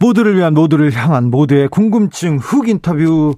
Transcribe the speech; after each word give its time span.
모두를 0.00 0.36
위한 0.36 0.54
모두를 0.54 0.92
향한 0.92 1.30
모두의 1.30 1.68
궁금증 1.68 2.38
훅 2.38 2.68
인터뷰 2.68 3.34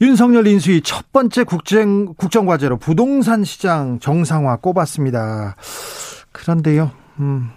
윤석열 0.00 0.46
인수위 0.46 0.80
첫 0.82 1.12
번째 1.12 1.42
국정, 1.42 2.14
국정과제로 2.14 2.76
부동산 2.76 3.42
시장 3.42 3.98
정상화 3.98 4.56
꼽았습니다. 4.58 5.56
그런데요, 6.30 6.92
음, 7.18 7.50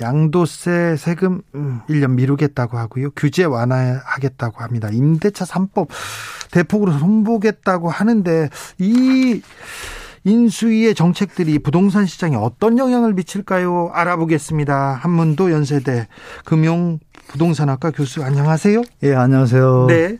양도세 0.00 0.94
세금 0.96 1.42
1년 1.88 2.10
음, 2.10 2.16
미루겠다고 2.16 2.78
하고요. 2.78 3.10
규제 3.16 3.42
완화하겠다고 3.42 4.62
합니다. 4.62 4.88
임대차 4.92 5.44
3법 5.44 5.88
대폭으로 6.52 6.92
손보겠다고 6.92 7.90
하는데 7.90 8.50
이 8.78 9.42
인수위의 10.22 10.94
정책들이 10.94 11.58
부동산 11.58 12.06
시장에 12.06 12.36
어떤 12.36 12.78
영향을 12.78 13.14
미칠까요? 13.14 13.90
알아보겠습니다. 13.92 14.94
한문도 14.94 15.50
연세대 15.50 16.06
금융 16.44 17.00
부동산학과 17.28 17.90
교수 17.90 18.22
안녕하세요. 18.22 18.82
예, 19.02 19.14
안녕하세요. 19.14 19.86
네. 19.88 20.18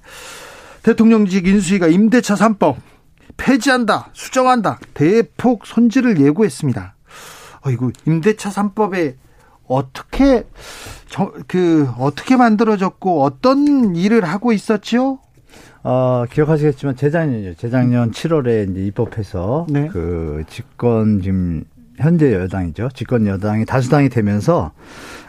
대통령직 0.83 1.47
인수위가 1.47 1.89
임대차 1.89 2.35
3법 2.35 2.77
폐지한다, 3.37 4.11
수정한다, 4.13 4.79
대폭 4.95 5.67
손질을 5.67 6.21
예고했습니다. 6.21 6.95
어이구, 7.67 7.93
임대차 8.07 8.51
3법에 8.51 9.15
어떻게 9.67 10.45
저, 11.09 11.33
그 11.49 11.89
어떻게 11.99 12.37
만들어졌고 12.37 13.23
어떤 13.23 13.97
일을 13.97 14.25
하고 14.25 14.53
있었죠? 14.53 15.19
어, 15.83 16.25
기억하시겠지만 16.31 16.97
재작년이죠. 16.97 17.55
재작년 17.55 18.11
7월에 18.11 18.71
이제 18.71 18.81
입법해서 18.87 19.67
네. 19.69 19.89
그 19.89 20.45
집권 20.49 21.21
지금 21.21 21.65
현재 21.99 22.33
여당이죠. 22.33 22.91
집권 22.95 23.27
여당이 23.27 23.65
다수당이 23.67 24.09
되면서 24.09 24.73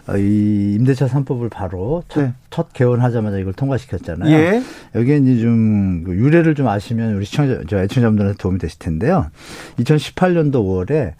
어, 0.08 0.17
이 0.17 0.75
임대차 0.75 1.08
3법을 1.08 1.49
바로 1.49 2.03
첫, 2.08 2.21
네. 2.21 2.33
첫 2.49 2.73
개원하자마자 2.73 3.38
이걸 3.38 3.53
통과시켰잖아요. 3.53 4.31
예. 4.31 4.61
여기에 4.93 5.17
이제 5.17 5.41
좀그 5.41 6.16
유래를 6.16 6.53
좀 6.53 6.67
아시면 6.67 7.16
우리 7.16 7.25
시청자, 7.25 7.61
저 7.67 7.80
애청자분들한테 7.80 8.38
도움이 8.38 8.59
되실 8.59 8.77
텐데요. 8.77 9.27
2018년도 9.80 10.53
5월에 10.53 11.13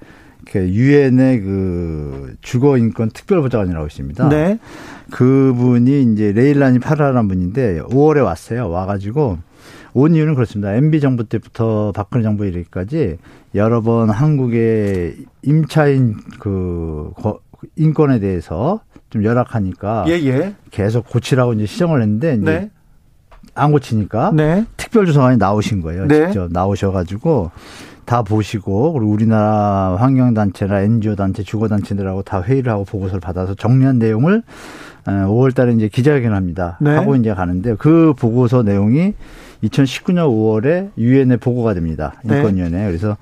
그 0.51 0.59
유엔의 0.59 1.41
그 1.41 2.35
주거 2.41 2.77
인권 2.77 3.09
특별 3.09 3.41
보좌관이라고 3.41 3.88
있습니다. 3.88 4.29
네. 4.29 4.59
그분이 5.11 6.13
이제 6.13 6.31
레일라니 6.31 6.79
파라라는 6.79 7.27
분인데 7.27 7.81
5월에 7.81 8.23
왔어요. 8.23 8.69
와가지고 8.69 9.39
온 9.93 10.13
이유는 10.13 10.35
그렇습니다. 10.35 10.75
MB 10.75 10.99
정부 10.99 11.23
때부터 11.23 11.91
박근혜 11.95 12.21
정부 12.21 12.45
이르기까지 12.45 13.17
여러 13.56 13.81
번 13.81 14.09
한국의 14.09 15.16
임차인 15.42 16.16
그 16.39 17.11
인권에 17.75 18.20
대해서 18.20 18.81
좀 19.09 19.23
열악하니까 19.23 20.06
예, 20.09 20.14
예. 20.14 20.56
계속 20.72 21.09
고치라고 21.09 21.53
이제 21.53 21.66
시정을 21.66 22.02
했는데 22.02 22.36
이제 22.36 22.44
네. 22.44 22.70
안 23.53 23.72
고치니까 23.72 24.31
네. 24.34 24.66
특별조사관이 24.75 25.38
나오신 25.38 25.81
거예요. 25.81 26.06
네. 26.07 26.28
직접 26.28 26.52
나오셔가지고 26.52 27.52
다 28.06 28.22
보시고 28.22 28.94
그리고 28.94 29.12
우리나라 29.12 29.96
환경단체나 29.97 30.81
NGO 30.81 31.16
단체, 31.16 31.41
주거단체들하고 31.44 32.24
다 32.24 32.41
회의를 32.41 32.72
하고 32.72 32.84
보고서를 32.84 33.19
받아서 33.19 33.56
정리한 33.56 33.97
내용을 33.97 34.44
5월달에 35.06 35.69
어, 35.69 35.72
이제 35.72 35.88
기자회견을 35.88 36.35
합니다. 36.35 36.78
네. 36.81 36.96
하고 36.96 37.16
이제 37.16 37.34
가는데 37.34 37.75
그 37.75 38.13
보고서 38.18 38.63
내용이 38.63 39.13
2019년 39.68 40.28
5월에 40.28 40.92
유엔에 40.98 41.38
보고가 41.38 41.74
됩니다. 41.74 42.14
네. 42.24 42.38
인권위원회. 42.38 42.78
네. 42.78 42.88
그래서 42.88 43.18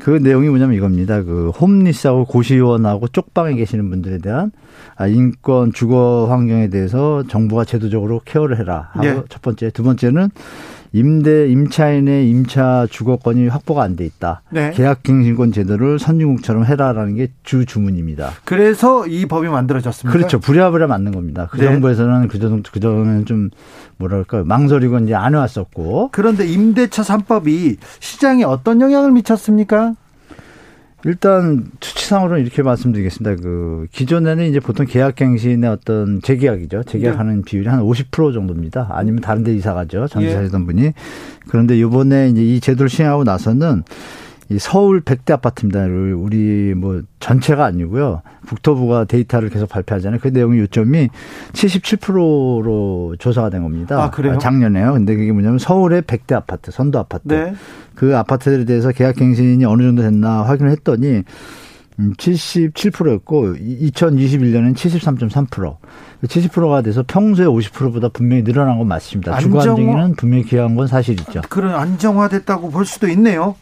그 0.00 0.10
내용이 0.10 0.48
뭐냐면 0.48 0.76
이겁니다. 0.76 1.22
그 1.22 1.50
홈리스하고 1.50 2.24
고시원하고 2.24 3.08
쪽방에 3.08 3.54
계시는 3.54 3.88
분들에 3.90 4.18
대한 4.18 4.50
아, 4.96 5.06
인권 5.06 5.72
주거 5.72 6.26
환경에 6.28 6.68
대해서 6.68 7.22
정부가 7.28 7.64
제도적으로 7.64 8.20
케어를 8.24 8.58
해라. 8.58 8.90
하고 8.92 9.06
네. 9.06 9.22
첫 9.28 9.42
번째, 9.42 9.70
두 9.70 9.82
번째는 9.82 10.30
임대 10.94 11.48
임차인의 11.48 12.28
임차 12.28 12.86
주거권이 12.90 13.48
확보가 13.48 13.82
안 13.82 13.96
돼 13.96 14.04
있다. 14.04 14.42
네. 14.50 14.70
계약갱신권 14.72 15.52
제도를 15.52 15.98
선진국처럼 15.98 16.64
해라라는 16.66 17.16
게 17.16 17.28
주 17.42 17.66
주문입니다. 17.66 18.30
그래서 18.44 19.06
이 19.06 19.26
법이 19.26 19.48
만들어졌습니다. 19.48 20.16
그렇죠. 20.16 20.38
부랴부랴 20.38 20.86
맞는 20.86 21.12
겁니다. 21.12 21.48
그 21.50 21.58
네. 21.58 21.64
정부에서는 21.64 22.28
그전 22.28 22.62
그전에는 22.62 23.26
좀 23.26 23.50
뭐랄까 23.96 24.42
망설이고 24.44 24.98
이제 25.00 25.14
안 25.14 25.34
해왔었고. 25.34 26.10
그런데 26.12 26.46
임대차 26.46 27.02
3법이 27.02 27.76
시장에 28.00 28.44
어떤 28.44 28.80
영향을 28.80 29.10
미쳤습니까? 29.12 29.94
일단 31.04 31.66
수치상으로는 31.80 32.42
이렇게 32.42 32.62
말씀드리겠습니다. 32.62 33.42
그 33.42 33.86
기존에는 33.92 34.48
이제 34.48 34.60
보통 34.60 34.86
계약갱신의 34.86 35.68
어떤 35.68 36.20
재계약이죠. 36.22 36.84
재계약하는 36.84 37.36
네. 37.36 37.42
비율이 37.44 37.68
한 37.68 37.80
50% 37.80 38.32
정도입니다. 38.32 38.88
아니면 38.90 39.20
다른 39.20 39.42
데 39.42 39.54
이사 39.54 39.74
가죠. 39.74 40.06
전세 40.06 40.42
예. 40.42 40.48
분이. 40.48 40.92
그런데 41.48 41.80
요번에 41.80 42.28
이제 42.28 42.42
이 42.42 42.60
제도를 42.60 42.88
시행하고 42.88 43.24
나서는 43.24 43.82
이 44.52 44.58
서울 44.58 45.00
100대 45.00 45.32
아파트입니다. 45.32 45.84
우리 45.84 46.74
뭐 46.74 47.02
전체가 47.20 47.64
아니고요. 47.64 48.22
국토부가 48.46 49.04
데이터를 49.04 49.48
계속 49.48 49.68
발표하잖아요. 49.68 50.20
그 50.20 50.28
내용의 50.28 50.60
요점이 50.60 51.08
77%로 51.52 53.16
조사가 53.18 53.50
된 53.50 53.62
겁니다. 53.62 54.02
아, 54.02 54.10
그래요? 54.10 54.38
작년에요. 54.38 54.92
근데 54.92 55.16
그게 55.16 55.32
뭐냐면 55.32 55.58
서울의 55.58 56.02
100대 56.02 56.34
아파트, 56.34 56.70
선도 56.70 56.98
아파트. 56.98 57.28
네. 57.28 57.54
그 57.94 58.16
아파트들에 58.16 58.64
대해서 58.64 58.90
계약 58.90 59.16
갱신이 59.16 59.64
어느 59.64 59.82
정도 59.82 60.02
됐나 60.02 60.42
확인을 60.42 60.70
했더니 60.72 61.22
77%였고 61.98 63.42
음, 63.42 63.54
2021년엔 63.54 64.74
73.3%. 64.74 65.76
70%가 66.24 66.82
돼서 66.82 67.02
평소에 67.06 67.46
50%보다 67.46 68.08
분명히 68.08 68.44
늘어난 68.44 68.78
건 68.78 68.88
맞습니다. 68.88 69.34
안정... 69.34 69.50
주거 69.50 69.60
안정기는 69.60 70.14
분명히 70.14 70.44
기여한 70.44 70.74
건 70.74 70.86
사실이죠. 70.86 71.42
그런 71.48 71.74
안정화됐다고 71.74 72.70
볼 72.70 72.86
수도 72.86 73.08
있네요. 73.08 73.56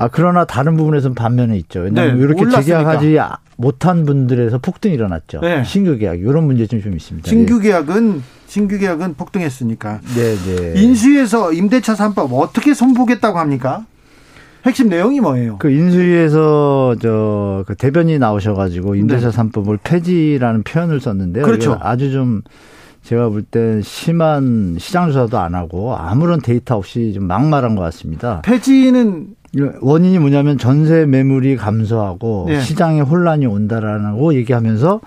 아 0.00 0.08
그러나 0.08 0.44
다른 0.44 0.76
부분에서는 0.76 1.14
반면에 1.14 1.56
있죠. 1.58 1.80
왜냐하면 1.80 2.18
네, 2.18 2.22
이렇게 2.24 2.48
재계약하지 2.48 3.18
못한 3.56 4.04
분들에서 4.06 4.58
폭등이 4.58 4.94
일어났죠. 4.94 5.40
네. 5.40 5.64
신규 5.64 5.98
계약 5.98 6.20
이런 6.20 6.44
문제점이 6.44 6.82
좀 6.82 6.94
있습니다. 6.94 7.28
신규 7.28 7.58
예. 7.58 7.68
계약은 7.68 8.22
신규 8.46 8.78
계약은 8.78 9.14
폭등했으니까. 9.14 10.00
네, 10.14 10.34
네. 10.36 10.80
인수위에서 10.80 11.52
임대차 11.52 11.94
3법 11.94 12.32
어떻게 12.32 12.74
손보겠다고 12.74 13.38
합니까? 13.38 13.84
핵심 14.64 14.88
내용이 14.88 15.20
뭐예요? 15.20 15.58
그 15.58 15.70
인수위에서 15.70 16.96
저 17.00 17.64
그 17.66 17.74
대변이 17.74 18.18
나오셔가지고 18.18 18.94
임대차 18.94 19.30
네. 19.30 19.36
3법을 19.36 19.80
폐지라는 19.82 20.62
표현을 20.62 21.00
썼는데요. 21.00 21.44
그렇죠. 21.44 21.76
아주 21.80 22.12
좀 22.12 22.42
제가 23.02 23.28
볼때 23.30 23.80
심한 23.82 24.76
시장 24.78 25.10
조사도 25.10 25.38
안 25.38 25.54
하고 25.54 25.96
아무런 25.96 26.40
데이터 26.40 26.76
없이 26.76 27.12
좀 27.14 27.24
막말한 27.24 27.74
것 27.74 27.82
같습니다. 27.82 28.42
폐지는 28.42 29.34
원인이 29.80 30.18
뭐냐면 30.18 30.58
전세 30.58 31.06
매물이 31.06 31.56
감소하고 31.56 32.46
네. 32.48 32.60
시장에 32.60 33.00
혼란이 33.00 33.46
온다라고 33.46 34.34
얘기하면서 34.34 35.00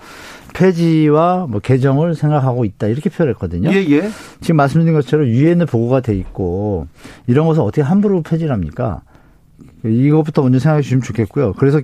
폐지와 0.54 1.46
뭐 1.48 1.60
개정을 1.60 2.14
생각하고 2.14 2.64
있다 2.64 2.88
이렇게 2.88 3.08
표현했거든요. 3.08 3.70
예, 3.72 3.76
예. 3.90 4.10
지금 4.40 4.56
말씀드린 4.56 4.92
것처럼 4.94 5.26
유엔에 5.26 5.64
보고가 5.64 6.00
돼 6.00 6.14
있고 6.16 6.86
이런 7.26 7.46
것을 7.46 7.62
어떻게 7.62 7.82
함부로 7.82 8.22
폐지를 8.22 8.52
합니까? 8.52 9.02
이것부터 9.84 10.42
먼저 10.42 10.58
생각해 10.58 10.82
주시면 10.82 11.02
좋겠고요. 11.02 11.54
그래서 11.54 11.80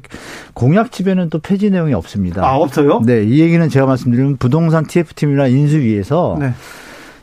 공약 0.55 0.93
집에는 0.93 1.31
또 1.31 1.41
폐지 1.41 1.71
내용이 1.71 1.95
없습니다. 1.95 2.47
아, 2.47 2.57
없어요? 2.57 3.01
네. 3.05 3.25
이 3.25 3.41
얘기는 3.41 3.69
제가 3.69 3.87
말씀드리면 3.87 4.37
부동산 4.37 4.87
TF팀이나 4.87 5.49
인수위에서 5.49 6.37
네. 6.39 6.53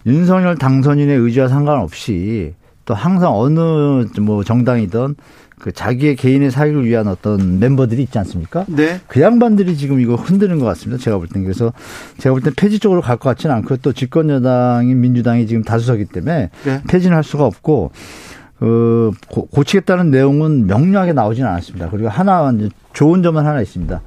윤석열 0.06 0.58
당선인의 0.58 1.18
의지와 1.18 1.48
상관없이 1.48 2.54
또 2.86 2.94
항상 2.94 3.34
어느 3.36 4.06
뭐 4.22 4.44
정당이든 4.44 5.16
그 5.60 5.72
자기의 5.72 6.16
개인의 6.18 6.52
사익을 6.52 6.86
위한 6.86 7.08
어떤 7.08 7.60
멤버들이 7.60 8.04
있지 8.04 8.18
않습니까? 8.20 8.66
네. 8.68 9.00
그 9.08 9.22
양반들이 9.22 9.78
지금 9.78 10.00
이거 10.02 10.16
흔드는 10.16 10.60
것 10.60 10.66
같습니다. 10.66 11.02
제가 11.02 11.18
볼 11.18 11.28
땐. 11.28 11.44
그래서 11.44 11.72
제가 12.20 12.34
볼 12.34 12.42
땐 12.42 12.54
폐지 12.56 12.78
쪽으로 12.80 13.02
갈 13.02 13.18
것 13.18 13.30
같지는 13.30 13.56
않고 13.56 13.78
또 13.78 13.94
집권 13.94 14.30
여당인 14.30 15.00
민주당이 15.00 15.48
지금 15.48 15.64
다수서기 15.64 16.06
때문에 16.06 16.50
네. 16.66 16.82
폐지는 16.88 17.16
할 17.16 17.24
수가 17.24 17.46
없고 17.46 17.92
그 18.60 19.12
고치겠다는 19.30 20.12
내용은 20.12 20.68
명료하게 20.68 21.14
나오지는 21.14 21.50
않았습니다. 21.50 21.90
그리고 21.90 22.10
하나 22.10 22.54
좋은 22.94 23.24
점은 23.24 23.46
하나 23.46 23.62
있습니다. 23.62 24.02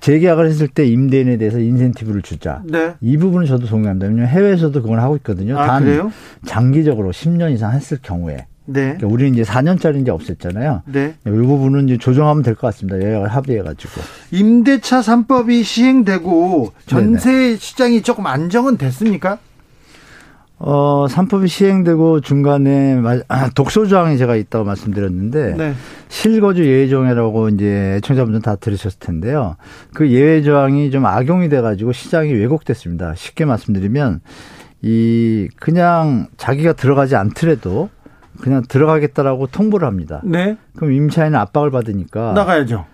재계약을 0.00 0.46
했을 0.46 0.68
때 0.68 0.86
임대인에 0.86 1.36
대해서 1.36 1.58
인센티브를 1.58 2.22
주자. 2.22 2.62
네. 2.64 2.94
이 3.00 3.16
부분은 3.16 3.46
저도 3.46 3.66
동의합니다. 3.66 4.06
왜냐하면 4.06 4.28
해외에서도 4.28 4.80
그걸 4.82 5.00
하고 5.00 5.16
있거든요. 5.16 5.58
아, 5.58 5.66
단 5.66 5.84
그래요? 5.84 6.12
장기적으로 6.46 7.10
10년 7.12 7.52
이상 7.52 7.72
했을 7.72 7.98
경우에. 8.02 8.46
네. 8.66 8.94
그러니까 8.96 9.06
우리는 9.08 9.32
이제 9.34 9.42
4년짜리 9.42 10.00
이제 10.00 10.12
없앴잖아요. 10.12 10.82
네. 10.86 11.14
이 11.26 11.30
부분은 11.30 11.88
이제 11.88 11.98
조정하면 11.98 12.42
될 12.42 12.54
것 12.54 12.68
같습니다. 12.68 13.00
여야가 13.02 13.28
합의해가지고. 13.28 14.00
임대차 14.30 15.00
3법이 15.00 15.64
시행되고 15.64 16.72
전세 16.86 17.30
네네. 17.30 17.56
시장이 17.56 18.02
조금 18.02 18.26
안정은 18.26 18.76
됐습니까? 18.78 19.38
어, 20.62 21.06
3법이 21.08 21.48
시행되고 21.48 22.20
중간에 22.20 23.00
아, 23.28 23.48
독소 23.48 23.86
조항이 23.86 24.18
제가 24.18 24.36
있다고 24.36 24.66
말씀드렸는데 24.66 25.54
네. 25.56 25.74
실거주 26.08 26.66
예외 26.66 26.86
조항이라고 26.86 27.48
이제 27.48 27.98
청자분들 28.04 28.42
다 28.42 28.56
들으셨을 28.56 28.98
텐데요. 28.98 29.56
그 29.94 30.10
예외 30.10 30.42
조항이 30.42 30.90
좀 30.90 31.06
악용이 31.06 31.48
돼 31.48 31.62
가지고 31.62 31.92
시장이 31.92 32.32
왜곡됐습니다. 32.34 33.14
쉽게 33.14 33.46
말씀드리면 33.46 34.20
이 34.82 35.48
그냥 35.56 36.26
자기가 36.36 36.74
들어가지 36.74 37.16
않더라도 37.16 37.88
그냥 38.42 38.62
들어가겠다라고 38.68 39.46
통보를 39.46 39.88
합니다. 39.88 40.20
네. 40.24 40.58
그럼 40.76 40.92
임차인은 40.92 41.38
압박을 41.38 41.70
받으니까 41.70 42.34
나가야죠. 42.34 42.84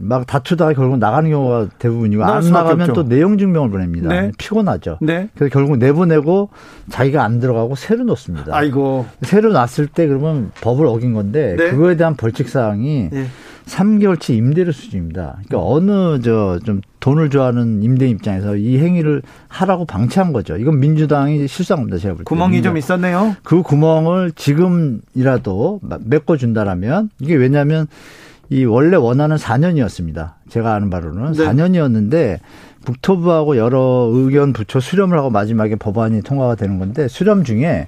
막 0.00 0.26
다투다가 0.26 0.72
결국 0.74 0.98
나가는 0.98 1.28
경우가 1.28 1.68
대부분이고 1.78 2.24
안 2.24 2.50
나가면 2.50 2.92
또 2.92 3.02
내용 3.08 3.36
증명을 3.36 3.70
보냅니다. 3.70 4.08
네. 4.08 4.30
피곤하죠. 4.38 4.98
네. 5.00 5.28
그래서 5.34 5.52
결국 5.52 5.76
내보내고 5.78 6.50
자기가 6.90 7.22
안 7.24 7.40
들어가고 7.40 7.74
새로 7.74 8.04
놓습니다. 8.04 8.54
아이고. 8.56 9.06
새로 9.22 9.52
놨을 9.52 9.88
때 9.92 10.06
그러면 10.06 10.50
법을 10.60 10.86
어긴 10.86 11.12
건데 11.14 11.56
네. 11.58 11.70
그거에 11.70 11.96
대한 11.96 12.14
벌칙 12.16 12.48
사항이 12.48 13.08
네. 13.10 13.26
3개월치 13.66 14.34
임대료 14.34 14.72
수준입니다. 14.72 15.40
그러니까 15.46 15.58
어느 15.70 16.20
저 16.22 16.58
좀 16.64 16.80
돈을 17.00 17.30
좋아하는 17.30 17.82
임대 17.82 18.08
입장에서 18.08 18.56
이 18.56 18.78
행위를 18.78 19.22
하라고 19.48 19.84
방치한 19.84 20.32
거죠. 20.32 20.56
이건 20.56 20.80
민주당이 20.80 21.46
실수한 21.46 21.82
겁니다. 21.82 21.98
제가 21.98 22.14
볼 22.14 22.18
때. 22.18 22.24
구멍이 22.24 22.62
좀 22.62 22.76
있었네요. 22.76 23.36
그 23.44 23.62
구멍을 23.62 24.32
지금이라도 24.32 25.80
메꿔준다라면 26.04 27.10
이게 27.20 27.34
왜냐하면 27.34 27.86
이 28.50 28.64
원래 28.64 28.96
원하는 28.96 29.36
4년이었습니다. 29.36 30.32
제가 30.48 30.74
아는 30.74 30.90
바로는 30.90 31.32
네. 31.32 31.44
4년이었는데 31.44 32.38
국토부하고 32.86 33.56
여러 33.56 34.08
의견 34.12 34.52
부처 34.52 34.80
수렴을 34.80 35.18
하고 35.18 35.30
마지막에 35.30 35.76
법안이 35.76 36.22
통과가 36.22 36.54
되는 36.54 36.78
건데 36.78 37.08
수렴 37.08 37.44
중에 37.44 37.86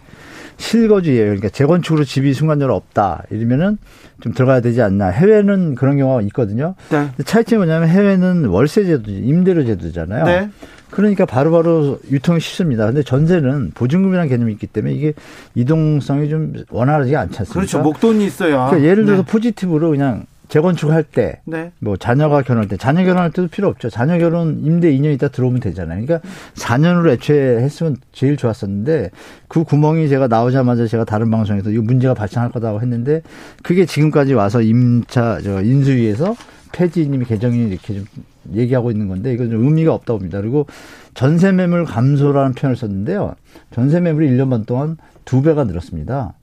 실거주예요. 0.59 1.25
그러니까 1.25 1.49
재건축으로 1.49 2.05
집이 2.05 2.35
순간적으로 2.35 2.77
없다. 2.77 3.25
이러면은 3.31 3.79
좀 4.21 4.35
들어가야 4.35 4.61
되지 4.61 4.83
않나. 4.83 5.09
해외는 5.09 5.75
그런 5.75 5.97
경우가 5.97 6.21
있거든요. 6.23 6.75
네. 6.91 7.09
차이점이 7.25 7.65
뭐냐면 7.65 7.89
해외는 7.89 8.45
월세 8.45 8.85
제도, 8.85 9.11
임대료 9.11 9.65
제도잖아요. 9.65 10.25
네. 10.27 10.51
그러니까 10.91 11.25
바로바로 11.25 11.63
바로 11.63 11.99
유통이 12.11 12.41
쉽습니다. 12.41 12.85
근데 12.85 13.03
전세는 13.03 13.73
보증금이라는 13.75 14.29
개념이 14.29 14.53
있기 14.53 14.67
때문에 14.67 14.93
이게 14.93 15.15
이동성이 15.55 16.29
좀 16.29 16.53
원활하지 16.69 17.17
않지 17.17 17.39
않습니까? 17.39 17.55
그렇죠. 17.55 17.79
목돈이 17.81 18.27
있어요. 18.27 18.67
그러니까 18.69 18.83
예를 18.83 19.07
들어서 19.07 19.23
네. 19.23 19.33
포지티브로 19.33 19.91
그냥 19.91 20.27
재건축할 20.51 21.05
때, 21.05 21.41
네. 21.45 21.71
뭐 21.79 21.97
자녀가 21.97 22.43
결혼할 22.43 22.69
때, 22.69 22.77
자녀 22.77 23.05
결혼할 23.05 23.31
때도 23.31 23.49
필요 23.49 23.69
없죠. 23.69 23.89
자녀 23.89 24.19
결혼 24.19 24.61
임대 24.65 24.93
2년 24.93 25.15
있다 25.15 25.29
들어오면 25.29 25.61
되잖아요. 25.61 26.05
그러니까 26.05 26.29
4년으로 26.55 27.11
애초에 27.11 27.63
했으면 27.63 27.97
제일 28.13 28.37
좋았었는데 28.37 29.11
그 29.47 29.63
구멍이 29.63 30.09
제가 30.09 30.27
나오자마자 30.27 30.87
제가 30.89 31.05
다른 31.05 31.31
방송에서 31.31 31.71
이거 31.71 31.83
문제가 31.83 32.15
발생할 32.15 32.51
거다고 32.51 32.81
했는데 32.83 33.23
그게 33.63 33.87
지금까지 33.87 34.35
와서 34.35 34.61
임차 34.61 35.41
저 35.43 35.63
인수위에서 35.63 36.35
폐지님이 36.73 37.27
개정이 37.27 37.69
이렇게 37.69 37.95
좀 37.95 38.05
얘기하고 38.53 38.91
있는 38.91 39.07
건데 39.07 39.33
이건 39.33 39.51
좀 39.51 39.65
의미가 39.65 39.95
없다고 39.95 40.19
봅니다. 40.19 40.41
그리고 40.41 40.67
전세 41.15 41.53
매물 41.53 41.85
감소라는 41.85 42.55
표현을 42.55 42.77
썼는데요. 42.77 43.37
전세 43.71 44.01
매물이 44.01 44.29
1년 44.31 44.51
반 44.51 44.65
동안 44.65 44.97
두 45.25 45.43
배가 45.43 45.63
늘었습니다. 45.63 46.35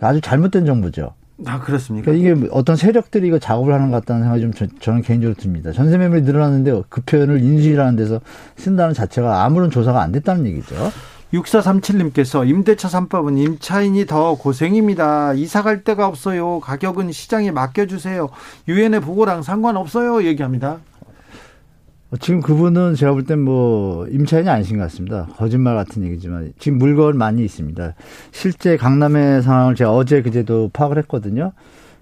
아주 0.00 0.20
잘못된 0.20 0.66
정보죠. 0.66 1.14
아, 1.46 1.58
그렇습니까? 1.58 2.10
그러니까 2.10 2.34
이게 2.36 2.48
어떤 2.52 2.76
세력들이 2.76 3.26
이거 3.26 3.38
작업을 3.38 3.74
하는 3.74 3.90
것 3.90 4.00
같다는 4.00 4.22
생각이 4.22 4.42
좀 4.42 4.52
저, 4.52 4.66
저는 4.80 5.02
개인적으로 5.02 5.34
듭니다. 5.36 5.72
전세 5.72 5.98
매물이 5.98 6.22
늘어났는데 6.22 6.82
그 6.88 7.00
표현을 7.02 7.42
인수위라는 7.42 7.96
데서 7.96 8.20
쓴다는 8.56 8.94
자체가 8.94 9.44
아무런 9.44 9.70
조사가 9.70 10.00
안 10.00 10.12
됐다는 10.12 10.46
얘기죠. 10.46 10.74
6437님께서 11.32 12.48
임대차 12.48 12.88
3법은 12.88 13.38
임차인이 13.38 14.06
더 14.06 14.36
고생입니다. 14.36 15.34
이사 15.34 15.62
갈 15.62 15.82
데가 15.82 16.06
없어요. 16.06 16.60
가격은 16.60 17.10
시장에 17.10 17.50
맡겨주세요. 17.50 18.28
유엔의 18.68 19.00
보고랑 19.00 19.42
상관없어요. 19.42 20.24
얘기합니다. 20.24 20.78
지금 22.20 22.40
그분은 22.40 22.94
제가 22.94 23.12
볼 23.12 23.24
땐 23.24 23.40
뭐 23.40 24.06
임차인이 24.08 24.48
아니신 24.48 24.76
것 24.78 24.84
같습니다. 24.84 25.26
거짓말 25.36 25.74
같은 25.74 26.04
얘기지만 26.04 26.52
지금 26.58 26.78
물건 26.78 27.16
많이 27.18 27.44
있습니다. 27.44 27.94
실제 28.32 28.76
강남의 28.76 29.42
상황을 29.42 29.74
제가 29.74 29.92
어제 29.92 30.22
그제도 30.22 30.70
파악을 30.72 30.98
했거든요. 30.98 31.52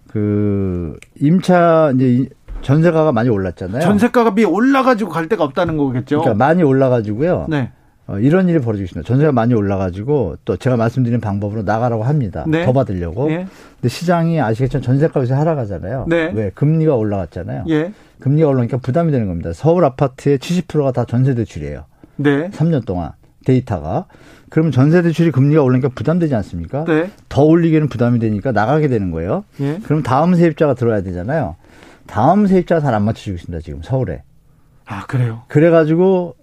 그 0.09 0.97
임차 1.21 1.93
이제 1.97 2.29
전세가가 2.63 3.13
많이 3.13 3.29
올랐잖아요. 3.29 3.81
전세가가 3.81 4.35
올라가지고 4.47 5.11
갈 5.11 5.29
데가 5.29 5.45
없다는 5.45 5.77
거겠죠. 5.77 6.21
그러니까 6.21 6.45
많이 6.45 6.63
올라가지고요. 6.63 7.47
네. 7.49 7.73
어, 8.09 8.19
이런 8.19 8.49
일이 8.49 8.59
벌어지고 8.59 8.85
있습니다. 8.85 9.07
전세가 9.07 9.33
많이 9.33 9.55
올라가지고 9.55 10.37
또 10.45 10.57
제가 10.57 10.77
말씀드린 10.77 11.21
방법으로 11.21 11.63
나가라고 11.63 12.03
합니다. 12.03 12.45
네. 12.49 12.65
더 12.65 12.73
받으려고. 12.73 13.29
네. 13.29 13.47
근데 13.77 13.89
시장이 13.89 14.41
아시겠지만 14.41 14.83
전세가 14.83 15.21
요새 15.21 15.35
하락하잖아요. 15.35 16.07
네. 16.09 16.33
왜? 16.35 16.51
금리가 16.55 16.97
올라갔잖아요. 16.97 17.65
예. 17.69 17.93
금리가 18.19 18.49
올라오니까 18.49 18.79
부담이 18.79 19.13
되는 19.13 19.29
겁니다. 19.29 19.53
서울 19.53 19.85
아파트의 19.85 20.39
70%가 20.39 20.91
다 20.93 21.05
전세 21.05 21.35
대출이에요. 21.35 21.85
네. 22.17 22.51
3년 22.51 22.85
동안 22.85 23.13
데이터가. 23.47 24.07
그러면 24.51 24.73
전세 24.73 25.01
대출이 25.03 25.31
금리가 25.31 25.63
올라니까 25.63 25.89
부담되지 25.95 26.35
않습니까? 26.35 26.85
네. 26.85 27.11
더 27.29 27.43
올리기는 27.45 27.89
부담이 27.89 28.19
되니까 28.19 28.51
나가게 28.53 28.89
되는 28.89 29.11
거예요. 29.13 29.45
예. 29.61 29.79
그럼 29.85 30.03
다음 30.03 30.35
세입자가 30.35 30.75
들어야 30.75 31.03
되잖아요. 31.03 31.57
다음 32.07 32.47
세입자가 32.49 32.81
잘 32.81 32.95
안 32.95 33.05
맞춰주고 33.05 33.37
있습니다. 33.37 33.63
지금 33.65 33.81
서울에. 33.83 34.23
아, 34.87 35.07
그래요? 35.07 35.43
그래가지고 35.49 36.35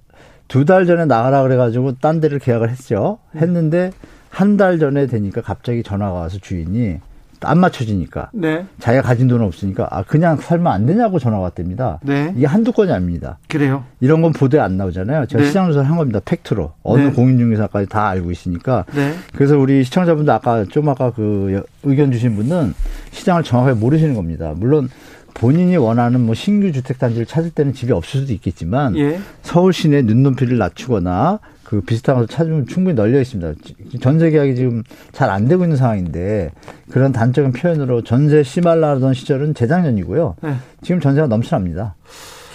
두 0.50 0.66
달 0.66 0.86
전에 0.86 1.06
나가라 1.06 1.44
그래가지고 1.44 1.94
딴 2.02 2.20
데를 2.20 2.40
계약을 2.40 2.70
했죠. 2.70 3.20
했는데 3.36 3.92
한 4.30 4.58
달 4.58 4.78
전에 4.80 5.08
되니까 5.08 5.42
갑자기 5.42 5.82
전화가 5.84 6.12
와서 6.12 6.38
주인이 6.42 6.98
안 7.42 7.58
맞춰지니까 7.60 8.32
네. 8.34 8.66
자기가 8.80 9.02
가진 9.02 9.30
돈은 9.30 9.46
없으니까 9.46 9.88
아 9.92 10.04
그냥 10.04 10.36
살면 10.38 10.68
안 10.74 10.86
되냐고 10.86 11.20
전화가 11.20 11.42
왔답니다. 11.44 12.00
네. 12.04 12.34
이게 12.36 12.46
한두 12.46 12.74
건이 12.74 12.92
아닙니다. 12.92 13.38
그래요? 13.48 13.86
이런 14.02 14.22
건 14.22 14.34
보도에 14.34 14.60
안 14.60 14.76
나오잖아요. 14.76 15.26
제가 15.28 15.44
네. 15.44 15.48
시장 15.48 15.68
조사를 15.68 15.90
한 15.90 15.96
겁니다. 15.98 16.20
팩트로 16.26 16.74
어느 16.84 17.02
네. 17.04 17.12
공인중개사까지 17.12 17.88
다 17.88 18.10
알고 18.10 18.32
있으니까. 18.32 18.84
네. 18.94 19.14
그래서 19.36 19.58
우리 19.58 19.84
시청자분들 19.86 20.34
아까 20.34 20.66
좀 20.66 20.90
아까 20.90 21.12
그 21.12 21.64
의견 21.84 22.12
주신 22.12 22.36
분은 22.36 22.74
시장을 23.12 23.44
정확하게 23.44 23.80
모르시는 23.80 24.16
겁니다. 24.16 24.54
물론 24.58 24.90
본인이 25.34 25.78
원하는 25.78 26.22
뭐 26.22 26.36
신규 26.36 26.72
주택 26.72 27.00
단지를 27.00 27.26
찾을 27.26 27.52
때는 27.52 27.74
집이 27.74 27.92
없을 27.92 28.22
수도 28.22 28.34
있겠지만 28.34 28.98
예. 28.98 29.20
서울 29.42 29.74
시내 29.74 30.02
눈높이를 30.02 30.58
낮추거나 30.58 31.40
그 31.64 31.82
비슷한 31.82 32.16
것을 32.16 32.28
찾으면 32.28 32.66
충분히 32.68 32.96
널려 32.96 33.22
있습니다. 33.22 33.54
전세 34.02 34.32
계약이 34.32 34.56
지금 34.56 34.84
잘 35.12 35.30
안 35.30 35.48
되고 35.48 35.64
있는 35.64 35.78
상황인데 35.78 36.52
그런 36.90 37.12
단적인 37.12 37.52
표현으로 37.52 38.04
전세 38.04 38.42
심할라던 38.42 39.14
시절은 39.14 39.54
재작년이고요. 39.54 40.36
네. 40.42 40.56
지금 40.82 41.00
전세가 41.00 41.28
넘쳐납니다. 41.28 41.96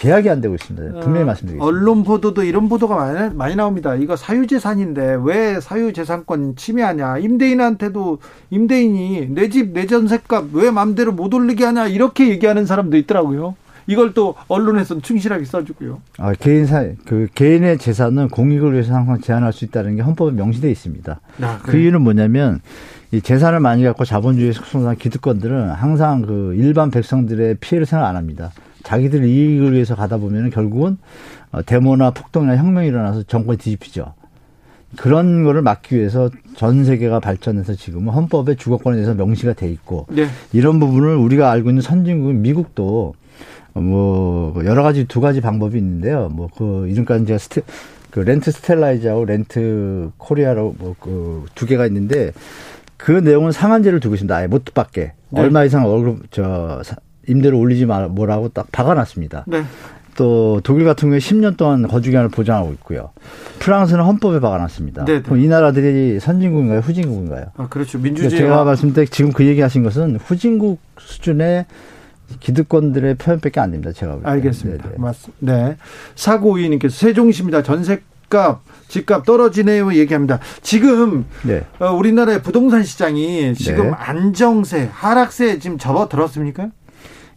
계약이 0.05 0.29
안 0.29 0.39
되고 0.39 0.53
있습니다. 0.53 0.99
분명히 0.99 1.23
어, 1.23 1.25
말씀드리겠습니다. 1.25 1.65
언론 1.65 2.03
보도도 2.03 2.43
이런 2.43 2.69
보도가 2.69 2.95
많이, 2.95 3.33
많이 3.33 3.55
나옵니다. 3.55 3.95
이거 3.95 4.15
사유재산인데 4.15 5.17
왜 5.23 5.59
사유재산권 5.59 6.55
침해하냐. 6.55 7.17
임대인한테도 7.17 8.19
임대인이 8.51 9.29
내 9.31 9.49
집, 9.49 9.73
내 9.73 9.87
전셋값 9.87 10.49
왜 10.53 10.69
마음대로 10.69 11.11
못 11.11 11.33
올리게 11.33 11.65
하냐. 11.65 11.87
이렇게 11.87 12.29
얘기하는 12.29 12.67
사람도 12.67 12.97
있더라고요. 12.97 13.55
이걸 13.87 14.13
또 14.13 14.35
언론에서는 14.47 15.01
충실하게 15.01 15.45
써주고요. 15.45 16.01
아, 16.19 16.33
개인 16.33 16.65
사, 16.65 16.85
그 17.05 17.27
개인의 17.33 17.77
재산은 17.79 18.29
공익을 18.29 18.73
위해서 18.73 18.93
항상 18.93 19.19
제한할 19.19 19.53
수 19.53 19.65
있다는 19.65 19.95
게 19.95 20.01
헌법에 20.01 20.31
명시되어 20.35 20.69
있습니다. 20.69 21.19
아, 21.41 21.59
그 21.63 21.77
이유는 21.77 22.01
뭐냐면 22.01 22.61
이 23.11 23.21
재산을 23.21 23.59
많이 23.59 23.83
갖고 23.83 24.05
자본주의 24.05 24.53
속성상 24.53 24.97
기득권들은 24.97 25.69
항상 25.69 26.21
그 26.23 26.55
일반 26.57 26.91
백성들의 26.91 27.57
피해를 27.59 27.85
생각 27.85 28.07
안 28.07 28.15
합니다. 28.15 28.51
자기들 28.85 29.25
이익을 29.25 29.73
위해서 29.73 29.95
가다 29.95 30.17
보면 30.17 30.51
결국은 30.51 30.97
어, 31.51 31.61
데모나 31.63 32.11
폭동이나 32.11 32.55
혁명이 32.55 32.87
일어나서 32.87 33.23
정권이 33.23 33.57
뒤집히죠. 33.57 34.13
그런 34.95 35.43
거를 35.43 35.61
막기 35.61 35.97
위해서 35.97 36.29
전 36.55 36.85
세계가 36.85 37.19
발전해서 37.19 37.73
지금은 37.75 38.13
헌법에 38.13 38.55
주거권에 38.55 38.95
대해서 38.95 39.13
명시가 39.13 39.53
돼 39.53 39.69
있고 39.69 40.05
네. 40.09 40.27
이런 40.53 40.79
부분을 40.79 41.15
우리가 41.15 41.51
알고 41.51 41.69
있는 41.69 41.81
선진국인 41.81 42.41
미국도 42.41 43.13
뭐 43.73 44.53
여러 44.63 44.83
가지 44.83 45.05
두 45.05 45.19
가지 45.19 45.41
방법이 45.41 45.77
있는데요. 45.77 46.29
뭐 46.29 46.47
그 46.55 46.87
이름까지 46.87 47.25
제가 47.25 47.37
스테, 47.39 47.61
그 48.09 48.21
rent 48.21 48.51
stabilize하고 48.51 49.25
rent 49.25 50.11
control이라고 50.17 50.75
뭐그 50.77 51.45
두 51.55 51.65
개가 51.65 51.85
있는데 51.87 52.31
그 52.95 53.11
내용은 53.11 53.51
상한제를 53.51 53.99
두고 53.99 54.15
있습니다. 54.15 54.33
아예 54.33 54.47
못 54.47 54.63
받게 54.73 55.11
네. 55.29 55.41
얼마 55.41 55.65
이상 55.65 55.85
월급 55.85 56.31
저 56.31 56.81
임대료 57.27 57.59
올리지 57.59 57.85
말 57.85 58.07
뭐라고 58.07 58.49
딱 58.49 58.71
박아놨습니다. 58.71 59.45
네. 59.47 59.63
또 60.15 60.61
독일 60.63 60.85
같은 60.85 61.09
경우에 61.09 61.19
10년 61.19 61.57
동안 61.57 61.87
거주 61.87 62.09
기간을 62.09 62.29
보장하고 62.29 62.71
있고요. 62.73 63.11
프랑스는 63.59 64.03
헌법에 64.03 64.39
박아놨습니다. 64.39 65.05
네, 65.05 65.13
네. 65.15 65.21
그럼 65.21 65.39
이 65.39 65.47
나라들이 65.47 66.19
선진국인가요, 66.19 66.79
후진국인가요? 66.79 67.47
아 67.57 67.67
그렇죠. 67.67 67.99
민주주의. 67.99 68.29
그러니까 68.29 68.53
제가 68.53 68.63
말씀드린 68.63 69.07
지금 69.11 69.31
그 69.33 69.45
얘기하신 69.45 69.83
것은 69.83 70.17
후진국 70.17 70.79
수준의 70.97 71.65
기득권들의 72.39 73.15
표현밖에 73.15 73.59
안 73.59 73.71
됩니다. 73.71 73.91
제가 73.91 74.19
알겠습니다. 74.23 74.83
네네. 74.83 74.95
네. 74.95 75.01
맞습니다. 75.01 75.37
네. 75.39 75.77
사고이님께서 76.15 76.95
세종시입니다. 76.95 77.61
전세값 77.63 78.61
집값 78.87 79.25
떨어지네요 79.25 79.93
얘기합니다. 79.95 80.39
지금 80.61 81.25
네. 81.43 81.65
어, 81.79 81.91
우리나라의 81.91 82.41
부동산 82.41 82.83
시장이 82.83 83.53
지금 83.55 83.87
네. 83.87 83.91
안정세, 83.91 84.89
하락세 84.91 85.59
지금 85.59 85.77
접어들었습니까? 85.77 86.69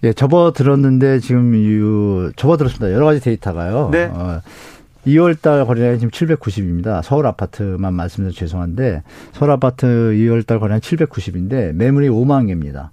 예, 0.04 0.12
접어들었는데 0.12 1.20
지금 1.20 1.54
유 1.54 2.32
접어들었습니다. 2.36 2.92
여러 2.92 3.04
가지 3.06 3.20
데이터가요. 3.20 3.90
네. 3.92 4.10
어, 4.12 4.40
2월 5.06 5.40
달 5.40 5.64
거래량이 5.64 5.98
지금 5.98 6.10
790입니다. 6.10 7.02
서울 7.02 7.26
아파트만 7.26 7.94
말씀드려 7.94 8.32
죄송한데 8.32 9.02
서울 9.32 9.50
아파트 9.50 9.86
2월 9.86 10.46
달 10.46 10.60
거래량 10.60 10.80
790인데 10.80 11.72
매물이 11.72 12.08
5만 12.08 12.46
개입니다. 12.46 12.92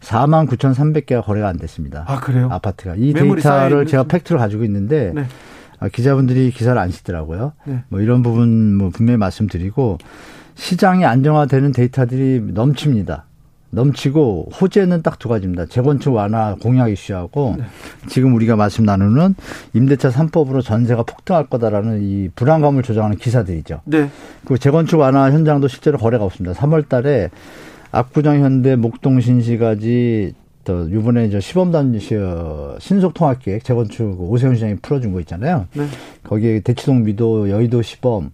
4만 0.00 0.48
9,300개가 0.48 1.24
거래가 1.24 1.48
안 1.48 1.58
됐습니다. 1.58 2.04
아, 2.06 2.20
그래요? 2.20 2.48
아파트가. 2.50 2.94
이 2.96 3.12
데이터를 3.12 3.86
제가 3.86 4.04
팩트로 4.04 4.38
가지고 4.38 4.64
있는데 4.64 5.12
네. 5.14 5.26
아, 5.78 5.88
기자분들이 5.88 6.50
기사를 6.50 6.78
안 6.78 6.90
씻더라고요. 6.90 7.52
네. 7.64 7.82
뭐 7.88 8.00
이런 8.00 8.22
부분 8.22 8.76
뭐 8.76 8.90
분명히 8.90 9.18
말씀드리고 9.18 9.98
시장이 10.54 11.04
안정화되는 11.04 11.72
데이터들이 11.72 12.52
넘칩니다. 12.52 13.24
넘치고 13.70 14.50
호재는 14.60 15.02
딱 15.02 15.18
두 15.18 15.28
가지입니다. 15.28 15.66
재건축 15.66 16.14
완화 16.14 16.56
공약 16.60 16.90
이슈하고 16.90 17.56
네. 17.58 17.64
지금 18.08 18.34
우리가 18.34 18.56
말씀 18.56 18.84
나누는 18.84 19.34
임대차 19.74 20.10
3법으로 20.10 20.62
전세가 20.62 21.02
폭등할 21.02 21.46
거다라는 21.46 22.02
이 22.02 22.28
불안감을 22.34 22.82
조장하는 22.82 23.16
기사들이죠. 23.16 23.82
네. 23.84 24.08
그 24.44 24.58
재건축 24.58 24.98
완화 25.00 25.30
현장도 25.30 25.68
실제로 25.68 25.98
거래가 25.98 26.24
없습니다. 26.24 26.58
3월 26.58 26.88
달에 26.88 27.30
압구정 27.92 28.40
현대 28.40 28.76
목동 28.76 29.20
신시까지 29.20 30.34
또 30.64 30.88
이번에 30.88 31.30
저 31.30 31.40
시범단지 31.40 32.00
신속 32.78 33.14
통합 33.14 33.40
계획 33.40 33.64
재건축 33.64 34.20
오세훈 34.20 34.54
시장이 34.54 34.76
풀어준 34.76 35.12
거 35.12 35.20
있잖아요. 35.20 35.66
네. 35.74 35.86
거기에 36.22 36.60
대치동 36.60 37.04
미도 37.04 37.50
여의도 37.50 37.82
시범 37.82 38.30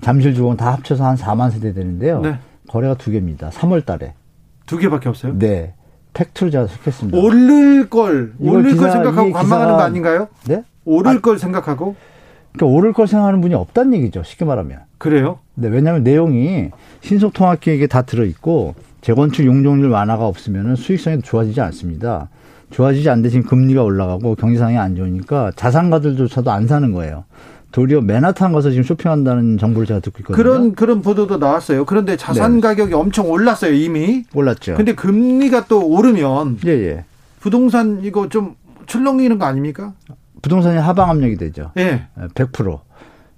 잠실 0.00 0.34
주공 0.34 0.56
다 0.56 0.72
합쳐서 0.72 1.04
한 1.04 1.16
4만 1.16 1.50
세대 1.50 1.72
되는데요. 1.72 2.20
네. 2.20 2.38
거래가 2.68 2.94
두 2.94 3.10
개입니다. 3.10 3.50
3월 3.50 3.84
달에. 3.84 4.14
두 4.68 4.76
개밖에 4.78 5.08
없어요? 5.08 5.36
네. 5.36 5.74
팩트로 6.14 6.50
제가 6.50 6.66
속했습니다. 6.66 7.18
오를 7.18 7.88
걸, 7.88 8.34
오를 8.38 8.70
기사, 8.70 8.82
걸 8.82 8.90
생각하고 8.92 9.32
관망하는 9.32 9.76
거 9.76 9.82
아닌가요? 9.82 10.28
네? 10.46 10.62
오를 10.84 11.10
아, 11.10 11.20
걸 11.20 11.38
생각하고? 11.38 11.96
그러니까 12.52 12.76
오를 12.76 12.92
걸 12.92 13.06
생각하는 13.06 13.40
분이 13.40 13.54
없다는 13.54 13.94
얘기죠. 13.94 14.22
쉽게 14.22 14.44
말하면. 14.44 14.80
그래요? 14.98 15.38
네, 15.54 15.68
왜냐하면 15.68 16.02
내용이 16.02 16.70
신속통합계획에 17.00 17.86
다 17.86 18.02
들어있고 18.02 18.74
재건축 19.00 19.46
용적률 19.46 19.90
완화가 19.90 20.26
없으면 20.26 20.76
수익성이 20.76 21.22
좋아지지 21.22 21.60
않습니다. 21.60 22.28
좋아지지 22.70 23.08
않는데 23.08 23.30
지금 23.30 23.48
금리가 23.48 23.82
올라가고 23.82 24.34
경제상이 24.34 24.76
안 24.76 24.96
좋으니까 24.96 25.52
자산가들조차도 25.56 26.50
안 26.50 26.66
사는 26.66 26.92
거예요. 26.92 27.24
도리어 27.72 28.00
맨하탄 28.00 28.52
가서 28.52 28.70
지금 28.70 28.82
쇼핑한다는 28.82 29.58
정보를 29.58 29.86
제가 29.86 30.00
듣고 30.00 30.20
있거든요. 30.20 30.36
그런 30.42 30.74
그런 30.74 31.02
보도도 31.02 31.36
나왔어요. 31.36 31.84
그런데 31.84 32.16
자산 32.16 32.56
네. 32.56 32.60
가격이 32.60 32.94
엄청 32.94 33.30
올랐어요 33.30 33.72
이미. 33.72 34.24
올랐죠. 34.34 34.74
근데 34.76 34.94
금리가 34.94 35.66
또 35.66 35.86
오르면 35.86 36.58
예, 36.66 36.70
예. 36.70 37.04
부동산 37.40 38.00
이거 38.02 38.28
좀 38.28 38.56
출렁이는 38.86 39.38
거 39.38 39.44
아닙니까? 39.44 39.92
부동산이 40.40 40.78
하방 40.78 41.10
압력이 41.10 41.36
되죠. 41.36 41.72
예. 41.76 42.06
100%. 42.34 42.80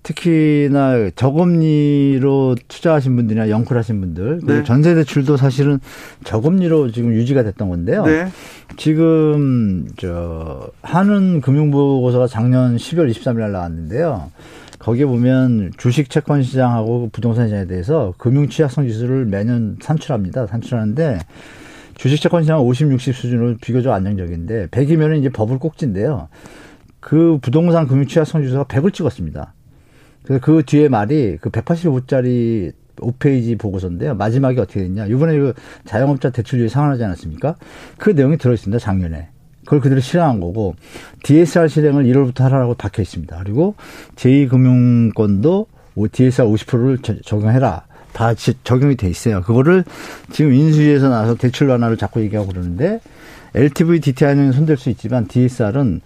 특히나 0.03 1.11
저금리로 1.15 2.57
투자하신 2.69 3.17
분들이나 3.17 3.51
영끌하신 3.51 4.01
분들 4.01 4.41
네. 4.45 4.65
전세 4.65 4.95
대출도 4.95 5.37
사실은 5.37 5.79
저금리로 6.25 6.91
지금 6.91 7.13
유지가 7.13 7.43
됐던 7.43 7.69
건데요. 7.69 8.05
네. 8.05 8.29
지금 8.77 9.89
저 9.97 10.71
한은 10.83 11.41
금융보고서가 11.41 12.27
작년 12.27 12.77
12월 12.77 13.11
23일 13.11 13.39
날 13.41 13.53
나왔는데요. 13.53 14.31
거기에 14.79 15.05
보면 15.05 15.73
주식 15.77 16.09
채권 16.09 16.43
시장하고 16.43 17.11
부동산 17.13 17.49
시장에 17.49 17.67
대해서 17.67 18.15
금융 18.17 18.49
취약성 18.49 18.89
지수를 18.89 19.27
매년 19.27 19.77
산출합니다. 19.83 20.47
산출하는데 20.47 21.19
주식 21.95 22.23
채권 22.23 22.43
시장 22.43 22.61
50, 22.61 22.91
60 22.93 23.15
수준으로 23.15 23.57
비교적 23.61 23.93
안정적인데 23.93 24.69
100이면 24.69 25.19
이제 25.19 25.29
버블 25.29 25.59
꼭지인데요. 25.59 26.29
그 26.99 27.39
부동산 27.43 27.87
금융 27.87 28.07
취약성 28.07 28.43
지수가 28.43 28.65
100을 28.65 28.95
찍었습니다. 28.95 29.53
그래서 30.31 30.45
그 30.45 30.63
뒤에 30.65 30.89
말이 30.89 31.39
그 31.41 31.51
185짜리 31.51 32.73
5페이지 32.99 33.59
보고서인데요. 33.59 34.15
마지막에 34.15 34.61
어떻게 34.61 34.83
됐냐. 34.83 35.07
이번에 35.07 35.37
그 35.37 35.55
자영업자 35.87 36.31
대출율이 36.31 36.69
상한하지 36.69 37.03
않았습니까? 37.03 37.57
그 37.99 38.11
내용이 38.11 38.37
들어있습니다. 38.37 38.79
작년에. 38.79 39.31
그걸 39.65 39.81
그대로 39.81 40.01
실행한 40.01 40.39
거고 40.39 40.77
DSR 41.25 41.67
실행을 41.67 42.05
1월부터 42.05 42.43
하라고 42.43 42.75
박혀 42.75 43.03
있습니다. 43.03 43.41
그리고 43.43 43.75
제2금융권도 44.15 45.67
DSR 46.13 46.49
50%를 46.49 46.99
적용해라. 47.25 47.87
다 48.13 48.33
적용이 48.35 48.95
돼 48.95 49.09
있어요. 49.09 49.41
그거를 49.43 49.83
지금 50.31 50.53
인수위에서 50.53 51.09
나와서 51.09 51.35
대출 51.35 51.69
완화를 51.69 51.97
자꾸 51.97 52.21
얘기하고 52.21 52.51
그러는데 52.51 53.01
LTV 53.57 53.99
DTI는 53.99 54.53
손댈 54.53 54.77
수 54.77 54.91
있지만 54.91 55.27
DSR은 55.27 56.03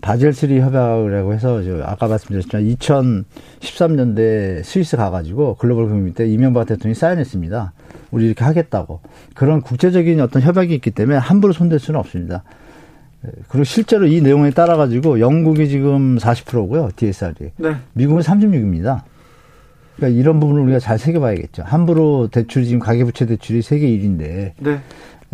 바젤3 0.00 0.60
협약이라고 0.60 1.32
해서 1.34 1.62
저 1.62 1.82
아까 1.84 2.06
말씀드렸지만 2.06 2.64
2013년대 2.76 4.62
스위스 4.62 4.96
가가지고 4.96 5.56
글로벌 5.56 5.88
금융 5.88 6.12
때 6.14 6.26
이명박 6.26 6.66
대통령이 6.66 6.94
사인했습니다. 6.94 7.72
우리 8.10 8.26
이렇게 8.26 8.44
하겠다고. 8.44 9.00
그런 9.34 9.60
국제적인 9.60 10.20
어떤 10.20 10.42
협약이 10.42 10.74
있기 10.74 10.92
때문에 10.92 11.18
함부로 11.18 11.52
손댈 11.52 11.78
수는 11.78 11.98
없습니다. 12.00 12.44
그리고 13.48 13.64
실제로 13.64 14.06
이 14.06 14.20
내용에 14.20 14.50
따라 14.50 14.76
가지고 14.76 15.20
영국이 15.20 15.68
지금 15.68 16.16
40%고요. 16.18 16.90
DSR이. 16.94 17.50
네. 17.56 17.76
미국은 17.94 18.22
36입니다. 18.22 19.02
그러니까 19.96 20.20
이런 20.20 20.38
부분을 20.38 20.62
우리가 20.62 20.78
잘 20.78 20.98
새겨봐야겠죠. 20.98 21.64
함부로 21.64 22.28
대출이 22.28 22.66
지금 22.66 22.78
가계부채 22.78 23.26
대출이 23.26 23.62
세계 23.62 23.88
1위인데 23.88 24.52
네. 24.58 24.80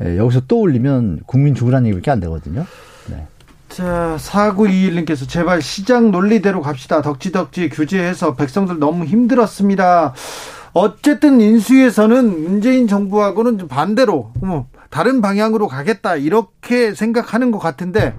예, 0.00 0.16
여기서 0.16 0.42
또 0.48 0.60
올리면 0.60 1.20
국민 1.26 1.54
죽으라는 1.54 1.86
얘기밖에 1.88 2.10
안 2.10 2.20
되거든요. 2.20 2.64
네. 3.10 3.26
자, 3.74 4.16
4921님께서 4.20 5.28
제발 5.28 5.60
시장 5.60 6.12
논리대로 6.12 6.60
갑시다. 6.60 7.02
덕지덕지 7.02 7.70
규제해서 7.70 8.36
백성들 8.36 8.78
너무 8.78 9.04
힘들었습니다. 9.04 10.14
어쨌든 10.74 11.40
인수위에서는 11.40 12.44
문재인 12.44 12.86
정부하고는 12.86 13.58
좀 13.58 13.66
반대로 13.66 14.30
뭐 14.40 14.68
다른 14.90 15.20
방향으로 15.20 15.66
가겠다 15.66 16.14
이렇게 16.14 16.94
생각하는 16.94 17.50
것 17.50 17.58
같은데 17.58 18.16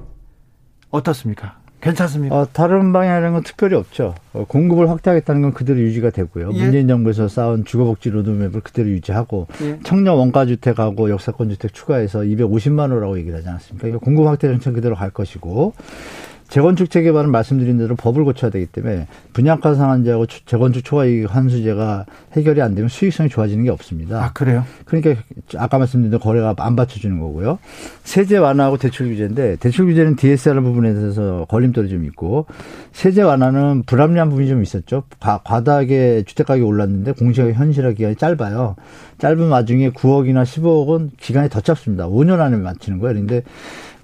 어떻습니까? 0.90 1.58
괜찮습니까? 1.82 2.36
어, 2.36 2.48
다른 2.52 2.92
방향이라는 2.94 3.34
건 3.34 3.44
특별히 3.44 3.76
없죠. 3.76 4.16
어, 4.34 4.46
공급을 4.48 4.90
확대하겠다는 4.90 5.42
건 5.42 5.54
그대로 5.54 5.80
유지가 5.80 6.10
되고요. 6.10 6.52
예. 6.54 6.62
문재인 6.64 6.88
정부에서 6.88 7.28
쌓은 7.28 7.66
주거복지 7.66 8.10
로드맵을 8.10 8.62
그대로 8.62 8.90
유지하고 8.90 9.48
예. 9.62 9.80
청년 9.84 10.16
원가주택하고 10.16 11.10
역사권 11.10 11.50
주택 11.50 11.74
추가해서 11.74 12.22
250만 12.22 12.92
호라고 12.92 13.18
얘기를 13.20 13.38
하지 13.38 13.50
않았습니까? 13.50 14.00
공급 14.00 14.26
확대 14.28 14.48
정책 14.48 14.74
그대로 14.74 14.96
갈 14.96 15.12
것이고 15.12 15.74
재건축 16.48 16.90
재개발은 16.90 17.32
말씀드린 17.32 17.78
대로 17.78 17.96
법을 17.96 18.24
고쳐야 18.24 18.52
되기 18.52 18.66
때문에 18.68 19.08
분양가 19.34 19.74
상한제하고 19.74 20.28
재건축 20.46 20.84
초과이익 20.84 21.34
환수제가 21.34 22.06
해결이 22.34 22.62
안 22.62 22.76
되면 22.76 22.88
수익성이 22.88 23.30
좋아지는 23.30 23.64
게 23.64 23.72
없습니다. 23.72 24.24
아 24.24 24.32
그래요? 24.32 24.64
그러니까 24.86 25.22
아까 25.58 25.78
말씀드린 25.80 26.12
대로 26.12 26.20
거래가 26.22 26.54
안 26.58 26.76
받쳐주는 26.76 27.20
거고요. 27.20 27.60
세제 28.04 28.38
완화하고 28.38 28.78
대출 28.78 29.10
규제인데 29.10 29.58
대출 29.58 29.86
규제는 29.88 30.16
DSR 30.16 30.62
부분에 30.62 30.94
대해서 30.94 31.46
걸림돌이 31.50 31.90
좀 31.90 32.06
있고 32.06 32.46
세제 32.94 33.24
완화는 33.24 33.84
불합리한 33.86 34.30
부분이 34.30 34.48
좀 34.48 34.62
있었죠. 34.62 35.04
과, 35.20 35.42
과다하게 35.44 36.24
주택 36.26 36.48
가격이 36.48 36.66
올랐는데 36.66 37.14
공시가 37.14 37.52
현실화 37.52 37.92
기간이 37.92 38.16
짧아요. 38.16 38.76
짧은 39.18 39.50
와중에 39.50 39.90
9억이나 39.92 40.44
15억은 40.44 41.12
기간이 41.18 41.50
더 41.50 41.60
짧습니다. 41.60 42.08
5년 42.08 42.40
안에 42.40 42.58
맞추는 42.58 43.00
거예요. 43.00 43.14
그런데 43.14 43.42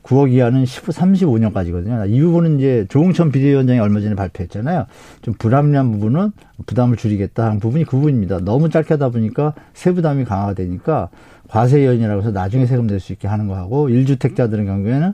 9억 0.03 0.31
이하는 0.31 0.65
10, 0.65 0.86
35년까지거든요. 0.86 2.10
이 2.10 2.22
부분은 2.22 2.60
이제 2.60 2.86
조홍천 2.89 3.31
비대위원장이 3.31 3.79
얼마 3.79 4.00
전에 4.00 4.15
발표했잖아요. 4.15 4.86
좀 5.22 5.34
불합리한 5.36 5.91
부분은 5.91 6.31
부담을 6.65 6.98
줄이겠다 6.98 7.46
하는 7.46 7.60
부분이 7.60 7.86
그 7.86 7.91
부분입니다. 7.91 8.39
너무 8.39 8.70
짧게 8.70 8.96
하다 8.96 9.10
보니까 9.10 9.53
세부담이 9.74 10.25
강화가 10.25 10.53
되니까 10.53 11.10
과세연이라고 11.50 12.22
해서 12.22 12.31
나중에 12.31 12.65
세금 12.65 12.88
낼 12.88 13.00
수 13.00 13.12
있게 13.12 13.27
하는 13.27 13.48
거하고 13.48 13.89
1주택자들의 13.89 14.65
경우에는 14.65 15.13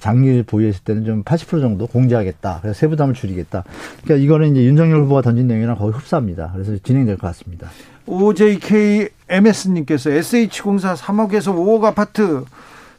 장기를 0.00 0.44
보유했을 0.44 0.82
때는 0.84 1.04
좀 1.04 1.22
80% 1.22 1.60
정도 1.60 1.86
공제하겠다. 1.86 2.60
그래서 2.62 2.78
세부담을 2.78 3.14
줄이겠다. 3.14 3.64
그러니까 4.02 4.24
이거는 4.24 4.52
이제 4.52 4.64
윤석열 4.64 5.00
후보가 5.02 5.20
던진 5.22 5.46
내용이랑 5.46 5.76
거의 5.76 5.92
흡사합니다. 5.92 6.50
그래서 6.54 6.76
진행될 6.82 7.18
것 7.18 7.26
같습니다. 7.28 7.68
OJK 8.06 9.08
MS님께서 9.28 10.10
SH공사 10.10 10.94
3억에서 10.94 11.54
5억 11.54 11.84
아파트 11.84 12.44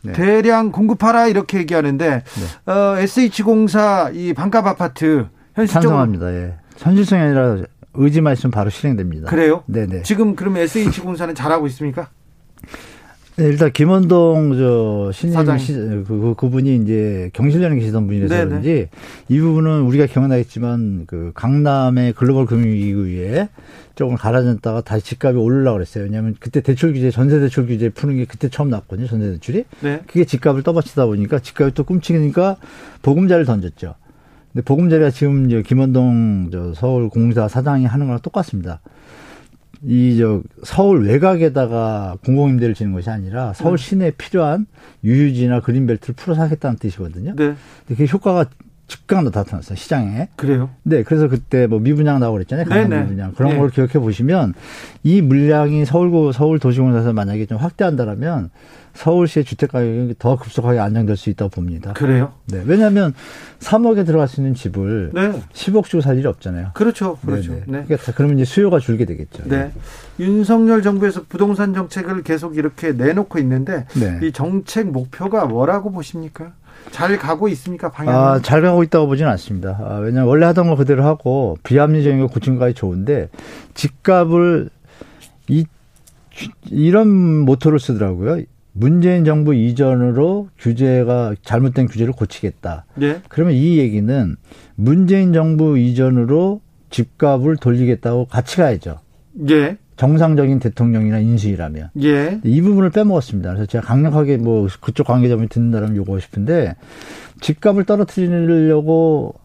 네. 0.05 0.13
대량 0.13 0.71
공급하라 0.71 1.27
이렇게 1.27 1.57
얘기하는데 1.59 2.23
네. 2.23 2.71
어, 2.71 2.97
SH공사 2.97 4.11
이 4.13 4.33
반값 4.33 4.65
아파트 4.65 5.27
현실적으로 5.55 5.89
찬성합니다. 5.89 6.33
예. 6.33 6.57
현실성이 6.77 7.21
아니라 7.23 7.57
의지만 7.93 8.33
있으면 8.33 8.51
바로 8.51 8.69
실행됩니다. 8.69 9.29
그래요? 9.29 9.63
네네. 9.67 10.03
지금 10.03 10.35
그럼 10.35 10.57
SH공사는 10.57 11.33
잘하고 11.33 11.67
있습니까? 11.67 12.09
네, 13.37 13.45
일단 13.45 13.71
김원동 13.71 14.57
저 14.57 15.11
신임 15.11 15.57
시, 15.57 15.73
그, 15.73 16.05
그, 16.07 16.33
그 16.37 16.49
분이 16.49 16.77
이제 16.77 17.29
경실련에 17.33 17.75
계시던 17.75 18.07
분이라서 18.07 18.33
네네. 18.33 18.47
그런지 18.47 18.87
이 19.27 19.39
부분은 19.39 19.81
우리가 19.81 20.05
기억나겠지만 20.05 21.03
그 21.05 21.31
강남의 21.35 22.13
글로벌 22.13 22.45
금융위기에 22.45 23.49
조금 23.95 24.15
가라앉았다가 24.15 24.81
다시 24.81 25.05
집값이 25.05 25.37
오르려고 25.37 25.75
그랬어요. 25.75 26.05
왜냐하면 26.05 26.35
그때 26.39 26.61
대출 26.61 26.93
규제, 26.93 27.11
전세 27.11 27.39
대출 27.39 27.67
규제 27.67 27.89
푸는 27.89 28.15
게 28.15 28.25
그때 28.25 28.47
처음 28.47 28.69
났거든요. 28.69 29.07
전세 29.07 29.31
대출이. 29.31 29.65
네. 29.81 30.01
그게 30.07 30.23
집값을 30.23 30.63
떠받치다 30.63 31.05
보니까 31.05 31.39
집값이 31.39 31.73
또 31.73 31.83
꿈치니까 31.83 32.55
보금자를 33.01 33.43
던졌죠. 33.43 33.95
근데 34.53 34.63
보금자리가 34.63 35.11
지금 35.11 35.47
이제 35.47 35.61
김원동 35.61 36.49
저 36.53 36.73
서울 36.73 37.09
공사 37.09 37.49
사장이 37.49 37.85
하는 37.85 38.05
거랑 38.05 38.21
똑같습니다. 38.21 38.79
이 39.87 40.17
저 40.17 40.41
서울 40.63 41.05
외곽에다가 41.05 42.17
공공임대를 42.25 42.73
지는 42.73 42.91
것이 42.91 43.09
아니라 43.09 43.53
서울 43.53 43.77
네. 43.77 43.83
시내에 43.83 44.11
필요한 44.11 44.65
유유지나 45.03 45.59
그린벨트를 45.61 46.15
풀어서 46.15 46.41
하겠다는 46.41 46.77
뜻이거든요. 46.77 47.35
네. 47.35 47.55
그 47.95 48.03
효과가 48.05 48.45
즉각 48.87 49.23
나타났어요 49.23 49.75
시장에. 49.75 50.29
그래요? 50.35 50.69
네, 50.83 51.03
그래서 51.03 51.27
그때 51.27 51.67
뭐 51.67 51.79
미분양 51.79 52.19
나오고 52.19 52.35
그랬잖아요. 52.37 52.65
강남 52.65 52.89
네네. 52.89 53.03
미분양 53.03 53.33
그런 53.33 53.53
네. 53.53 53.57
걸 53.59 53.69
기억해 53.69 53.93
보시면 53.93 54.53
이 55.03 55.21
물량이 55.21 55.85
서울고 55.85 56.31
서울 56.31 56.59
도시공사에서 56.59 57.13
만약에 57.13 57.45
좀 57.45 57.57
확대한다라면 57.57 58.51
서울시의 58.93 59.43
주택 59.43 59.71
가격이 59.71 60.15
더 60.19 60.37
급속하게 60.37 60.79
안정될 60.79 61.17
수 61.17 61.29
있다고 61.29 61.49
봅니다. 61.49 61.93
그래요? 61.93 62.31
네. 62.45 62.63
왜냐하면 62.65 63.13
3억에 63.59 64.05
들어갈 64.05 64.27
수 64.27 64.39
있는 64.39 64.53
집을 64.53 65.11
네. 65.13 65.41
10억 65.53 65.85
주고 65.85 66.01
살 66.01 66.17
일이 66.17 66.27
없잖아요. 66.27 66.71
그렇죠. 66.73 67.17
그렇죠. 67.17 67.51
네네. 67.51 67.63
네. 67.67 67.83
그러니까 67.85 68.11
그러면 68.13 68.39
이제 68.39 68.45
수요가 68.45 68.79
줄게 68.79 69.05
되겠죠. 69.05 69.43
네. 69.47 69.71
윤석열 70.19 70.81
정부에서 70.81 71.23
부동산 71.27 71.73
정책을 71.73 72.23
계속 72.23 72.55
이렇게 72.55 72.93
내놓고 72.93 73.37
있는데 73.39 73.85
네. 73.99 74.19
이 74.25 74.31
정책 74.31 74.87
목표가 74.91 75.45
뭐라고 75.45 75.91
보십니까? 75.91 76.53
잘 76.91 77.17
가고 77.17 77.47
있습니까 77.49 77.91
방향? 77.91 78.15
아, 78.15 78.39
잘 78.41 78.61
가고 78.61 78.83
있다고 78.83 79.07
보지는 79.07 79.29
않습니다. 79.31 79.79
아, 79.81 79.97
왜냐하면 79.97 80.29
원래 80.29 80.45
하던 80.45 80.67
거 80.67 80.75
그대로 80.75 81.03
하고 81.05 81.57
비합리적인 81.63 82.19
거 82.19 82.27
고침까지 82.27 82.73
좋은데 82.73 83.29
집값을 83.73 84.69
이 85.47 85.65
이런 86.69 87.07
모토를 87.07 87.79
쓰더라고요. 87.79 88.43
문재인 88.73 89.23
정부 89.23 89.55
이전으로 89.55 90.49
규제가 90.59 91.35
잘못된 91.43 91.87
규제를 91.87 92.11
고치겠다. 92.13 92.85
네. 92.95 93.21
그러면 93.29 93.53
이 93.53 93.77
얘기는 93.77 94.35
문재인 94.75 95.31
정부 95.31 95.77
이전으로 95.77 96.59
집값을 96.89 97.55
돌리겠다고 97.55 98.25
같이 98.25 98.57
가야죠. 98.57 98.99
예. 99.49 99.77
정상적인 99.97 100.59
대통령이나 100.59 101.19
인수위라면. 101.19 101.89
예. 102.03 102.39
이 102.43 102.61
부분을 102.61 102.89
빼먹었습니다. 102.89 103.49
그래서 103.53 103.65
제가 103.65 103.85
강력하게 103.85 104.37
뭐 104.37 104.67
그쪽 104.81 105.07
관계자분이 105.07 105.47
듣는다면 105.49 105.95
요구하고 105.95 106.19
싶은데 106.19 106.75
집값을 107.41 107.85
떨어뜨리려고 107.85 109.35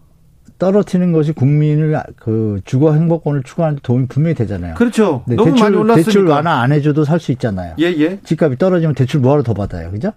떨어뜨리는 0.59 1.13
것이 1.13 1.33
국민을 1.33 2.03
그 2.17 2.61
주거 2.65 2.93
행복권을 2.93 3.43
추구하는 3.45 3.77
데 3.77 3.81
도움이 3.83 4.07
분명히 4.09 4.35
되잖아요. 4.35 4.75
그렇죠. 4.75 5.23
네, 5.27 5.37
너무 5.37 5.53
대출, 5.53 5.65
많이 5.65 5.77
올랐으니까. 5.77 6.05
대출 6.05 6.27
완화 6.27 6.61
안 6.61 6.73
해줘도 6.73 7.05
살 7.05 7.19
수 7.19 7.33
있잖아요. 7.33 7.75
예, 7.79 7.85
예. 7.87 8.19
집값이 8.25 8.59
떨어지면 8.59 8.95
대출 8.95 9.21
뭐하러 9.21 9.43
더 9.43 9.55
받아요. 9.55 9.91
그죠? 9.91 10.13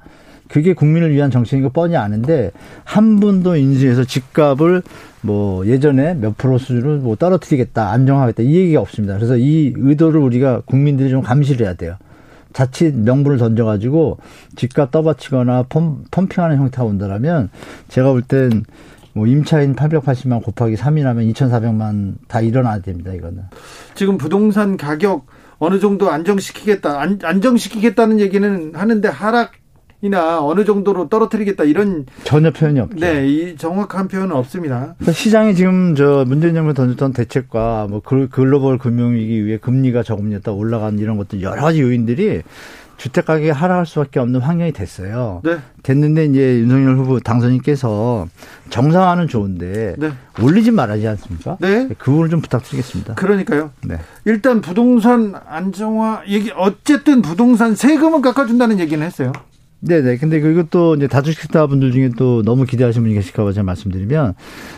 그게 0.53 0.74
국민을 0.74 1.12
위한 1.12 1.31
정책인 1.31 1.63
거 1.63 1.69
뻔히 1.69 1.98
아는데 1.98 2.51
한 2.83 3.19
분도 3.19 3.55
인수해서 3.55 4.03
집값을 4.03 4.83
뭐 5.22 5.65
예전에 5.65 6.13
몇 6.13 6.38
프로 6.38 6.60
수준을 6.60 6.98
뭐 6.98 7.15
떨어뜨리겠다, 7.15 7.89
안정하겠다 7.89 8.43
이 8.43 8.53
얘기가 8.53 8.79
없습니다. 8.81 9.15
그래서 9.15 9.36
이 9.36 9.73
의도를 9.75 10.21
우리가 10.21 10.62
국민들이 10.67 11.10
좀 11.10 11.23
감시를 11.23 11.65
해야 11.65 11.73
돼요. 11.73 11.95
자칫 12.54 12.93
명분을 12.93 13.39
던져가지고 13.39 14.19
집값 14.56 14.91
떠받치거나 14.91 15.63
펌, 15.69 16.04
펌핑하는 16.12 16.58
형태가 16.58 16.84
온다라면 16.84 17.49
제가 17.88 18.12
볼 18.12 18.21
땐 18.21 18.63
뭐 19.15 19.28
임차인 19.28 19.75
880만 19.75 20.43
곱하기 20.43 20.75
3이라면 20.75 21.34
2,400만 21.34 22.15
다 22.28 22.41
일어나야 22.41 22.80
됩니다. 22.80 23.13
이거는. 23.13 23.43
지금 23.95 24.17
부동산 24.17 24.75
가격 24.75 25.28
어느 25.60 25.80
정도 25.80 26.10
안정시키겠다. 26.10 26.99
안, 26.99 27.19
안정시키겠다는 27.23 28.19
얘기는 28.19 28.71
하는데 28.75 29.08
하락 29.08 29.51
이나 30.04 30.46
어느 30.46 30.66
정도로 30.66 31.08
떨어뜨리겠다 31.08 31.63
이런 31.63 32.06
전혀 32.26 32.52
표현이 32.52 32.78
없죠. 32.82 32.98
네, 33.00 33.26
이 33.26 33.56
정확한 33.56 34.10
표현은 34.10 34.36
없습니다. 34.36 34.96
그러니까 34.98 35.12
시장이 35.13 35.56
지금 35.56 35.96
저 35.96 36.26
문재인 36.28 36.54
정부 36.54 36.74
던졌던 36.74 37.13
대책과 37.13 37.88
뭐 37.89 38.02
글로벌 38.02 38.78
금융위기 38.78 39.46
위해 39.46 39.58
금리가 39.58 40.04
저금리였다 40.04 40.52
올라간 40.52 41.00
이런 41.00 41.16
것들 41.16 41.42
여러 41.42 41.62
가지 41.62 41.82
요인들이 41.82 42.42
주택 42.98 43.26
가격이 43.26 43.50
하락할 43.50 43.86
수밖에 43.86 44.20
없는 44.20 44.42
환경이 44.42 44.74
됐어요. 44.74 45.42
네. 45.46 45.58
됐는데 45.84 46.26
이제 46.26 46.60
윤석열 46.60 46.98
후보 46.98 47.20
당선인께서 47.22 48.28
정상화는 48.72 49.30
좋은데 49.30 49.96
네. 49.98 50.12
올리지 50.42 50.72
말아야지 50.72 51.08
않습니까? 51.08 51.58
네. 51.62 51.88
그 51.98 52.12
부분을 52.12 52.30
좀 52.30 52.42
부탁드리겠습니다. 52.42 53.16
그러니까요. 53.16 53.72
네. 53.86 54.00
일단 54.26 54.60
부동산 54.60 55.34
안정화 55.48 56.24
얘기 56.28 56.52
어쨌든 56.58 57.22
부동산 57.22 57.74
세금은 57.74 58.22
깎아준다는 58.22 58.80
얘기는 58.80 59.06
했어요. 59.06 59.32
네네. 59.86 60.17
근데 60.17 60.39
그것도 60.39 60.96
이제 60.96 61.08
다주택자 61.08 61.67
분들 61.67 61.91
중에 61.91 62.10
또 62.17 62.41
너무 62.41 62.65
기대하시는 62.65 63.04
분이 63.04 63.15
계실까봐 63.15 63.52
제가 63.52 63.65
말씀드리면 63.65 64.34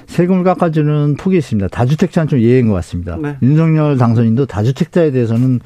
세금을 0.08 0.44
깎아주는 0.44 1.16
폭이 1.18 1.38
있습니다. 1.38 1.68
다주택자는 1.68 2.28
좀 2.28 2.40
예외인 2.40 2.68
것 2.68 2.74
같습니다. 2.76 3.18
네. 3.22 3.38
윤석열 3.44 3.98
당선인도 3.98 4.48
다주택자에 4.48 5.12
대해서는 5.12 5.60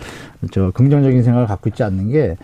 저 0.52 0.72
긍정적인 0.72 1.24
생각을 1.24 1.48
갖고 1.48 1.70
있지 1.70 1.84
않는 1.84 2.12
게 2.12 2.36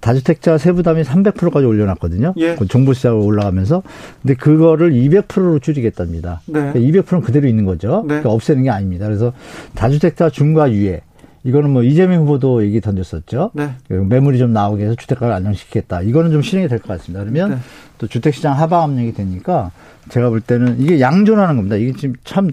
다주택자 0.00 0.58
세부담이 0.58 1.02
300%까지 1.02 1.66
올려놨거든요. 1.66 2.34
예. 2.36 2.54
그 2.54 2.68
정보시장으로 2.68 3.24
올라가면서. 3.24 3.82
근데 4.22 4.34
그거를 4.34 4.92
200%로 4.92 5.58
줄이겠답니다. 5.58 6.40
네. 6.46 6.72
그러니까 6.72 6.78
200%는 6.78 7.22
그대로 7.22 7.48
있는 7.48 7.64
거죠. 7.64 8.02
네. 8.02 8.08
그러니까 8.08 8.30
없애는 8.30 8.62
게 8.62 8.70
아닙니다. 8.70 9.06
그래서 9.06 9.32
다주택자 9.74 10.30
중과 10.30 10.70
유예 10.72 11.00
이거는 11.44 11.70
뭐 11.70 11.82
이재명 11.82 12.22
후보도 12.22 12.64
얘기 12.64 12.80
던졌었죠. 12.80 13.50
네. 13.52 13.74
그 13.86 13.92
매물이 13.94 14.38
좀 14.38 14.52
나오게 14.52 14.84
해서 14.84 14.94
주택가를 14.94 15.34
안정시키겠다. 15.34 16.02
이거는 16.02 16.30
좀 16.32 16.42
실행이 16.42 16.68
될 16.68 16.78
것 16.78 16.88
같습니다. 16.88 17.20
그러면 17.22 17.50
네. 17.50 17.56
또 17.98 18.06
주택시장 18.06 18.58
하방 18.58 18.82
압력이 18.82 19.12
되니까 19.12 19.70
제가 20.08 20.30
볼 20.30 20.40
때는 20.40 20.80
이게 20.80 21.00
양존하는 21.00 21.56
겁니다. 21.56 21.76
이게 21.76 21.92
지금 21.92 22.14
참 22.24 22.50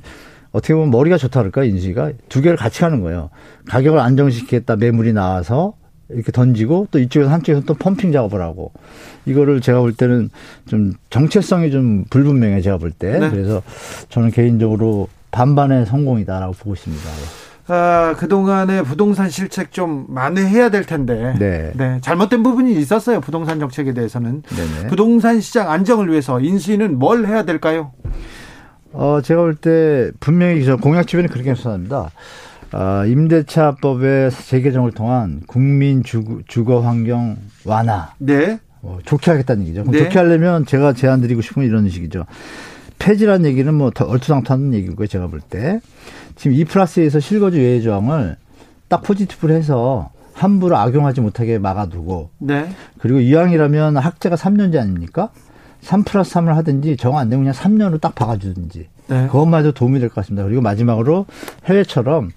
어떻게 0.52 0.74
보면 0.74 0.92
머리가 0.92 1.18
좋다 1.18 1.40
그럴까 1.40 1.64
인수위가 1.64 2.12
두 2.28 2.42
개를 2.42 2.58
같이 2.58 2.84
하는 2.84 3.00
거예요. 3.02 3.30
가격을 3.68 3.98
안정시키겠다 4.00 4.76
매물이 4.76 5.14
나와서 5.14 5.74
이렇게 6.10 6.34
던지고 6.34 6.88
또 6.92 7.00
이쪽에서 7.00 7.32
한쪽에서 7.32 7.64
또 7.66 7.74
펌핑 7.74 8.12
작업을 8.12 8.42
하고 8.42 8.74
이거를 9.26 9.62
제가 9.62 9.80
볼 9.80 9.94
때는 9.94 10.30
좀 10.68 10.92
정체성이 11.10 11.72
좀 11.72 12.04
불분명해 12.10 12.60
제가 12.60 12.78
볼 12.78 12.92
때. 12.92 13.18
네. 13.20 13.30
그래서 13.30 13.62
저는 14.10 14.32
개인적으로 14.32 15.08
반반의 15.32 15.86
성공이다라고 15.86 16.52
보고 16.54 16.74
있습니다. 16.74 17.02
아, 17.68 18.16
그동안에 18.18 18.82
부동산 18.84 19.30
실책 19.30 19.72
좀 19.72 20.06
만회해야 20.10 20.70
될 20.70 20.84
텐데. 20.84 21.36
네. 21.40 21.72
네. 21.76 22.00
잘못된 22.02 22.44
부분이 22.44 22.74
있었어요. 22.74 23.22
부동산 23.22 23.60
정책에 23.60 23.94
대해서는. 23.94 24.44
네네. 24.44 24.88
부동산 24.90 25.40
시장 25.40 25.70
안정을 25.72 26.10
위해서 26.10 26.40
인수위는 26.40 26.98
뭘 27.00 27.26
해야 27.28 27.44
될까요? 27.44 27.92
어, 28.94 29.22
제가 29.24 29.42
볼 29.42 29.56
때 29.56 30.12
분명히 30.20 30.66
저 30.66 30.76
공약 30.76 31.08
주변에 31.08 31.28
그렇게 31.30 31.54
수사합니다. 31.56 32.10
아, 32.74 33.06
임대차법의 33.06 34.32
재개정을 34.32 34.92
통한 34.92 35.42
국민 35.48 36.04
주거, 36.04 36.40
주거 36.48 36.82
환경 36.82 37.38
완화. 37.66 38.14
네. 38.18 38.60
어, 38.82 38.98
좋게 39.06 39.30
하겠다는 39.32 39.64
얘기죠. 39.64 39.84
네. 39.90 40.00
좋게 40.00 40.18
하려면 40.18 40.66
제가 40.66 40.94
제안 40.94 41.22
드리고 41.22 41.42
싶은 41.42 41.64
이런 41.64 41.88
식이죠. 41.88 42.26
폐지란 43.06 43.46
얘기는 43.46 43.74
뭐 43.74 43.92
얼토당토하는 43.98 44.74
얘기고요. 44.76 45.08
제가 45.08 45.28
볼 45.28 45.40
때. 45.42 45.82
지금 46.36 46.56
이 46.56 46.64
플러스에서 46.66 47.20
실거주 47.20 47.58
예외 47.60 47.82
조항을 47.82 48.36
딱 48.88 49.02
포지티브로 49.02 49.54
해서 49.54 50.12
함부로 50.34 50.78
악용하지 50.78 51.22
못하게 51.22 51.58
막아두고 51.58 52.30
네. 52.40 52.70
그리고 53.00 53.20
이왕이라면 53.20 53.98
학제가 53.98 54.36
3년제 54.36 54.78
아닙니까? 54.80 55.30
3 55.82 56.04
플러스 56.04 56.34
3을 56.36 56.54
하든지 56.54 56.96
정 56.98 57.18
안 57.18 57.30
되면 57.30 57.44
그냥 57.46 57.54
3년으로 57.56 58.00
딱 58.00 58.14
박아주든지 58.16 58.88
네. 59.08 59.28
그것마저 59.28 59.72
도움이 59.72 60.00
될 60.00 60.10
것 60.10 60.16
같습니다. 60.16 60.44
그리고 60.46 60.62
마지막으로 60.62 61.26
해외처럼 61.66 62.30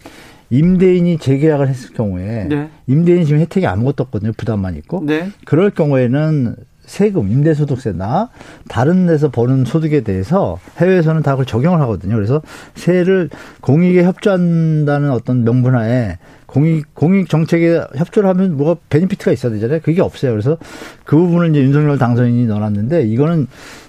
임대인이 0.51 1.19
재계약을 1.19 1.69
했을 1.69 1.93
경우에 1.95 2.45
네. 2.49 2.69
임대인이 2.87 3.27
지금 3.27 3.41
혜택이 3.41 3.67
아무것도 3.67 4.05
없거든요. 4.05 4.33
부담만 4.37 4.77
있고 4.77 5.03
네. 5.05 5.29
그럴 5.45 5.71
경우에는 5.71 6.57
세금, 6.87 7.31
임대소득세나 7.31 8.31
다른 8.69 9.07
데서 9.07 9.31
버는 9.31 9.65
소득에 9.65 10.03
대해서 10.03 10.59
해외에서는 10.79 11.23
다 11.23 11.33
그걸 11.33 11.47
적용을 11.47 11.81
하거든요. 11.83 12.15
그래서 12.15 12.43
세를 12.75 13.31
공익에 13.61 14.05
협조한다는 14.05 15.11
어떤 15.11 15.45
명분하에 15.45 16.19
공익 16.47 16.95
공익 16.95 17.29
정책에 17.29 17.81
협조를 17.97 18.29
하면 18.31 18.57
뭐가 18.57 18.81
베니피트가 18.89 19.33
있어야 19.33 19.53
되잖아요. 19.53 19.81
그게 19.83 20.01
없어요. 20.01 20.31
그래서 20.33 20.57
그 21.05 21.17
부분을 21.17 21.51
이제 21.51 21.61
윤석열 21.61 21.99
당선인이 21.99 22.47
넣어놨는데 22.47 23.03
이거는 23.09 23.49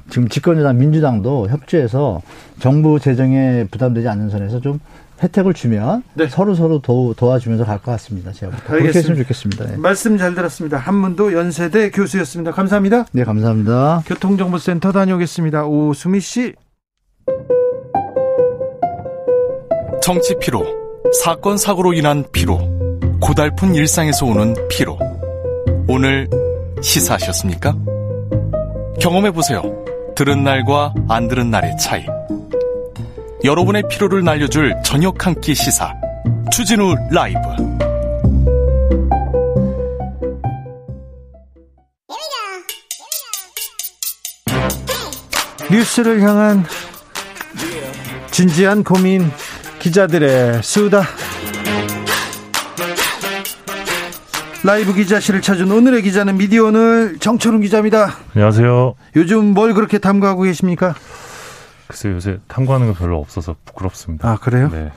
지금 0.09 0.27
집권여당 0.27 0.77
민주당도 0.77 1.49
협조해서 1.49 2.21
정부 2.59 2.99
재정에 2.99 3.65
부담되지 3.69 4.07
않는 4.07 4.29
선에서 4.29 4.61
좀 4.61 4.79
혜택을 5.21 5.53
주면 5.53 6.03
네. 6.13 6.27
서로 6.27 6.55
서로 6.55 6.79
도, 6.79 7.13
도와주면서 7.15 7.63
갈 7.65 7.79
것 7.79 7.91
같습니다. 7.93 8.31
제가 8.31 8.51
알겠습니다. 8.53 8.77
그렇게 8.83 8.97
했으면 8.99 9.17
좋겠습니다. 9.19 9.65
네. 9.65 9.77
말씀 9.77 10.17
잘 10.17 10.35
들었습니다. 10.35 10.77
한문도 10.77 11.33
연세대 11.33 11.91
교수였습니다. 11.91 12.51
감사합니다. 12.51 13.05
네, 13.11 13.23
감사합니다. 13.23 14.03
교통정보센터 14.07 14.91
다녀오겠습니다. 14.91 15.65
오수미 15.65 16.19
씨. 16.19 16.53
정치 20.01 20.35
피로, 20.39 20.63
사건 21.23 21.57
사고로 21.57 21.93
인한 21.93 22.23
피로, 22.31 22.59
고달픈 23.19 23.73
일상에서 23.73 24.25
오는 24.25 24.53
피로. 24.69 24.99
오늘 25.87 26.27
시사하셨습니까? 26.81 27.75
경험해 28.99 29.31
보세요. 29.31 29.63
들은 30.15 30.43
날과 30.43 30.93
안 31.09 31.27
들은 31.27 31.49
날의 31.49 31.77
차이. 31.77 32.05
여러분의 33.45 33.83
피로를 33.89 34.23
날려줄 34.23 34.73
저녁 34.83 35.25
한 35.25 35.35
끼 35.39 35.53
시사 35.53 35.93
추진우 36.51 36.95
라이브 37.11 37.39
뉴스를 45.71 46.21
향한 46.21 46.63
진지한 48.31 48.83
고민 48.83 49.29
기자들의 49.79 50.61
수다 50.63 51.03
라이브 54.63 54.93
기자실을 54.93 55.41
찾은 55.41 55.71
오늘의 55.71 56.01
기자는 56.01 56.37
미디어 56.37 56.65
오늘 56.65 57.17
정철훈 57.19 57.61
기자입니다. 57.61 58.15
안녕하세요. 58.33 58.95
요즘 59.15 59.53
뭘 59.53 59.75
그렇게 59.75 59.99
탐구하고 59.99 60.41
계십니까? 60.41 60.95
글쎄 61.87 62.09
요새 62.09 62.39
탐구하는 62.47 62.87
거 62.87 62.93
별로 62.93 63.19
없어서 63.19 63.55
부끄럽습니다. 63.65 64.29
아 64.29 64.37
그래요? 64.37 64.69
네. 64.69 64.91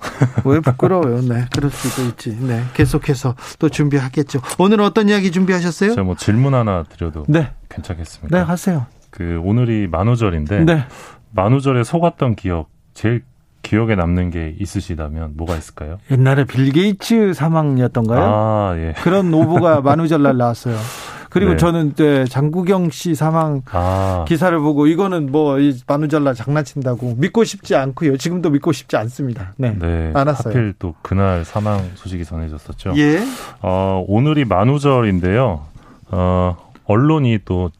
왜 0.44 0.60
부끄러워요? 0.60 1.20
네, 1.20 1.44
그럴 1.54 1.70
수도 1.70 2.02
있지. 2.08 2.34
네, 2.40 2.62
계속해서 2.74 3.34
또 3.58 3.68
준비하겠죠. 3.68 4.40
오늘 4.58 4.80
어떤 4.80 5.08
이야기 5.08 5.30
준비하셨어요? 5.30 5.90
제가 5.90 6.02
뭐 6.02 6.16
질문 6.16 6.54
하나 6.54 6.84
드려도 6.84 7.24
네. 7.28 7.52
괜찮겠습니까? 7.68 8.36
네, 8.36 8.42
하세요. 8.42 8.86
그 9.10 9.40
오늘이 9.44 9.88
만우절인데 9.88 10.64
네. 10.64 10.84
만우절에 11.32 11.84
속았던 11.84 12.36
기억 12.36 12.70
제일 12.94 13.22
기억에 13.62 13.94
남는 13.94 14.30
게 14.30 14.54
있으시다면 14.58 15.36
뭐가 15.36 15.56
있을까요? 15.56 15.98
옛날에 16.10 16.44
빌 16.44 16.72
게이츠 16.72 17.34
사망이었던가요? 17.34 18.20
아, 18.22 18.74
예. 18.78 18.94
그런 19.02 19.32
오보가 19.34 19.82
만우절날 19.82 20.38
나왔어요. 20.38 20.76
그리고 21.30 21.52
네. 21.52 21.56
저는 21.56 21.94
네, 21.94 22.24
장구경 22.26 22.90
씨 22.90 23.14
사망 23.14 23.62
아. 23.70 24.24
기사를 24.28 24.58
보고 24.58 24.86
이거는 24.86 25.30
뭐이 25.30 25.78
만우절날 25.86 26.34
장난친다고 26.34 27.14
믿고 27.16 27.44
싶지 27.44 27.76
않고요. 27.76 28.16
지금도 28.16 28.50
믿고 28.50 28.72
싶지 28.72 28.96
않습니다. 28.96 29.54
네, 29.56 29.76
네 29.78 30.10
않았어요. 30.14 30.52
하필 30.52 30.74
또 30.78 30.94
그날 31.02 31.44
사망 31.44 31.88
소식이 31.94 32.24
전해졌었죠. 32.24 32.94
예. 32.96 33.20
어, 33.62 34.04
오늘이 34.08 34.44
만우절인데요. 34.44 35.64
어, 36.10 36.56
언론이 36.84 37.38
또 37.44 37.70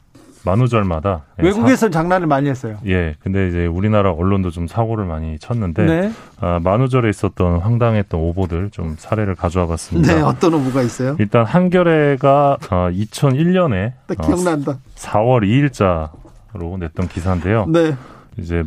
만우절마다 0.44 1.22
예, 1.40 1.44
외국에서 1.44 1.90
장난을 1.90 2.26
많이 2.26 2.48
했어요. 2.48 2.79
예, 2.87 3.14
근데 3.20 3.48
이제 3.48 3.66
우리나라 3.66 4.12
언론도 4.12 4.50
좀 4.50 4.66
사고를 4.66 5.05
많이 5.05 5.38
쳤는데 5.38 5.85
네. 5.85 6.12
아, 6.40 6.61
만우절에 6.62 7.09
있었던 7.11 7.59
황당했던 7.59 8.20
오보들 8.20 8.70
좀 8.70 8.96
사례를 8.98 9.35
가져와 9.35 9.66
봤습니다. 9.66 10.14
네, 10.14 10.20
어떤 10.22 10.55
오보가 10.55 10.83
있어요? 10.83 11.16
일단 11.18 11.44
한겨레가 11.44 12.59
아, 12.70 12.90
2001년에 12.90 13.92
기억난다. 14.24 14.72
어, 14.72 14.79
4월 14.96 15.42
2일자로 15.72 16.79
냈던 16.79 17.09
기사인데요. 17.09 17.66
네. 17.68 17.94
이제 18.38 18.64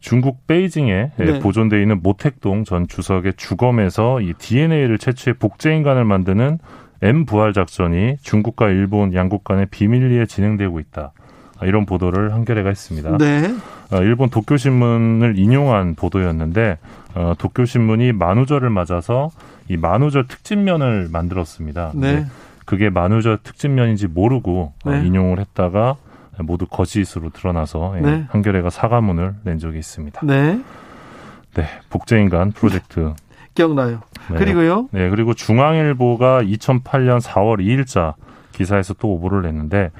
중국 0.00 0.46
베이징에 0.48 1.12
네. 1.16 1.38
보존돼 1.38 1.80
있는 1.80 2.00
모택동 2.02 2.64
전 2.64 2.88
주석의 2.88 3.34
주검에서 3.36 4.20
이 4.20 4.34
DNA를 4.36 4.98
채취해 4.98 5.34
복제 5.38 5.74
인간을 5.76 6.04
만드는 6.04 6.58
M 7.02 7.26
부활 7.26 7.52
작전이 7.52 8.16
중국과 8.22 8.68
일본 8.68 9.12
양국 9.12 9.44
간의 9.44 9.66
비밀리에 9.66 10.26
진행되고 10.26 10.78
있다. 10.80 11.12
이런 11.62 11.84
보도를 11.86 12.32
한겨레가 12.32 12.68
했습니다. 12.68 13.16
네. 13.18 13.54
어, 13.92 14.02
일본 14.02 14.30
도쿄신문을 14.30 15.38
인용한 15.38 15.94
보도였는데 15.94 16.78
어, 17.14 17.34
도쿄신문이 17.38 18.12
만우절을 18.12 18.70
맞아서 18.70 19.30
이 19.68 19.76
만우절 19.76 20.26
특집면을 20.26 21.08
만들었습니다. 21.12 21.92
네. 21.94 22.26
그게 22.64 22.90
만우절 22.90 23.38
특집면인지 23.42 24.06
모르고 24.06 24.72
어, 24.84 24.90
네. 24.90 25.06
인용을 25.06 25.38
했다가 25.40 25.96
모두 26.38 26.66
거짓으로 26.66 27.30
드러나서 27.30 27.94
예, 27.98 28.00
네. 28.00 28.26
한겨레가 28.30 28.70
사과문을 28.70 29.34
낸 29.44 29.58
적이 29.58 29.78
있습니다. 29.78 30.20
네. 30.24 30.60
네, 31.54 31.64
복제인간 31.90 32.52
프로젝트 32.52 33.12
기억나요. 33.54 34.00
네. 34.30 34.38
그리고요. 34.38 34.88
네, 34.92 35.10
그리고 35.10 35.34
중앙일보가 35.34 36.42
2008년 36.42 37.20
4월 37.20 37.58
2일자 37.58 38.14
기사에서 38.52 38.94
또 38.94 39.08
오보를 39.14 39.42
냈는데 39.42 39.90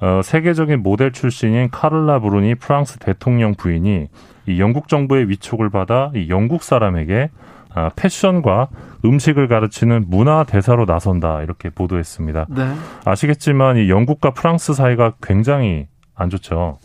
어, 0.00 0.20
세계적인 0.22 0.82
모델 0.82 1.12
출신인 1.12 1.70
카를라 1.70 2.20
브루니 2.20 2.56
프랑스 2.56 2.98
대통령 2.98 3.54
부인이 3.54 4.08
이 4.48 4.60
영국 4.60 4.88
정부의 4.88 5.28
위촉을 5.28 5.70
받아 5.70 6.10
이 6.14 6.28
영국 6.28 6.62
사람에게 6.62 7.30
아, 7.74 7.90
패션과 7.94 8.68
음식을 9.04 9.48
가르치는 9.48 10.06
문화 10.08 10.44
대사로 10.44 10.86
나선다 10.86 11.42
이렇게 11.42 11.68
보도했습니다. 11.68 12.46
네. 12.48 12.74
아시겠지만 13.04 13.76
이 13.76 13.90
영국과 13.90 14.30
프랑스 14.30 14.72
사이가 14.72 15.14
굉장히 15.22 15.86
안 16.14 16.30
좋죠. 16.30 16.78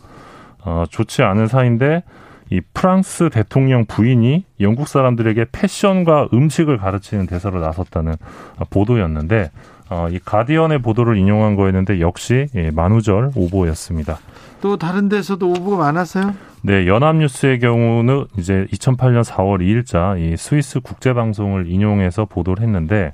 어, 0.64 0.84
좋지 0.90 1.24
않은 1.24 1.48
사이인데 1.48 2.04
이 2.52 2.60
프랑스 2.74 3.30
대통령 3.30 3.86
부인이 3.86 4.44
영국 4.60 4.90
사람들에게 4.90 5.46
패션과 5.54 6.30
음식을 6.34 6.78
가르치는 6.78 7.26
대사로 7.26 7.62
나섰다는 7.62 8.16
보도였는데 8.70 9.52
어, 9.90 10.08
이 10.10 10.20
가디언의 10.24 10.80
보도를 10.80 11.18
인용한 11.18 11.56
거였는데 11.56 12.02
역시 12.02 12.48
예, 12.56 12.70
만우절 12.72 13.32
오보였습니다. 13.36 14.20
또 14.62 14.78
다른 14.78 15.10
데서도 15.10 15.50
오보가 15.50 15.78
많았어요? 15.78 16.34
네, 16.62 16.88
연합뉴스의 16.88 17.60
경우는 17.60 18.26
이제 18.38 18.68
2008년 18.72 19.24
4월 19.24 19.60
2일자 19.60 20.20
이 20.20 20.38
스위스 20.38 20.80
국제방송을 20.82 21.70
인용해서 21.70 22.26
보도를 22.26 22.64
했는데 22.64 23.14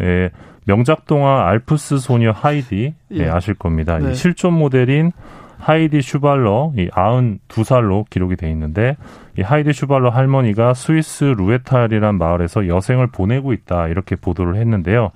예, 0.00 0.30
명작 0.66 1.06
동화 1.06 1.48
알프스 1.48 1.98
소녀 1.98 2.30
하이디 2.32 2.94
예, 3.12 3.16
예 3.16 3.28
아실 3.28 3.54
겁니다. 3.54 3.98
네. 3.98 4.12
이 4.12 4.14
실존 4.14 4.52
모델인 4.52 5.12
하이디 5.58 6.02
슈발러 6.02 6.72
이 6.76 6.88
92살로 6.88 8.08
기록이 8.08 8.36
돼 8.36 8.50
있는데 8.50 8.96
이 9.36 9.42
하이디 9.42 9.72
슈발러 9.72 10.10
할머니가 10.10 10.74
스위스 10.74 11.24
루에탈이란 11.24 12.16
마을에서 12.16 12.68
여생을 12.68 13.08
보내고 13.08 13.52
있다 13.52 13.88
이렇게 13.88 14.16
보도를 14.16 14.56
했는데요. 14.56 15.10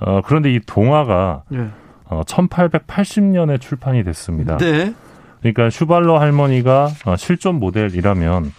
어, 0.00 0.20
그런데 0.24 0.52
이 0.52 0.60
동화가 0.60 1.42
네. 1.48 1.68
어, 2.04 2.22
1880년에 2.22 3.60
출판이 3.60 4.04
됐습니다. 4.04 4.56
네. 4.58 4.94
그러니까 5.40 5.70
슈발러 5.70 6.18
할머니가 6.18 6.88
어, 7.06 7.16
실존 7.16 7.56
모델이라면 7.56 8.52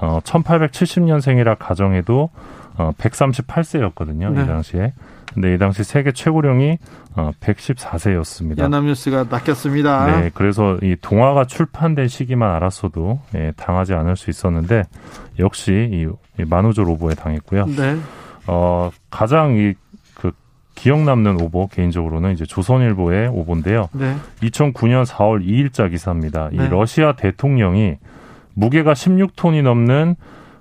어, 0.00 0.20
1870년생이라 0.24 1.56
가정해도 1.58 2.30
어, 2.76 2.92
138세였거든요. 2.98 4.32
네. 4.32 4.42
이 4.42 4.46
당시에. 4.46 4.92
근데 5.34 5.54
이 5.54 5.58
당시 5.58 5.84
세계 5.84 6.12
최고령이 6.12 6.78
어, 7.16 7.30
114세였습니다. 7.40 8.58
연합뉴스가 8.58 9.26
낚였습니다. 9.28 10.20
네, 10.20 10.30
그래서 10.34 10.78
이 10.82 10.96
동화가 11.00 11.44
출판된 11.46 12.08
시기만 12.08 12.50
알았어도 12.54 13.20
예, 13.34 13.52
당하지 13.56 13.94
않을 13.94 14.16
수 14.16 14.30
있었는데 14.30 14.84
역시 15.38 15.88
이, 15.92 16.06
이 16.40 16.44
만우절 16.44 16.88
오보에 16.88 17.14
당했고요. 17.14 17.66
네. 17.66 17.96
어, 18.46 18.90
가장 19.10 19.56
이그 19.56 20.32
기억 20.74 21.02
남는 21.02 21.40
오보 21.40 21.68
개인적으로는 21.68 22.32
이제 22.32 22.44
조선일보의 22.44 23.28
오보인데요. 23.28 23.88
네. 23.92 24.16
2009년 24.42 25.04
4월 25.04 25.46
2일자 25.46 25.90
기사입니다. 25.90 26.48
이 26.52 26.56
네. 26.56 26.68
러시아 26.68 27.14
대통령이 27.14 27.96
무게가 28.54 28.92
16톤이 28.92 29.62
넘는 29.62 30.16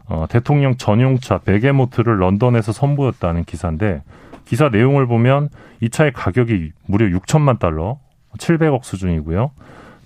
어, 0.06 0.26
대통령 0.30 0.76
전용차 0.76 1.40
베게모트를 1.40 2.20
런던에서 2.20 2.74
선보였다는 2.74 3.46
기사인데 3.46 4.04
기사 4.52 4.68
내용을 4.68 5.08
보면 5.08 5.48
이 5.80 5.90
차의 5.90 6.12
가격이 6.12 6.74
무려 6.86 7.06
6천만 7.18 7.58
달러, 7.58 8.00
700억 8.38 8.84
수준이고요. 8.84 9.52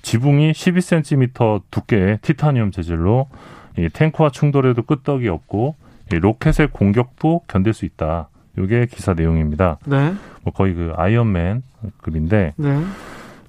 지붕이 0.03 0.51
12cm 0.51 1.63
두께의 1.71 2.19
티타늄 2.21 2.69
재질로 2.69 3.27
이 3.75 3.89
탱크와 3.89 4.29
충돌에도 4.29 4.83
끄떡이 4.83 5.27
없고 5.29 5.73
이 6.13 6.17
로켓의 6.17 6.67
공격도 6.73 7.41
견딜 7.47 7.73
수 7.73 7.85
있다. 7.85 8.29
이게 8.59 8.85
기사 8.85 9.15
내용입니다. 9.15 9.79
네. 9.87 10.13
뭐 10.43 10.53
거의 10.53 10.75
그 10.75 10.93
아이언맨 10.95 11.63
급인데 12.03 12.53
네. 12.55 12.83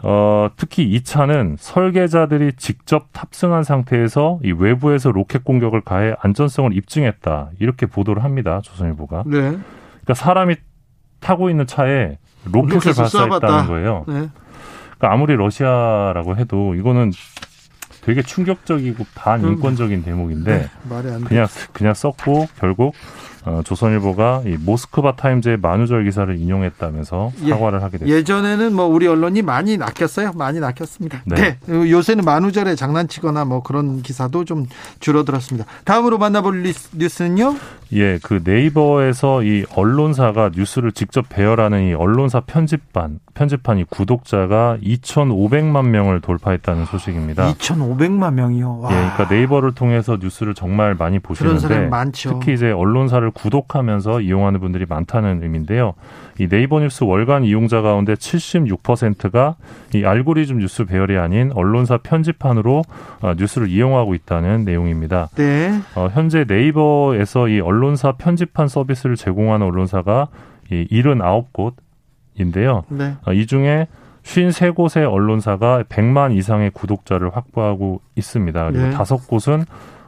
어, 0.00 0.48
특히 0.56 0.84
이 0.84 1.04
차는 1.04 1.56
설계자들이 1.58 2.54
직접 2.56 3.08
탑승한 3.12 3.64
상태에서 3.64 4.40
이 4.42 4.50
외부에서 4.52 5.12
로켓 5.12 5.44
공격을 5.44 5.82
가해 5.82 6.14
안전성을 6.20 6.74
입증했다. 6.74 7.50
이렇게 7.58 7.84
보도를 7.84 8.24
합니다. 8.24 8.62
조선일보가. 8.62 9.24
네. 9.26 9.58
그러니까 10.06 10.14
사람이 10.14 10.56
타고 11.20 11.50
있는 11.50 11.66
차에 11.66 12.18
로켓을 12.44 12.94
발사했다는 12.94 13.66
거예요. 13.66 14.04
네. 14.06 14.28
그러니까 14.98 15.12
아무리 15.12 15.36
러시아라고 15.36 16.36
해도 16.36 16.74
이거는 16.74 17.12
되게 18.02 18.22
충격적이고 18.22 19.04
반인권적인 19.16 20.04
대목인데 20.04 20.58
네, 20.58 20.70
그냥 21.26 21.48
그냥 21.72 21.92
썼고 21.92 22.46
결국 22.58 22.94
어, 23.46 23.62
조선일보가 23.64 24.42
이 24.44 24.56
모스크바 24.58 25.14
타임즈의 25.14 25.58
만우절 25.58 26.04
기사를 26.04 26.36
인용했다면서 26.36 27.32
예. 27.44 27.50
사과를 27.50 27.80
하게 27.80 27.98
됐습니다. 27.98 28.18
예전에는 28.18 28.74
뭐 28.74 28.86
우리 28.86 29.06
언론이 29.06 29.42
많이 29.42 29.76
낚였어요. 29.76 30.32
많이 30.34 30.58
낚였습니다. 30.58 31.22
네. 31.24 31.56
네. 31.64 31.90
요새는 31.90 32.24
만우절에 32.24 32.74
장난치거나 32.74 33.44
뭐 33.44 33.62
그런 33.62 34.02
기사도 34.02 34.44
좀 34.44 34.66
줄어들었습니다. 34.98 35.64
다음으로 35.84 36.18
만나볼 36.18 36.64
뉴스는요? 36.96 37.54
예, 37.92 38.18
그 38.20 38.40
네이버에서 38.42 39.44
이 39.44 39.64
언론사가 39.76 40.50
뉴스를 40.52 40.90
직접 40.90 41.28
배열하는 41.28 41.90
이 41.90 41.94
언론사 41.94 42.40
편집반 42.40 43.20
편집판이 43.34 43.84
구독자가 43.84 44.78
2,500만 44.82 45.86
명을 45.86 46.20
돌파했다는 46.20 46.86
소식입니다. 46.86 47.52
2,500만 47.52 48.34
명이요. 48.34 48.80
와. 48.80 48.90
예, 48.90 48.94
그러니까 48.94 49.28
네이버를 49.32 49.74
통해서 49.74 50.18
뉴스를 50.20 50.54
정말 50.54 50.94
많이 50.94 51.20
보시는데 51.20 51.90
특히 52.24 52.54
이제 52.54 52.72
언론사를 52.72 53.30
구독하면서 53.36 54.22
이용하는 54.22 54.60
분들이 54.60 54.86
많다는 54.88 55.42
의미인데요. 55.42 55.92
이 56.38 56.48
네이버 56.48 56.80
뉴스 56.80 57.04
월간 57.04 57.44
이용자 57.44 57.82
가운데 57.82 58.14
76%가 58.14 59.56
이 59.94 60.04
알고리즘 60.04 60.58
뉴스 60.58 60.84
배열이 60.84 61.18
아닌 61.18 61.52
언론사 61.52 61.98
편집판으로 61.98 62.82
어, 63.20 63.34
뉴스를 63.36 63.68
이용하고 63.68 64.14
있다는 64.14 64.64
내용입니다. 64.64 65.28
네. 65.36 65.78
어, 65.94 66.08
현재 66.12 66.44
네이버에서 66.48 67.48
이 67.48 67.60
언론사 67.60 68.12
편집판 68.12 68.68
서비스를 68.68 69.16
제공하는 69.16 69.66
언론사가 69.66 70.28
이 70.70 70.86
79곳인데요. 70.90 72.84
네. 72.88 73.14
어, 73.26 73.32
이 73.32 73.46
중에 73.46 73.86
53곳의 74.24 75.10
언론사가 75.10 75.84
100만 75.84 76.36
이상의 76.36 76.70
구독자를 76.70 77.36
확보하고 77.36 78.00
있습니다. 78.16 78.70
그리고 78.72 78.90
다섯 78.90 79.20
네. 79.20 79.26
곳은 79.28 79.64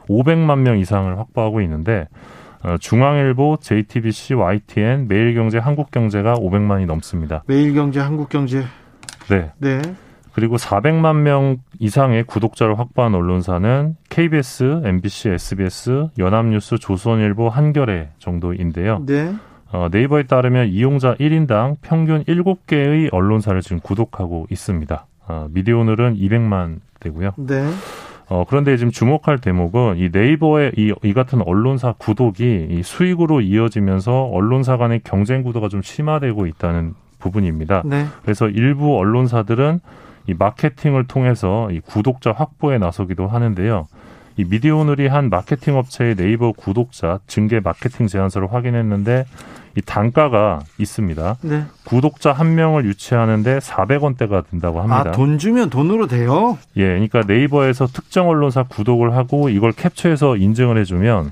500만 0.09 0.59
명 0.59 0.77
이상을 0.77 1.17
확보하고 1.17 1.61
있는데 1.61 2.07
어, 2.11 2.38
중앙일보, 2.79 3.57
JTBC, 3.61 4.33
YTN, 4.35 5.07
매일경제, 5.07 5.57
한국경제가 5.57 6.35
500만이 6.35 6.85
넘습니다. 6.85 7.43
매일경제, 7.47 7.99
한국경제. 7.99 8.63
네. 9.29 9.51
네. 9.59 9.81
그리고 10.33 10.57
400만 10.57 11.17
명 11.17 11.57
이상의 11.79 12.23
구독자를 12.23 12.79
확보한 12.79 13.15
언론사는 13.15 13.95
KBS, 14.09 14.81
MBC, 14.85 15.29
SBS, 15.29 16.07
연합뉴스, 16.17 16.77
조선일보, 16.77 17.49
한겨레 17.49 18.11
정도인데요. 18.19 19.03
네. 19.05 19.33
어, 19.71 19.87
네이버에 19.91 20.23
따르면 20.23 20.69
이용자 20.69 21.15
1인당 21.15 21.77
평균 21.81 22.23
7개의 22.23 23.09
언론사를 23.11 23.59
지금 23.61 23.79
구독하고 23.79 24.47
있습니다. 24.49 25.05
어, 25.27 25.47
미디어오늘은 25.51 26.15
200만 26.15 26.79
되고요. 26.99 27.31
네. 27.37 27.69
어, 28.29 28.45
그런데 28.47 28.77
지금 28.77 28.91
주목할 28.91 29.39
대목은 29.39 29.97
이 29.97 30.09
네이버의 30.11 30.73
이, 30.77 30.93
이 31.03 31.13
같은 31.13 31.41
언론사 31.41 31.93
구독이 31.97 32.67
이 32.69 32.83
수익으로 32.83 33.41
이어지면서 33.41 34.25
언론사 34.25 34.77
간의 34.77 35.01
경쟁 35.03 35.41
구도가 35.41 35.67
좀 35.67 35.81
심화되고 35.81 36.45
있다는 36.45 36.93
부분입니다. 37.17 37.81
네. 37.85 38.05
그래서 38.21 38.47
일부 38.47 38.97
언론사들은 38.97 39.79
이 40.27 40.35
마케팅을 40.37 41.07
통해서 41.07 41.71
이 41.71 41.79
구독자 41.79 42.31
확보에 42.31 42.77
나서기도 42.77 43.27
하는데요. 43.27 43.87
이 44.37 44.45
미디어오늘이 44.45 45.07
한 45.07 45.29
마케팅 45.29 45.75
업체의 45.75 46.15
네이버 46.15 46.51
구독자 46.51 47.19
증계 47.27 47.59
마케팅 47.59 48.07
제안서를 48.07 48.53
확인했는데 48.53 49.25
이 49.77 49.81
단가가 49.81 50.59
있습니다. 50.77 51.37
네. 51.41 51.63
구독자 51.85 52.31
한 52.33 52.55
명을 52.55 52.85
유치하는데 52.85 53.59
400원대가 53.59 54.43
든다고 54.49 54.79
합니다. 54.81 55.03
아, 55.09 55.11
돈 55.11 55.37
주면 55.37 55.69
돈으로 55.69 56.07
돼요? 56.07 56.57
예, 56.77 56.85
그러니까 56.87 57.21
네이버에서 57.27 57.87
특정 57.87 58.29
언론사 58.29 58.63
구독을 58.63 59.15
하고 59.15 59.49
이걸 59.49 59.71
캡처해서 59.71 60.37
인증을 60.37 60.77
해주면 60.79 61.31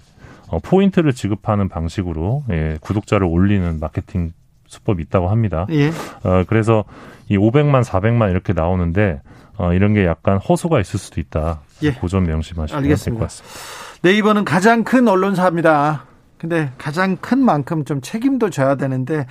어, 0.50 0.60
포인트를 0.60 1.14
지급하는 1.14 1.68
방식으로 1.68 2.44
예, 2.52 2.78
구독자를 2.82 3.28
올리는 3.28 3.80
마케팅 3.80 4.32
수법이 4.68 5.02
있다고 5.04 5.30
합니다. 5.30 5.66
예. 5.72 5.90
어, 6.24 6.44
그래서 6.48 6.84
이 7.30 7.38
500만, 7.38 7.84
400만 7.84 8.32
이렇게 8.32 8.54
나오는데 8.54 9.22
어, 9.58 9.74
이런 9.74 9.94
게 9.94 10.06
약간 10.06 10.38
허수가 10.38 10.80
있을 10.80 11.00
수도 11.00 11.20
있다. 11.20 11.60
예. 11.84 11.92
고점 11.94 12.26
명심하시면 12.26 12.84
될 12.84 12.90
것 13.16 13.20
같습니다. 13.20 13.56
네이버는 14.04 14.46
가장 14.46 14.84
큰 14.84 15.08
언론사입니다. 15.08 16.04
근데 16.38 16.72
가장 16.78 17.18
큰 17.18 17.40
만큼 17.44 17.84
좀 17.86 18.02
책임도 18.02 18.50
져야 18.50 18.76
되는데 18.76 19.26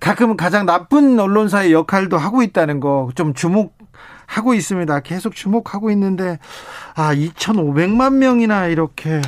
가끔은 0.00 0.36
가장 0.36 0.64
나쁜 0.66 1.18
언론사의 1.20 1.72
역할도 1.72 2.16
하고 2.16 2.42
있다는 2.42 2.80
거 2.80 3.10
좀 3.14 3.34
주목하고 3.34 4.54
있습니다. 4.54 5.00
계속 5.00 5.34
주목하고 5.34 5.90
있는데 5.90 6.38
아 6.94 7.14
2,500만 7.14 8.14
명이나 8.14 8.66
이렇게 8.66 9.20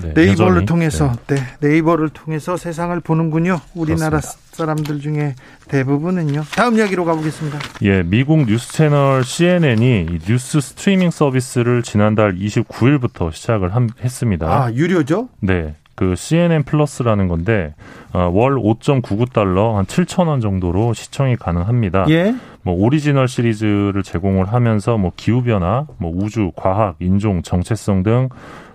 네, 0.00 0.14
네이버를 0.14 0.52
여전히, 0.52 0.64
통해서 0.66 1.12
네. 1.26 1.36
네. 1.60 1.76
이버를 1.76 2.08
통해서 2.08 2.56
세상을 2.56 2.98
보는군요. 3.00 3.60
우리나라 3.74 4.20
그렇습니다. 4.20 4.40
사람들 4.52 5.00
중에 5.00 5.34
대부분은요. 5.68 6.44
다음 6.54 6.78
이야기로 6.78 7.04
가보겠습니다. 7.04 7.58
예, 7.82 8.02
미국 8.02 8.46
뉴스 8.46 8.72
채널 8.72 9.22
CNN이 9.22 10.20
뉴스 10.26 10.62
스트리밍 10.62 11.10
서비스를 11.10 11.82
지난달 11.82 12.34
29일부터 12.36 13.32
시작을 13.32 13.74
함, 13.74 13.90
했습니다. 14.02 14.46
아 14.46 14.72
유료죠? 14.72 15.28
네. 15.40 15.74
그 15.94 16.14
CNN 16.16 16.64
플러스라는 16.64 17.28
건데 17.28 17.74
어, 18.12 18.30
월 18.32 18.56
5.99달러 18.56 19.74
한 19.74 19.84
7천 19.84 20.28
원 20.28 20.40
정도로 20.40 20.94
시청이 20.94 21.36
가능합니다. 21.36 22.06
예. 22.10 22.34
뭐 22.62 22.74
오리지널 22.74 23.28
시리즈를 23.28 24.02
제공을 24.02 24.52
하면서 24.52 24.96
뭐 24.96 25.12
기후 25.16 25.42
변화, 25.42 25.86
뭐 25.98 26.12
우주, 26.14 26.52
과학, 26.54 26.96
인종, 27.00 27.42
정체성 27.42 28.02
등 28.02 28.28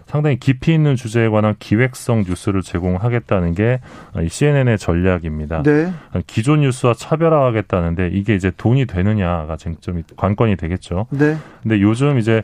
상당히 0.07 0.39
깊이 0.39 0.73
있는 0.73 0.95
주제에 0.95 1.27
관한 1.27 1.55
기획성 1.59 2.23
뉴스를 2.25 2.61
제공하겠다는 2.61 3.53
게 3.53 3.81
CNN의 4.27 4.77
전략입니다. 4.77 5.63
네. 5.63 5.91
기존 6.25 6.61
뉴스와 6.61 6.93
차별화하겠다는데 6.93 8.11
이게 8.13 8.33
이제 8.33 8.51
돈이 8.55 8.85
되느냐가 8.85 9.57
쟁점이 9.57 10.03
관건이 10.15 10.55
되겠죠. 10.55 11.07
네. 11.09 11.37
근데 11.61 11.81
요즘 11.81 12.17
이제 12.19 12.41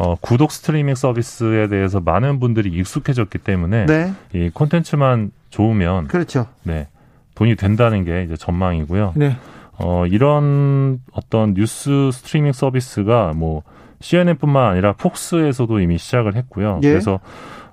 어, 0.00 0.14
구독 0.18 0.50
스트리밍 0.50 0.94
서비스에 0.94 1.68
대해서 1.68 2.00
많은 2.00 2.40
분들이 2.40 2.70
익숙해졌기 2.70 3.36
때문에 3.36 3.84
네. 3.84 4.14
이 4.32 4.48
콘텐츠만 4.48 5.30
좋으면 5.50 6.08
그렇죠. 6.08 6.46
네. 6.62 6.88
돈이 7.34 7.54
된다는 7.56 8.04
게 8.04 8.22
이제 8.22 8.34
전망이고요. 8.34 9.12
네. 9.16 9.36
어, 9.78 10.06
이런 10.06 11.00
어떤 11.12 11.52
뉴스 11.52 12.08
스트리밍 12.14 12.52
서비스가 12.52 13.34
뭐 13.36 13.62
CNN뿐만 14.00 14.70
아니라 14.70 14.94
폭스에서도 14.94 15.80
이미 15.80 15.98
시작을 15.98 16.34
했고요. 16.34 16.80
예. 16.82 16.88
그래서 16.88 17.20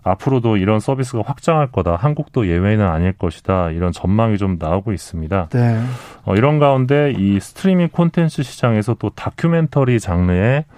앞으로도 0.03 0.57
이런 0.57 0.81
서비스가 0.81 1.23
확장할 1.25 1.71
거다. 1.71 1.95
한국도 1.95 2.47
예외는 2.47 2.85
아닐 2.85 3.13
것이다. 3.13 3.71
이런 3.71 3.93
전망이 3.93 4.37
좀 4.37 4.57
나오고 4.59 4.91
있습니다. 4.91 5.47
네. 5.53 5.81
어, 6.25 6.35
이런 6.35 6.59
가운데 6.59 7.13
이 7.17 7.39
스트리밍 7.39 7.87
콘텐츠 7.89 8.43
시장에서 8.43 8.95
또 8.99 9.11
다큐멘터리 9.11 10.01
장르의 10.01 10.59
어, 10.59 10.76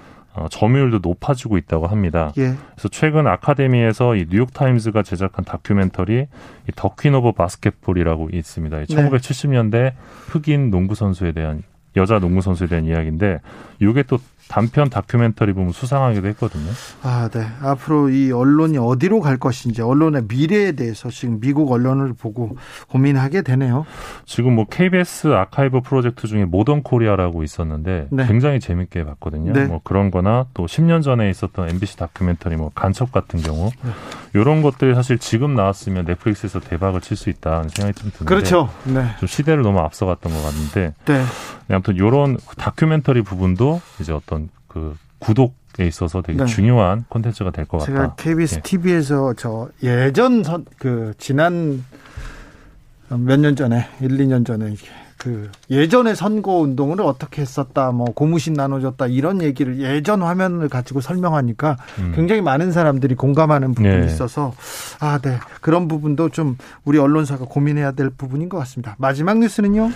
점유율도 0.50 1.00
높아지고 1.02 1.58
있다고 1.58 1.88
합니다. 1.88 2.32
예. 2.38 2.54
그래서 2.74 2.88
최근 2.90 3.28
아카데미에서 3.28 4.16
이 4.16 4.28
뉴욕 4.30 4.54
타임즈가 4.54 5.04
제작한 5.04 5.44
다큐멘터리 5.46 6.28
이 6.68 6.72
The 6.76 6.91
Queen 6.91 7.16
of 7.16 7.34
Basketball이라고 7.34 8.30
있습니다. 8.32 8.78
네. 8.78 8.86
1970년대 8.86 9.94
흑인 10.28 10.70
농구 10.70 10.96
선수에 10.96 11.32
대한 11.32 11.64
여자 11.96 12.20
농구 12.20 12.42
선수에 12.42 12.68
대한 12.68 12.86
이야기인데 12.86 13.42
이게 13.80 14.04
또 14.04 14.20
단편 14.50 14.90
다큐멘터리 14.90 15.54
부문 15.54 15.72
수상하기도 15.72 16.28
했거든요. 16.30 16.72
아, 17.04 17.30
네. 17.32 17.46
앞으로 17.62 18.10
이 18.10 18.32
언론이 18.32 18.80
어디로 18.80 19.22
갈 19.22 19.38
것인지 19.38 19.84
언론의 19.84 20.24
미래에 20.28 20.72
대해서 20.72 21.10
지금 21.10 21.40
미국 21.40 21.72
언론을 21.72 22.14
보고 22.14 22.58
고민하게 22.90 23.44
되네요. 23.44 23.86
지금 24.26 24.56
뭐 24.56 24.66
KBS 24.66 25.28
아카이브 25.28 25.82
프로젝트 25.82 26.28
중에 26.28 26.46
모던 26.46 26.82
코리아라고 26.82 27.44
있었는데 27.44 28.08
네. 28.10 28.26
굉장히 28.26 28.60
재밌게 28.60 29.06
봤거든요. 29.06 29.54
네. 29.54 29.66
뭐 29.66 29.82
그런 29.84 30.10
거나 30.10 30.48
또 30.56 30.66
10년 30.66 31.04
전에 31.04 31.30
있었던 31.30 31.70
MBC 31.70 31.98
다큐멘터리 31.98 32.56
뭐 32.56 32.72
간첩 32.74 33.12
같은 33.12 33.40
경우 33.42 33.70
네. 33.84 33.92
이런 34.34 34.64
것들이 34.64 34.96
사실 34.96 35.20
지금 35.20 35.54
나왔으면 35.54 36.06
넷플릭스에서 36.06 36.60
대박을 36.60 37.02
칠 37.02 37.20
수 37.20 37.30
있다는 37.30 37.68
생각이 37.68 38.00
좀 38.00 38.12
드는데 38.12 38.26
그렇죠. 38.26 38.70
네. 38.86 39.06
좀 39.20 39.28
시대를 39.28 39.62
너무 39.62 39.80
앞서갔던 39.80 40.32
것 40.32 40.42
같은데 40.42 40.94
네. 41.06 41.24
아무튼 41.70 41.96
이런 41.98 42.38
다큐멘터리 42.58 43.22
부분도 43.22 43.82
이제 44.00 44.14
어떤 44.14 44.39
그 44.70 44.96
구독에 45.20 45.86
있어서 45.86 46.22
되게 46.22 46.40
네. 46.40 46.46
중요한 46.46 47.04
콘텐츠가 47.10 47.52
될 47.52 47.66
것 47.66 47.80
같다. 47.80 47.92
제가 47.92 48.16
KBS 48.16 48.56
예. 48.56 48.62
TV에서 48.62 49.34
저 49.34 49.68
예전 49.84 50.44
선, 50.46 50.66
그 50.78 51.14
지난 51.18 51.84
몇 53.10 53.38
년 53.38 53.56
전에 53.58 53.88
1, 54.00 54.08
2년 54.10 54.46
전에 54.46 54.74
그 55.20 55.52
예전의 55.70 56.16
선거 56.16 56.54
운동을 56.54 57.02
어떻게 57.02 57.42
했었다, 57.42 57.92
뭐 57.92 58.08
고무신 58.08 58.54
나눠줬다 58.54 59.08
이런 59.08 59.42
얘기를 59.42 59.80
예전 59.80 60.22
화면을 60.22 60.70
가지고 60.70 61.02
설명하니까 61.02 61.76
음. 62.00 62.14
굉장히 62.16 62.42
많은 62.42 62.72
사람들이 62.72 63.16
공감하는 63.16 63.74
부분이 63.74 64.00
네. 64.00 64.06
있어서 64.06 64.54
아, 65.02 65.20
네 65.22 65.38
그런 65.60 65.90
부분도 65.90 66.30
좀 66.30 66.58
우리 66.86 66.98
언론사가 66.98 67.46
고민해야 67.46 67.92
될 67.92 68.10
부분인 68.10 68.48
것 68.48 68.58
같습니다. 68.60 68.96
마지막 68.98 69.40
뉴스는요? 69.40 69.92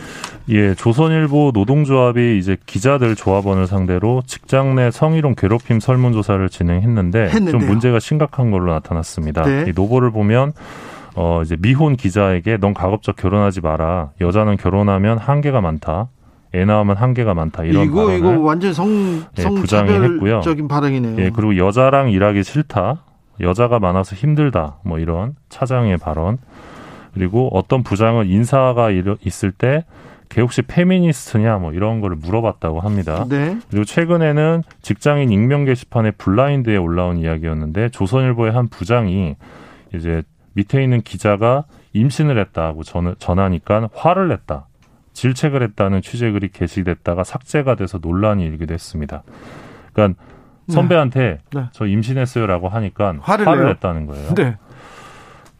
예, 0.49 0.75
조선일보 0.75 1.51
노동조합이 1.53 2.37
이제 2.37 2.57
기자들 2.65 3.15
조합원을 3.15 3.65
상대로 3.65 4.23
직장 4.27 4.75
내 4.75 4.91
성희롱 4.91 5.35
괴롭힘 5.35 5.79
설문조사를 5.79 6.49
진행했는데 6.49 7.29
했는데요. 7.29 7.51
좀 7.51 7.65
문제가 7.65 7.99
심각한 7.99 8.51
걸로 8.51 8.73
나타났습니다. 8.73 9.43
네. 9.43 9.65
이 9.69 9.71
노보를 9.73 10.11
보면 10.11 10.51
어 11.15 11.41
이제 11.43 11.55
미혼 11.59 11.95
기자에게 11.95 12.57
넌 12.57 12.73
가급적 12.73 13.15
결혼하지 13.15 13.61
마라. 13.61 14.11
여자는 14.21 14.57
결혼하면 14.57 15.17
한계가 15.17 15.61
많다. 15.61 16.07
애 16.55 16.65
낳으면 16.65 16.95
한계가 16.97 17.33
많다 17.33 17.63
이런 17.63 17.85
이거 17.85 18.05
발언을 18.05 18.19
이거 18.19 18.39
완전 18.41 18.73
성, 18.73 19.23
예, 19.39 19.43
부장했고요 19.43 20.41
발언이네요. 20.67 21.19
예, 21.19 21.31
그리고 21.31 21.57
여자랑 21.57 22.11
일하기 22.11 22.43
싫다. 22.43 23.03
여자가 23.41 23.79
많아서 23.79 24.15
힘들다. 24.15 24.77
뭐 24.83 24.99
이런 24.99 25.35
차장의 25.49 25.97
발언. 25.97 26.37
그리고 27.15 27.49
어떤 27.53 27.81
부장은 27.83 28.27
인사가 28.27 28.89
있을 28.91 29.51
때 29.51 29.83
걔 30.33 30.41
혹시 30.41 30.63
페미니스트냐 30.63 31.59
뭐 31.59 31.73
이런 31.73 32.01
거를 32.01 32.17
물어봤다고 32.17 32.79
합니다. 32.79 33.23
네. 33.29 33.55
그리고 33.69 33.85
최근에는 33.85 34.63
직장인 34.81 35.31
익명 35.31 35.65
게시판에 35.65 36.11
블라인드에 36.11 36.75
올라온 36.75 37.17
이야기였는데 37.17 37.89
조선일보의 37.89 38.51
한 38.51 38.67
부장이 38.67 39.35
이제 39.93 40.23
밑에 40.53 40.83
있는 40.83 41.01
기자가 41.01 41.65
임신을 41.93 42.39
했다고 42.39 42.83
전, 42.83 43.15
전하니까 43.19 43.89
화를 43.93 44.29
냈다. 44.29 44.67
질책을 45.13 45.61
했다는 45.61 46.01
취재글이 46.01 46.49
게시됐다가 46.49 47.23
삭제가 47.23 47.75
돼서 47.75 47.99
논란이 48.01 48.43
일기도 48.43 48.73
했습니다. 48.73 49.23
그러니까 49.93 50.19
네. 50.65 50.73
선배한테 50.73 51.39
네. 51.51 51.59
네. 51.59 51.65
저 51.71 51.85
임신했어요라고 51.85 52.69
하니까 52.69 53.15
화를, 53.21 53.47
화를 53.47 53.65
냈다는 53.67 54.07
거예요. 54.07 54.33
네. 54.33 54.57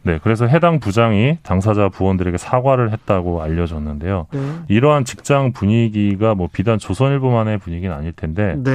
네, 0.02 0.18
그래서 0.22 0.46
해당 0.46 0.80
부장이 0.80 1.38
당사자 1.42 1.88
부원들에게 1.88 2.36
사과를 2.36 2.92
했다고 2.92 3.42
알려졌는데요. 3.42 4.26
네. 4.32 4.40
이러한 4.68 5.04
직장 5.06 5.52
분위기가 5.52 6.34
뭐 6.34 6.48
비단 6.52 6.78
조선일보만의 6.78 7.56
분위기는 7.58 7.94
아닐 7.94 8.12
텐데, 8.12 8.54
네. 8.58 8.74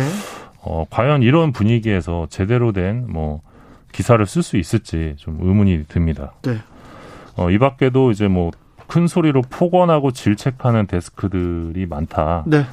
어, 0.62 0.86
과연 0.89 1.21
이런 1.21 1.51
분위기에서 1.51 2.25
제대로 2.32 2.71
된 2.71 3.05
뭐 3.10 3.41
기사를 3.91 4.25
쓸 4.25 4.43
수 4.43 4.58
있을지 4.58 5.15
좀 5.17 5.38
의문이 5.41 5.86
듭니다. 5.88 6.34
네. 6.43 6.58
어, 7.36 7.49
이 7.49 7.58
밖에도 7.58 8.12
이제 8.12 8.28
뭐 8.28 8.52
큰 8.89 9.08
소리로 9.08 9.43
폭언하고 9.43 10.12
질책하는 10.12 10.88
데스크들이 10.88 11.86
많다. 11.86 12.43
네. 12.47 12.65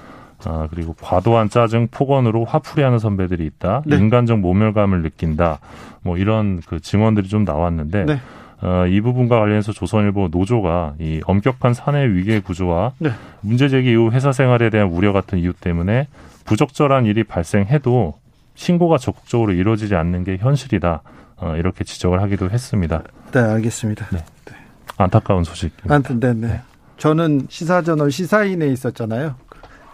아, 0.45 0.67
그리고 0.71 0.95
과도한 1.01 1.51
짜증, 1.51 1.89
폭언으로 1.91 2.45
화풀이하는 2.45 2.99
선배들이 2.99 3.45
있다. 3.47 3.83
네. 3.87 3.97
인간적 3.97 4.41
모멸감을 4.41 5.03
느낀다. 5.03 5.59
뭐 6.03 6.17
이런 6.17 6.61
그 6.67 6.81
증언들이 6.81 7.29
좀 7.29 7.45
나왔는데 7.45 8.05
네. 8.07 8.21
어, 8.63 8.87
이 8.87 9.01
부분과 9.03 9.39
관련해서 9.39 9.73
조선일보 9.73 10.29
노조가 10.33 10.95
이 10.99 11.21
엄격한 11.27 11.75
사내 11.75 12.07
위계 12.07 12.41
구조와 12.41 12.93
네. 12.99 13.11
문제 13.43 13.69
제기 13.69 13.91
이후 13.91 14.11
회사 14.11 14.33
생활에 14.33 14.71
대한 14.71 14.89
우려 14.89 15.13
같은 15.13 15.39
이유 15.39 15.53
때문에 15.53 16.09
부적절한 16.47 17.05
일이 17.05 17.25
발생해도 17.25 18.15
신고가 18.57 18.99
적극적으로 18.99 19.53
이루어지지 19.53 19.95
않는 19.95 20.25
게 20.25 20.37
현실이다. 20.39 21.03
어, 21.37 21.55
이렇게 21.57 21.85
지적을 21.85 22.21
하기도 22.23 22.51
했습니다. 22.51 23.03
네, 23.33 23.41
알겠습니다. 23.41 24.07
네. 24.11 24.25
네. 24.47 24.55
안타까운 24.97 25.45
소식. 25.45 25.73
아, 25.89 25.99
네, 25.99 26.15
네, 26.19 26.33
네. 26.33 26.61
저는 26.97 27.47
시사저널 27.49 28.11
시사인에 28.11 28.67
있었잖아요. 28.69 29.37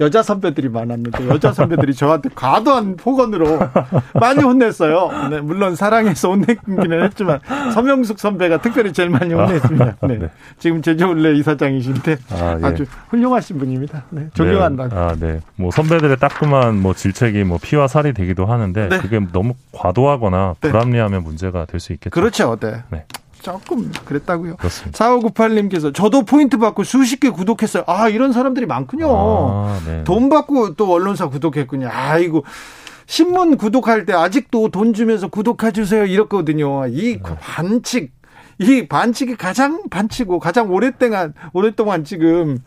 여자 0.03 0.23
선배들이 0.23 0.69
많았는데 0.69 1.29
여자 1.29 1.53
선배들이 1.53 1.95
저한테 1.95 2.31
과도한 2.35 2.97
폭언으로 2.97 3.59
많이 4.19 4.43
혼냈어요. 4.43 5.29
네, 5.31 5.41
물론 5.41 5.77
사랑해서 5.77 6.31
혼냈기는 6.31 7.05
했지만 7.05 7.41
서명숙 7.75 8.19
선배가 8.19 8.61
특별히 8.63 8.93
제일 8.93 9.11
많이 9.11 9.35
혼냈습니다. 9.35 9.97
네. 10.09 10.19
네. 10.19 10.31
지금 10.59 10.83
제주올레 10.83 11.35
이사장이신데 11.39 12.19
아, 12.31 12.59
예. 12.71 12.75
주 12.75 12.85
훌륭하신 13.11 13.59
분입니다. 13.59 14.05
네, 14.11 14.29
존경한다. 14.35 14.89
네. 14.89 14.97
아, 14.97 15.17
네. 15.19 15.41
뭐 15.57 15.71
선배들의 15.71 16.17
따끔한 16.19 16.81
뭐 16.81 16.95
질책이 16.95 17.45
뭐 17.45 17.59
피와 17.61 17.87
살이 17.87 18.13
되기도 18.13 18.47
하는데 18.47 18.89
네. 18.89 18.99
그게 18.99 19.21
너무 19.33 19.55
과도하거나 19.73 20.55
네. 20.61 20.71
불합리하면 20.71 21.23
문제가 21.23 21.67
될 21.67 21.83
수 21.83 21.93
있겠죠. 21.93 22.11
그렇죠. 22.11 22.57
네. 22.61 23.05
네. 23.43 23.53
조금 23.53 23.93
그랬다고요. 24.05 24.57
그렇습니다. 24.57 24.99
4598님께서 24.99 25.95
저도 25.95 26.23
포인트 26.23 26.59
받고 26.59 26.85
수십 26.85 27.21
개 27.21 27.29
구독했어요. 27.31 27.85
아, 27.87 28.09
이런 28.09 28.33
사람들이 28.33 28.67
많군요. 28.67 29.09
아, 29.09 29.81
네. 29.85 30.05
돈 30.05 30.29
받고 30.29 30.75
또 30.75 30.93
언론사 30.93 31.29
구독했군요. 31.29 31.89
아이고. 31.91 32.45
신문 33.07 33.57
구독할 33.57 34.07
때 34.07 34.13
아직도 34.13 34.71
돈 34.71 34.95
주면서 34.95 35.29
구독해 35.29 35.73
주세요 35.73 36.05
이렇거든요. 36.05 36.87
이 36.87 37.19
네. 37.19 37.37
반칙 37.41 38.13
이 38.59 38.87
반칙이 38.87 39.37
가장 39.37 39.83
반칙고 39.91 40.39
가장 40.39 40.71
오랫동안 40.71 41.35
오랫동안 41.53 42.05
지금 42.05 42.59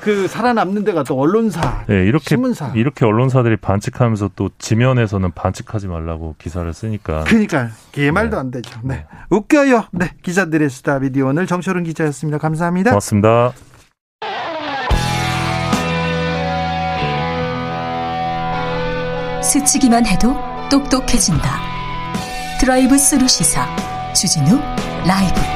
그 0.00 0.28
살아남는 0.28 0.84
데가 0.84 1.02
또 1.02 1.18
언론사, 1.18 1.84
네, 1.86 2.04
이렇게 2.04 2.24
신문사. 2.30 2.72
이렇게 2.74 3.04
언론사들이 3.04 3.56
반칙하면서 3.56 4.30
또 4.36 4.50
지면에서는 4.58 5.32
반칙하지 5.32 5.88
말라고 5.88 6.34
기사를 6.38 6.70
쓰니까. 6.72 7.24
그러니까 7.24 7.70
이게 7.92 8.10
말도 8.10 8.36
네. 8.36 8.40
안 8.40 8.50
되죠. 8.50 8.80
네. 8.82 8.96
네. 8.96 9.06
웃겨요. 9.30 9.84
네, 9.92 10.10
기자들의 10.22 10.68
수다 10.68 10.98
미디어 10.98 11.28
오늘 11.28 11.46
정철운 11.46 11.84
기자였습니다. 11.84 12.38
감사합니다. 12.38 12.90
고맙습니다. 12.90 13.52
스치기만 19.42 20.06
해도 20.06 20.34
똑똑해진다. 20.70 21.60
드라이브 22.60 22.98
스루 22.98 23.28
시사 23.28 23.66
주진우 24.14 24.58
라이브. 25.06 25.53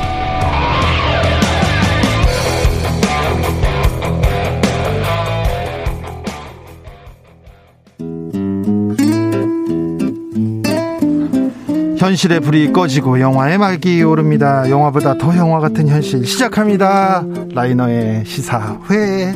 현실의 11.99 12.41
불이 12.41 12.73
꺼지고 12.73 13.21
영화의 13.21 13.59
막이 13.59 14.03
오릅니다. 14.05 14.71
영화보다 14.71 15.19
더 15.19 15.37
영화 15.37 15.59
같은 15.59 15.89
현실 15.89 16.25
시작합니다. 16.25 17.25
라이너의 17.53 18.25
시사회. 18.25 19.35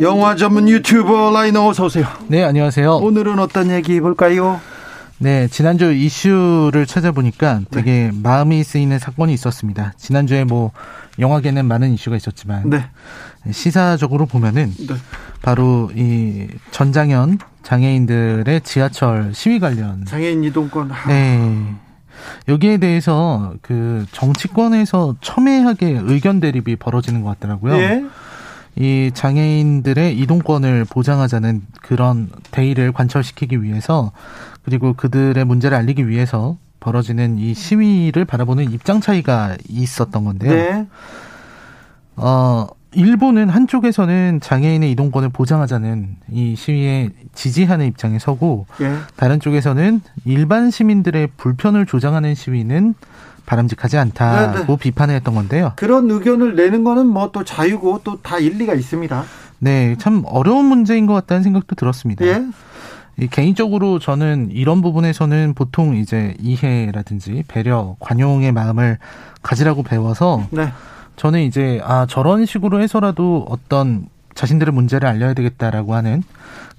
영화 0.00 0.36
전문 0.36 0.68
유튜버 0.68 1.32
라이너 1.32 1.66
어서 1.66 1.86
오세요. 1.86 2.06
네, 2.28 2.44
안녕하세요. 2.44 2.98
오늘은 2.98 3.40
어떤 3.40 3.70
얘기 3.70 4.00
볼까요? 4.00 4.60
네, 5.18 5.48
지난주 5.48 5.92
이슈를 5.92 6.86
찾아보니까 6.86 7.60
되게 7.70 8.10
네. 8.10 8.20
마음이 8.22 8.62
쓰이는 8.62 8.98
사건이 8.98 9.34
있었습니다. 9.34 9.92
지난주에 9.98 10.44
뭐 10.44 10.70
영화계는 11.18 11.66
많은 11.66 11.92
이슈가 11.92 12.16
있었지만 12.16 12.70
네. 12.70 12.84
시사적으로 13.50 14.26
보면은 14.26 14.72
네. 14.78 14.94
바로 15.42 15.90
이 15.94 16.46
전장현 16.70 17.38
장애인들의 17.62 18.60
지하철 18.62 19.32
시위 19.34 19.58
관련 19.58 20.04
장애인 20.04 20.44
이동권 20.44 20.90
네. 21.08 21.74
여기에 22.48 22.78
대해서 22.78 23.54
그 23.62 24.06
정치권에서 24.12 25.16
첨예하게 25.20 26.00
의견 26.04 26.40
대립이 26.40 26.76
벌어지는 26.76 27.22
것 27.22 27.28
같더라고요. 27.30 27.76
예? 27.76 28.04
이 28.76 29.10
장애인들의 29.12 30.18
이동권을 30.18 30.86
보장하자는 30.86 31.62
그런 31.82 32.30
대의를 32.50 32.92
관철시키기 32.92 33.62
위해서 33.62 34.12
그리고 34.64 34.94
그들의 34.94 35.44
문제를 35.44 35.76
알리기 35.76 36.08
위해서 36.08 36.56
벌어지는 36.78 37.38
이 37.38 37.52
시위를 37.54 38.24
바라보는 38.24 38.70
입장 38.72 39.00
차이가 39.00 39.56
있었던 39.68 40.24
건데요. 40.24 40.52
네. 40.52 40.86
어, 42.16 42.66
일본은 42.92 43.48
한쪽에서는 43.48 44.40
장애인의 44.42 44.90
이동권을 44.92 45.28
보장하자는 45.28 46.16
이 46.32 46.56
시위에 46.56 47.10
지지하는 47.34 47.86
입장에 47.86 48.18
서고 48.18 48.66
예. 48.80 48.96
다른 49.16 49.38
쪽에서는 49.40 50.00
일반 50.24 50.70
시민들의 50.70 51.28
불편을 51.36 51.86
조장하는 51.86 52.34
시위는 52.34 52.94
바람직하지 53.46 53.96
않다고 53.98 54.58
네, 54.58 54.66
네. 54.66 54.76
비판을 54.78 55.14
했던 55.14 55.34
건데요. 55.34 55.72
그런 55.76 56.10
의견을 56.10 56.56
내는 56.56 56.84
거는 56.84 57.06
뭐 57.06 57.30
또 57.32 57.44
자유고 57.44 58.00
또 58.04 58.18
다 58.22 58.38
일리가 58.38 58.74
있습니다. 58.74 59.24
네, 59.60 59.94
참 59.98 60.22
어려운 60.26 60.64
문제인 60.66 61.06
것 61.06 61.14
같다는 61.14 61.42
생각도 61.42 61.76
들었습니다. 61.76 62.24
예. 62.26 62.44
개인적으로 63.30 63.98
저는 63.98 64.48
이런 64.50 64.80
부분에서는 64.82 65.52
보통 65.54 65.94
이제 65.96 66.34
이해라든지 66.40 67.44
배려, 67.48 67.96
관용의 68.00 68.50
마음을 68.52 68.98
가지라고 69.42 69.82
배워서 69.82 70.46
네. 70.50 70.72
저는 71.20 71.42
이제 71.42 71.82
아 71.84 72.06
저런 72.06 72.46
식으로 72.46 72.80
해서라도 72.80 73.44
어떤 73.50 74.06
자신들의 74.32 74.72
문제를 74.72 75.06
알려야 75.06 75.34
되겠다라고 75.34 75.94
하는 75.94 76.22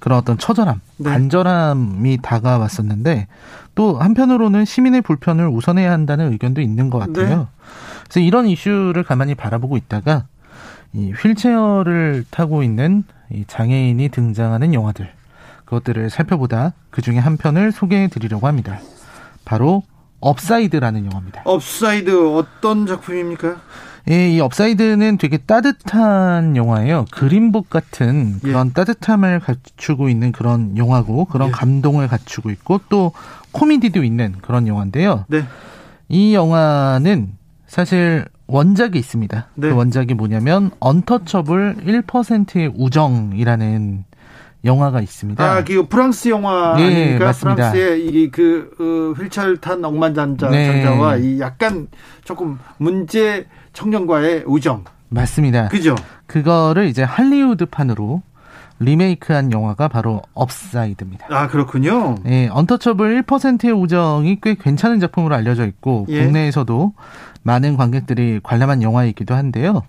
그런 0.00 0.18
어떤 0.18 0.36
처절함, 0.36 0.80
네. 0.96 1.10
간절함이 1.10 2.18
다가왔었는데 2.22 3.28
또 3.76 4.00
한편으로는 4.00 4.64
시민의 4.64 5.02
불편을 5.02 5.46
우선해야 5.46 5.92
한다는 5.92 6.32
의견도 6.32 6.60
있는 6.60 6.90
것 6.90 6.98
같아요. 6.98 7.38
네. 7.38 7.46
그래서 8.02 8.18
이런 8.18 8.48
이슈를 8.48 9.04
가만히 9.04 9.36
바라보고 9.36 9.76
있다가 9.76 10.24
이 10.92 11.12
휠체어를 11.12 12.24
타고 12.32 12.64
있는 12.64 13.04
이 13.30 13.44
장애인이 13.46 14.08
등장하는 14.08 14.74
영화들 14.74 15.08
그것들을 15.66 16.10
살펴보다 16.10 16.72
그 16.90 17.00
중에 17.00 17.18
한 17.18 17.36
편을 17.36 17.70
소개해 17.70 18.08
드리려고 18.08 18.48
합니다. 18.48 18.80
바로 19.44 19.84
업사이드라는 20.18 21.06
영화입니다. 21.06 21.42
업사이드 21.44 22.36
어떤 22.36 22.88
작품입니까? 22.88 23.60
예, 24.10 24.30
이 24.30 24.40
업사이드는 24.40 25.16
되게 25.18 25.36
따뜻한 25.38 26.56
영화예요. 26.56 27.04
그린북 27.12 27.70
같은 27.70 28.40
예. 28.44 28.48
그런 28.48 28.68
예. 28.68 28.72
따뜻함을 28.72 29.40
갖추고 29.40 30.08
있는 30.08 30.32
그런 30.32 30.76
영화고 30.76 31.26
그런 31.26 31.48
예. 31.48 31.52
감동을 31.52 32.08
갖추고 32.08 32.50
있고 32.50 32.80
또 32.88 33.12
코미디도 33.52 34.02
있는 34.02 34.34
그런 34.42 34.66
영화인데요. 34.66 35.24
네. 35.28 35.44
이 36.08 36.34
영화는 36.34 37.32
사실 37.66 38.24
원작이 38.48 38.98
있습니다. 38.98 39.46
네. 39.54 39.68
그 39.68 39.74
원작이 39.74 40.14
뭐냐면 40.14 40.72
언터처블 40.80 41.76
1%의 41.86 42.72
우정이라는 42.76 44.04
영화가 44.64 45.00
있습니다. 45.00 45.44
아, 45.44 45.64
그 45.64 45.86
프랑스 45.88 46.28
영화 46.28 46.76
네, 46.76 46.84
아닙니까? 46.84 47.24
맞습니다. 47.26 47.72
프랑스의 47.72 48.06
이그 48.06 48.70
어, 48.78 49.20
휠체어 49.20 49.56
탄 49.56 49.84
억만장자 49.84 50.50
네. 50.50 50.66
장자와 50.66 51.16
이 51.16 51.40
약간 51.40 51.88
조금 52.24 52.58
문제 52.78 53.46
청년과의 53.72 54.44
우정. 54.46 54.84
맞습니다. 55.08 55.68
그죠? 55.68 55.94
그거를 56.26 56.86
이제 56.86 57.02
할리우드판으로 57.02 58.22
리메이크한 58.78 59.52
영화가 59.52 59.88
바로 59.88 60.22
업사이드입니다. 60.34 61.26
아 61.30 61.46
그렇군요. 61.46 62.16
예, 62.26 62.48
언터처블 62.48 63.22
1%의 63.22 63.72
우정이 63.72 64.38
꽤 64.42 64.54
괜찮은 64.54 65.00
작품으로 65.00 65.34
알려져 65.34 65.66
있고 65.66 66.06
예. 66.08 66.24
국내에서도 66.24 66.92
많은 67.42 67.76
관객들이 67.76 68.40
관람한 68.42 68.82
영화이기도 68.82 69.34
한데요. 69.34 69.82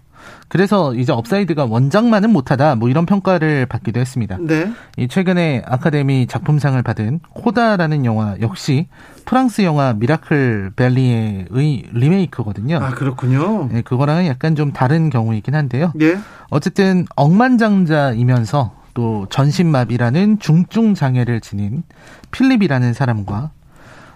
그래서 0.48 0.94
이제 0.94 1.12
업사이드가 1.12 1.66
원작만은 1.66 2.32
못하다 2.32 2.76
뭐 2.76 2.90
이런 2.90 3.06
평가를 3.06 3.66
받기도 3.66 4.00
했습니다. 4.00 4.38
네. 4.40 4.72
이 4.98 5.08
최근에 5.08 5.64
아카데미 5.66 6.28
작품상을 6.28 6.82
받은 6.82 7.22
코다라는 7.30 8.06
영화 8.06 8.36
역시 8.40 8.88
프랑스 9.26 9.64
영화 9.64 9.94
미라클 9.94 10.74
벨리에의 10.76 11.48
리메이크거든요. 11.92 12.78
아 12.78 12.92
그렇군요. 12.92 13.70
네, 13.72 13.82
그거랑은 13.82 14.28
약간 14.28 14.56
좀 14.56 14.74
다른 14.74 15.10
경우이긴 15.10 15.56
한데요. 15.56 15.92
네. 15.96 16.18
어쨌든 16.50 17.06
억만장자이면서 17.16 18.84
또 18.94 19.26
전신마비라는 19.30 20.40
중증 20.40 20.94
장애를 20.94 21.42
지닌 21.42 21.84
필립이라는 22.32 22.94
사람과 22.94 23.52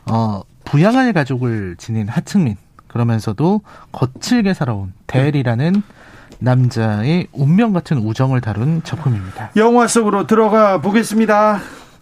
어 0.05 0.41
부양할 0.65 1.13
가족을 1.13 1.77
지닌 1.77 2.07
하층민 2.07 2.57
그러면서도 3.01 3.61
거칠게 3.91 4.53
살아온 4.55 4.91
델이라는 5.05 5.83
남자의 6.39 7.27
운명 7.31 7.71
같은 7.73 7.97
우정을 7.99 8.41
다룬 8.41 8.81
작품입니다. 8.83 9.51
영화 9.55 9.87
속으로 9.87 10.25
들어가 10.27 10.81
보겠습니다. 10.81 11.59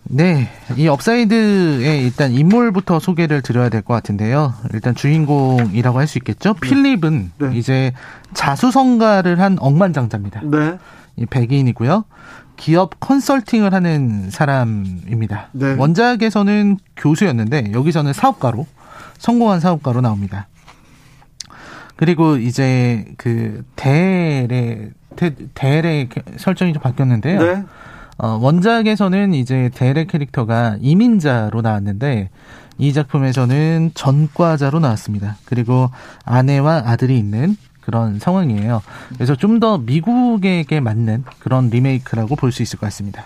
네, 0.07 0.49
이 0.77 0.87
업사이드의 0.87 2.03
일단 2.03 2.31
인물부터 2.31 2.99
소개를 2.99 3.41
드려야 3.41 3.69
될 3.69 3.81
것 3.81 3.93
같은데요. 3.93 4.53
일단 4.73 4.93
주인공이라고 4.95 5.99
할 5.99 6.07
수 6.07 6.17
있겠죠. 6.19 6.53
네. 6.53 6.59
필립은 6.61 7.31
네. 7.39 7.49
이제 7.57 7.91
자수성가를 8.33 9.39
한 9.39 9.57
억만장자입니다. 9.59 10.41
네. 10.45 10.77
이 11.17 11.25
백인이고요. 11.25 12.05
기업 12.57 12.99
컨설팅을 13.01 13.73
하는 13.73 14.29
사람입니다. 14.29 15.49
네. 15.53 15.73
원작에서는 15.77 16.77
교수였는데 16.95 17.71
여기서는 17.73 18.13
사업가로 18.13 18.65
성공한 19.17 19.59
사업가로 19.59 20.01
나옵니다. 20.01 20.47
그리고 21.95 22.37
이제 22.37 23.05
그 23.17 23.63
대의 23.75 24.91
대의 25.53 26.09
설정이 26.37 26.73
좀 26.73 26.81
바뀌었는데요. 26.81 27.41
네. 27.41 27.63
어, 28.17 28.37
원작에서는 28.41 29.33
이제 29.33 29.69
대의 29.73 30.05
캐릭터가 30.07 30.77
이민자로 30.81 31.61
나왔는데 31.61 32.29
이 32.77 32.93
작품에서는 32.93 33.91
전과자로 33.93 34.79
나왔습니다. 34.79 35.37
그리고 35.45 35.89
아내와 36.25 36.83
아들이 36.85 37.17
있는 37.17 37.55
그런 37.81 38.19
상황이에요. 38.19 38.81
그래서 39.13 39.35
좀 39.35 39.59
더 39.59 39.77
미국에게 39.77 40.79
맞는 40.81 41.23
그런 41.39 41.69
리메이크라고 41.69 42.35
볼 42.35 42.51
수 42.51 42.61
있을 42.61 42.79
것 42.79 42.87
같습니다. 42.87 43.25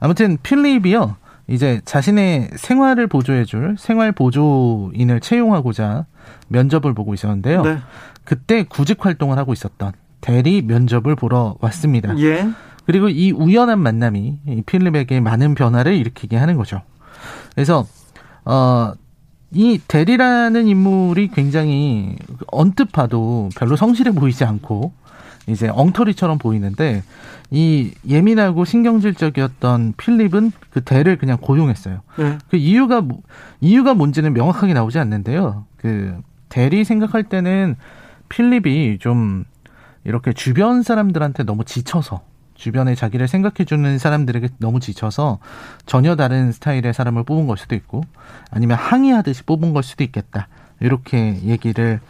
아무튼 0.00 0.38
필립이요. 0.42 1.16
이제 1.48 1.80
자신의 1.84 2.50
생활을 2.56 3.06
보조해줄 3.06 3.76
생활 3.78 4.12
보조인을 4.12 5.20
채용하고자 5.20 6.06
면접을 6.48 6.94
보고 6.94 7.14
있었는데요. 7.14 7.62
네. 7.62 7.78
그때 8.24 8.64
구직 8.64 9.04
활동을 9.04 9.38
하고 9.38 9.52
있었던 9.52 9.92
대리 10.20 10.62
면접을 10.62 11.14
보러 11.16 11.56
왔습니다. 11.60 12.18
예. 12.18 12.48
그리고 12.86 13.08
이 13.08 13.30
우연한 13.30 13.78
만남이 13.78 14.38
이 14.46 14.62
필립에게 14.64 15.20
많은 15.20 15.54
변화를 15.54 15.94
일으키게 15.94 16.36
하는 16.36 16.56
거죠. 16.56 16.82
그래서 17.54 17.86
어. 18.44 18.92
이 19.56 19.80
대리라는 19.86 20.66
인물이 20.66 21.28
굉장히 21.28 22.16
언뜻 22.48 22.90
봐도 22.90 23.48
별로 23.56 23.76
성실해 23.76 24.10
보이지 24.10 24.44
않고 24.44 24.92
이제 25.46 25.68
엉터리처럼 25.68 26.38
보이는데 26.38 27.02
이 27.50 27.92
예민하고 28.08 28.64
신경질적이었던 28.64 29.94
필립은 29.96 30.52
그 30.70 30.82
대를 30.82 31.16
그냥 31.18 31.38
고용했어요. 31.40 32.00
네. 32.16 32.38
그 32.48 32.56
이유가 32.56 33.00
뭐, 33.00 33.20
이유가 33.60 33.94
뭔지는 33.94 34.32
명확하게 34.32 34.74
나오지 34.74 34.98
않는데요. 34.98 35.66
그 35.76 36.16
대리 36.48 36.84
생각할 36.84 37.24
때는 37.24 37.76
필립이 38.28 38.98
좀 38.98 39.44
이렇게 40.04 40.32
주변 40.32 40.82
사람들한테 40.82 41.44
너무 41.44 41.64
지쳐서 41.64 42.22
주변에 42.54 42.94
자기를 42.94 43.28
생각해주는 43.28 43.98
사람들에게 43.98 44.48
너무 44.58 44.80
지쳐서 44.80 45.38
전혀 45.86 46.16
다른 46.16 46.52
스타일의 46.52 46.94
사람을 46.94 47.24
뽑은 47.24 47.46
걸 47.46 47.56
수도 47.56 47.74
있고 47.74 48.02
아니면 48.50 48.78
항의하듯이 48.78 49.42
뽑은 49.42 49.72
걸 49.72 49.82
수도 49.82 50.04
있겠다 50.04 50.48
이렇게 50.80 51.40
얘기를 51.42 52.00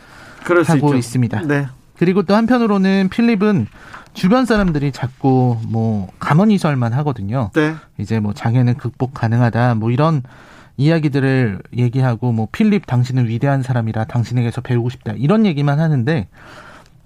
하고 0.66 0.94
있습니다. 0.94 1.40
네. 1.42 1.66
그리고 1.98 2.22
또 2.22 2.34
한편으로는 2.34 3.08
필립은 3.08 3.66
주변 4.14 4.46
사람들이 4.46 4.92
자꾸 4.92 5.58
뭐 5.68 6.08
감언이설만 6.18 6.92
하거든요. 6.94 7.50
네. 7.54 7.74
이제 7.98 8.20
뭐 8.20 8.32
장애는 8.32 8.74
극복 8.74 9.12
가능하다 9.14 9.74
뭐 9.74 9.90
이런 9.90 10.22
이야기들을 10.76 11.60
얘기하고 11.76 12.32
뭐 12.32 12.48
필립 12.50 12.86
당신은 12.86 13.28
위대한 13.28 13.62
사람이라 13.62 14.04
당신에게서 14.04 14.60
배우고 14.60 14.90
싶다 14.90 15.12
이런 15.16 15.46
얘기만 15.46 15.78
하는데 15.80 16.28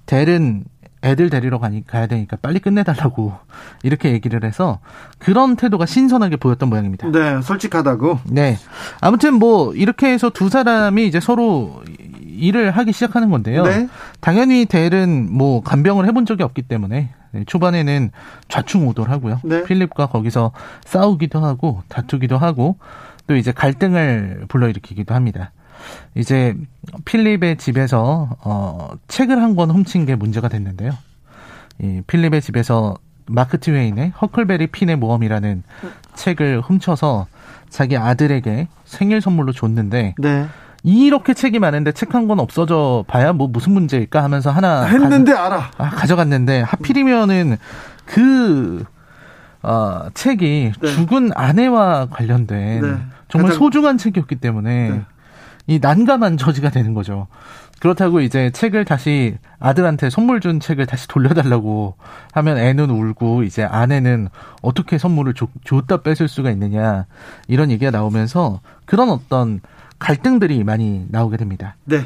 델은 0.07 0.65
애들 1.03 1.31
데리러 1.31 1.59
가니, 1.59 1.87
가야 1.87 2.07
되니까 2.07 2.37
빨리 2.43 2.59
끝내달라고 2.59 3.33
이렇게 3.85 4.13
얘기를 4.13 4.43
해서 4.45 4.81
그런 5.19 5.57
태도가 5.57 5.87
신선하게 5.87 6.37
보였던 6.37 6.69
모양입니다. 6.69 7.09
네, 7.11 7.41
솔직하다고. 7.41 8.21
네. 8.25 8.59
아무튼 9.01 9.35
뭐 9.35 9.73
이렇게 9.75 10.09
해서 10.09 10.31
두 10.31 10.49
사람이 10.49 11.07
이제 11.07 11.21
서로 11.21 11.83
일을 12.39 12.71
하기 12.71 12.93
시작하는 12.93 13.31
건데요. 13.31 13.65
네. 13.65 13.89
당연히 14.21 14.65
델은 14.67 15.29
뭐 15.31 15.61
간병을 15.63 16.07
해본 16.07 16.27
적이 16.27 16.45
없기 16.45 16.63
때문에 16.63 17.11
네, 17.33 17.45
초반에는 17.47 18.11
좌충우돌 18.49 19.11
하고요. 19.11 19.41
네. 19.45 19.65
필립과 19.65 20.07
거기서 20.07 20.53
싸우기도 20.87 21.41
하고 21.45 21.83
다투기도 21.89 22.39
하고 22.39 22.79
또 23.27 23.37
이제 23.37 23.53
갈등을 23.53 24.47
불러일으키기도 24.49 25.15
합니다. 25.15 25.53
이제 26.15 26.57
필립의 27.05 27.57
집에서 27.59 28.31
어 28.43 28.89
책을 29.09 29.41
한 29.43 29.55
권 29.55 29.71
훔친 29.71 30.07
게 30.07 30.15
문제가 30.15 30.49
됐는데요. 30.49 30.93
이 31.81 32.03
필립의 32.07 32.41
집에서 32.41 32.97
마크 33.27 33.59
트웨인의 33.61 34.11
허클베리 34.21 34.69
핀의 34.69 34.97
모험이라는 34.97 35.63
책을 36.15 36.63
훔쳐서 36.63 37.27
자기 37.69 37.97
아들에게 37.99 38.69
생일 38.85 39.21
선물로 39.21 39.53
줬는데 39.53 40.15
네. 40.19 40.47
이렇게 40.85 41.35
책이 41.35 41.59
많은데 41.59 41.93
책 41.93 42.15
한 42.15 42.29
권 42.29 42.41
없어져 42.41 43.05
봐야 43.09 43.33
뭐 43.33 43.49
무슨 43.49 43.73
문제일까 43.73 44.23
하면서 44.23 44.51
하나 44.51 44.85
했는데 44.85 45.33
가, 45.33 45.47
알아. 45.47 45.71
아, 45.79 45.91
가져갔는데 45.91 46.61
하필이면은 46.63 47.57
그 48.05 48.85
어, 49.63 50.07
책이 50.15 50.73
네. 50.81 50.89
죽은 50.89 51.31
아내와 51.35 52.09
관련된 52.11 52.81
네. 52.81 52.89
정말 53.29 53.51
가장... 53.51 53.59
소중한 53.59 53.99
책이었기 53.99 54.37
때문에 54.37 54.91
네. 54.91 55.03
이 55.67 55.79
난감한 55.81 56.37
저지가 56.39 56.71
되는 56.71 56.95
거죠. 56.95 57.27
그렇다고 57.81 58.21
이제 58.21 58.51
책을 58.51 58.85
다시 58.85 59.37
아들한테 59.61 60.11
선물 60.11 60.41
준 60.41 60.59
책을 60.61 60.87
다시 60.87 61.07
돌려달라고 61.09 61.95
하면 62.33 62.59
애는 62.59 62.91
울고 62.91 63.43
이제 63.45 63.63
아내는 63.65 64.29
어떻게 64.63 64.99
선물을 64.99 65.35
줬, 65.35 65.49
줬다 65.65 65.99
뺏을 65.99 66.27
수가 66.27 66.51
있느냐 66.51 67.07
이런 67.47 67.71
얘기가 67.71 67.91
나오면서 67.91 68.61
그런 68.87 69.11
어떤 69.11 69.61
갈등들이 69.99 70.65
많이 70.65 71.07
나오게 71.11 71.37
됩니다. 71.37 71.77
네. 71.85 72.05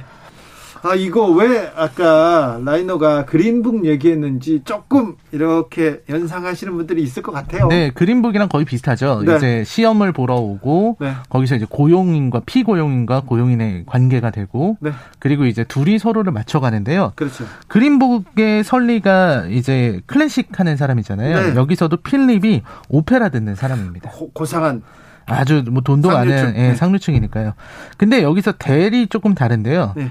아, 0.84 0.96
이거 0.96 1.30
왜 1.30 1.70
아까 1.76 2.60
라이너가 2.64 3.24
그린북 3.24 3.84
얘기했는지 3.84 4.62
조금 4.64 5.14
이렇게 5.30 6.02
연상하시는 6.08 6.72
분들이 6.74 7.02
있을 7.04 7.22
것 7.22 7.30
같아요. 7.30 7.68
네, 7.68 7.90
그린북이랑 7.90 8.48
거의 8.48 8.64
비슷하죠. 8.64 9.22
네. 9.24 9.36
이제 9.36 9.64
시험을 9.64 10.10
보러 10.10 10.34
오고 10.34 10.96
네. 11.00 11.12
거기서 11.28 11.54
이제 11.54 11.66
고용인과 11.70 12.42
피고용인과 12.46 13.20
고용인의 13.26 13.84
관계가 13.86 14.30
되고 14.30 14.76
네. 14.80 14.90
그리고 15.20 15.46
이제 15.46 15.62
둘이 15.62 16.00
서로를 16.00 16.32
맞춰 16.32 16.58
가는데요. 16.58 17.12
그렇죠. 17.14 17.44
그린북의 17.68 18.64
설리가 18.64 19.46
이제 19.50 20.00
클래식 20.06 20.58
하는 20.58 20.76
사람이잖아요. 20.76 21.52
네. 21.52 21.56
여기서도 21.56 21.98
필립이 21.98 22.62
오페라 22.88 23.28
듣는 23.28 23.54
사람입니다. 23.54 24.10
고, 24.10 24.32
고상한 24.32 24.82
아주 25.26 25.64
뭐 25.70 25.82
돈도 25.82 26.10
상류층. 26.10 26.44
많은 26.44 26.58
예, 26.58 26.68
네. 26.68 26.74
상류층이니까요. 26.74 27.52
근데 27.96 28.22
여기서 28.22 28.52
델이 28.52 29.08
조금 29.08 29.34
다른데요. 29.34 29.94
네. 29.96 30.10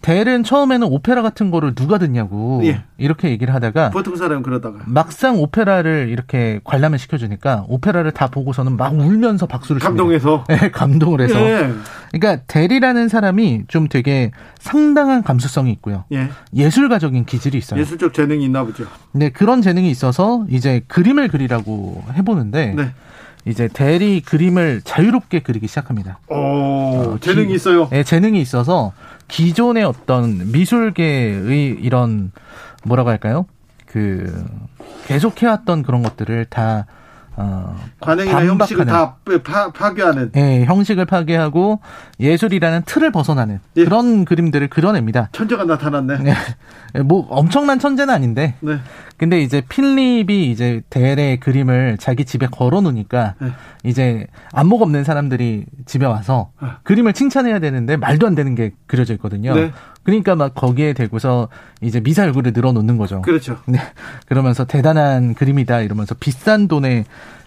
델은 0.00 0.44
처음에는 0.44 0.86
오페라 0.86 1.22
같은 1.22 1.50
거를 1.50 1.74
누가 1.74 1.98
듣냐고 1.98 2.60
예. 2.64 2.82
이렇게 2.98 3.30
얘기를 3.30 3.52
하다가 3.52 3.90
보통 3.90 4.14
사람은 4.14 4.42
그러다가 4.44 4.78
막상 4.86 5.40
오페라를 5.40 6.08
이렇게 6.08 6.60
관람을 6.62 6.98
시켜주니까 6.98 7.64
오페라를 7.68 8.12
다 8.12 8.28
보고서는 8.28 8.76
막 8.76 8.94
울면서 8.94 9.46
박수를 9.46 9.80
감동해서 9.80 10.44
네, 10.48 10.70
감동을 10.70 11.20
해서 11.22 11.40
예. 11.40 11.72
그러니까 12.12 12.44
델이라는 12.46 13.08
사람이 13.08 13.64
좀 13.66 13.88
되게 13.88 14.30
상당한 14.60 15.24
감수성이 15.24 15.72
있고요 15.72 16.04
예. 16.12 16.28
예술가적인 16.54 17.24
기질이 17.24 17.58
있어요 17.58 17.80
예술적 17.80 18.14
재능이 18.14 18.44
있나 18.44 18.62
보죠 18.62 18.84
네 19.12 19.30
그런 19.30 19.62
재능이 19.62 19.90
있어서 19.90 20.46
이제 20.48 20.80
그림을 20.86 21.26
그리라고 21.26 22.04
해보는데 22.14 22.74
네. 22.76 22.92
이제 23.44 23.68
대리 23.72 24.20
그림을 24.20 24.82
자유롭게 24.84 25.40
그리기 25.40 25.68
시작합니다. 25.68 26.18
오, 26.28 26.34
어, 26.34 27.18
재능이 27.20 27.48
기, 27.48 27.54
있어요. 27.54 27.88
네, 27.90 28.02
재능이 28.02 28.40
있어서 28.40 28.92
기존의 29.28 29.84
어떤 29.84 30.50
미술계의 30.52 31.78
이런 31.80 32.32
뭐라고 32.84 33.10
할까요? 33.10 33.46
그 33.86 34.46
계속 35.06 35.42
해왔던 35.42 35.82
그런 35.82 36.02
것들을 36.02 36.46
다 36.46 36.86
어, 37.40 37.76
관행이나 38.00 38.46
형식을 38.46 38.84
다 38.86 39.14
파, 39.44 39.70
파괴하는. 39.70 40.32
네, 40.32 40.64
형식을 40.64 41.04
파괴하고 41.04 41.78
예술이라는 42.18 42.82
틀을 42.84 43.12
벗어나는 43.12 43.60
예. 43.76 43.84
그런 43.84 44.24
그림들을 44.24 44.66
그려냅니다. 44.68 45.28
천재가 45.30 45.64
나타났네. 45.64 46.18
네. 46.18 46.34
뭐 47.04 47.28
엄청난 47.30 47.78
천재는 47.78 48.12
아닌데. 48.12 48.56
네. 48.58 48.78
근데 49.18 49.40
이제 49.40 49.62
필립이 49.68 50.50
이제 50.50 50.82
대의 50.90 51.38
그림을 51.38 51.96
자기 51.98 52.24
집에 52.24 52.46
걸어 52.46 52.80
놓으니까 52.80 53.34
네. 53.40 53.48
이제 53.84 54.26
안목 54.52 54.82
없는 54.82 55.04
사람들이 55.04 55.64
집에 55.86 56.06
와서 56.06 56.50
아. 56.58 56.78
그림을 56.82 57.12
칭찬해야 57.12 57.60
되는데 57.60 57.96
말도 57.96 58.26
안 58.26 58.34
되는 58.34 58.56
게 58.56 58.72
그려져 58.86 59.14
있거든요. 59.14 59.54
네. 59.54 59.72
그러니까 60.08 60.34
막 60.34 60.54
거기에 60.54 60.94
대고서 60.94 61.48
이제 61.82 62.00
미사 62.00 62.22
얼굴을 62.22 62.54
늘어 62.54 62.72
놓는 62.72 62.96
거죠. 62.96 63.20
그렇죠. 63.20 63.58
네. 63.68 63.78
그러면서 64.24 64.64
대단한 64.64 65.34
그림이다 65.34 65.82
이러면서 65.82 66.14
비싼 66.18 66.66
돈에 66.66 67.04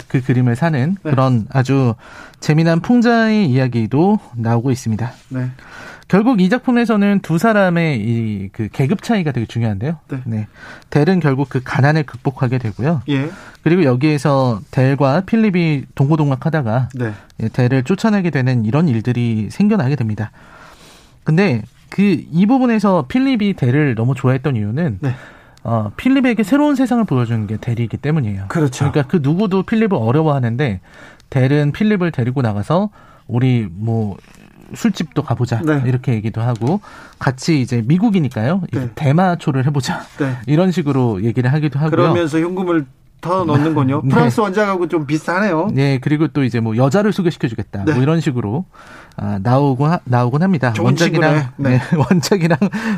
그 0.08 0.22
그림을 0.22 0.56
사는 0.56 0.96
네. 1.04 1.10
그런 1.10 1.48
아주 1.50 1.96
재미난 2.40 2.80
풍자의 2.82 3.50
이야기도 3.50 4.20
나오고 4.36 4.70
있습니다. 4.70 5.12
네. 5.30 5.50
결국 6.08 6.40
이 6.40 6.50
작품에서는 6.50 7.22
두 7.22 7.40
사람의 7.40 8.00
이 8.00 8.50
그 8.54 8.70
계급 8.72 9.02
차이가 9.02 9.32
되게 9.32 9.48
중요한데요. 9.48 9.98
네. 10.10 10.22
네. 10.26 10.48
델은 10.92 11.20
결국 11.20 11.50
그 11.50 11.62
가난을 11.64 12.04
극복하게 12.04 12.60
되고요. 12.60 13.02
예. 13.10 13.32
그리고 13.64 13.86
여기에서 13.86 14.60
델과 14.70 15.22
필립이 15.22 15.86
동고동락하다가 15.96 16.90
네. 16.94 17.14
예, 17.42 17.48
델을 17.48 17.82
쫓아내게 17.86 18.30
되는 18.30 18.66
이런 18.66 18.88
일들이 18.88 19.48
생겨나게 19.50 19.96
됩니다. 19.96 20.30
근데 21.24 21.64
그 21.92 22.02
이 22.02 22.46
부분에서 22.48 23.06
필립이 23.08 23.54
델을 23.54 23.96
너무 23.96 24.16
좋아했던 24.16 24.56
이유는 24.56 24.98
네. 25.02 25.14
어, 25.64 25.92
필립에게 25.96 26.42
새로운 26.44 26.76
세상을 26.76 27.04
보여주는 27.04 27.46
게 27.46 27.58
델이기 27.58 27.98
때문이에요. 27.98 28.46
그렇죠. 28.48 28.90
그러니까 28.90 29.04
그 29.12 29.20
누구도 29.22 29.64
필립을 29.64 29.96
어려워하는데 29.96 30.80
델은 31.30 31.72
필립을 31.74 32.12
데리고 32.12 32.42
나가서 32.42 32.90
우리 33.28 33.68
뭐 33.72 34.18
술집도 34.74 35.24
가보자 35.24 35.62
네. 35.62 35.84
이렇게 35.86 36.14
얘기도 36.14 36.42
하고 36.42 36.80
같이 37.20 37.60
이제 37.62 37.84
미국이니까요 37.86 38.62
네. 38.72 38.90
대마초를 38.96 39.66
해보자 39.66 40.02
네. 40.18 40.38
이런 40.48 40.72
식으로 40.72 41.24
얘기를 41.24 41.52
하기도 41.54 41.78
하고요. 41.78 41.92
그러면서 41.92 42.40
현금을 42.40 42.86
더 43.22 43.46
넣는군요. 43.46 44.02
네. 44.04 44.10
프랑스 44.10 44.42
원작하고 44.42 44.88
좀 44.88 45.06
비슷하네요. 45.06 45.70
네, 45.74 46.00
그리고 46.00 46.28
또 46.28 46.44
이제 46.44 46.60
뭐 46.60 46.76
여자를 46.76 47.14
소개시켜주겠다. 47.14 47.84
뭐 47.84 47.94
네. 47.94 48.02
이런 48.02 48.20
식으로 48.20 48.66
아, 49.16 49.40
나오곤 49.42 50.00
나오곤 50.04 50.42
합니다. 50.44 50.74
원작이랑 50.80 51.52
네. 51.58 51.70
네. 51.70 51.82
원작이랑 51.96 52.58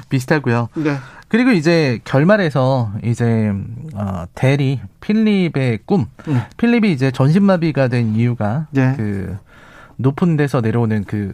비슷하고요. 0.10 0.70
네. 0.76 0.96
그리고 1.28 1.52
이제 1.52 2.00
결말에서 2.04 2.92
이제 3.04 3.52
어, 3.96 4.24
대리 4.34 4.80
필립의 5.02 5.80
꿈, 5.86 6.06
음. 6.28 6.42
필립이 6.58 6.92
이제 6.92 7.12
전신마비가 7.12 7.88
된 7.90 8.16
이유가 8.16 8.68
네. 8.72 8.94
그 8.96 9.38
높은 9.98 10.38
데서 10.38 10.62
내려오는 10.62 11.04
그 11.06 11.32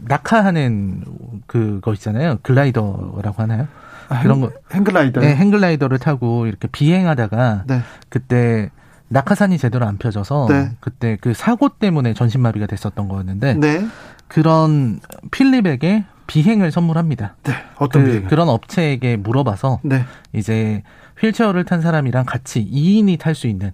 낙하하는 0.00 1.04
그거 1.46 1.92
있잖아요. 1.94 2.38
글라이더라고 2.42 3.34
하나요? 3.36 3.68
아, 4.12 4.22
그런 4.22 4.40
거 4.40 4.52
행글라이더. 4.72 5.20
네, 5.20 5.34
행글라이더를 5.34 5.98
타고 5.98 6.46
이렇게 6.46 6.68
비행하다가 6.68 7.64
네. 7.66 7.80
그때 8.08 8.70
낙하산이 9.08 9.58
제대로 9.58 9.86
안 9.86 9.98
펴져서 9.98 10.46
네. 10.48 10.70
그때 10.80 11.18
그 11.20 11.34
사고 11.34 11.68
때문에 11.68 12.14
전신마비가 12.14 12.66
됐었던 12.66 13.08
거였는데 13.08 13.54
네. 13.54 13.86
그런 14.28 15.00
필립에게 15.30 16.04
비행을 16.26 16.70
선물합니다. 16.70 17.36
네. 17.42 17.52
어떤 17.76 18.04
그, 18.04 18.10
비행? 18.10 18.26
그런 18.26 18.48
업체에게 18.48 19.16
물어봐서 19.16 19.80
네. 19.82 20.04
이제 20.32 20.82
휠체어를 21.20 21.64
탄 21.64 21.82
사람이랑 21.82 22.24
같이 22.24 22.64
2인이 22.64 23.18
탈 23.18 23.34
수 23.34 23.46
있는 23.46 23.72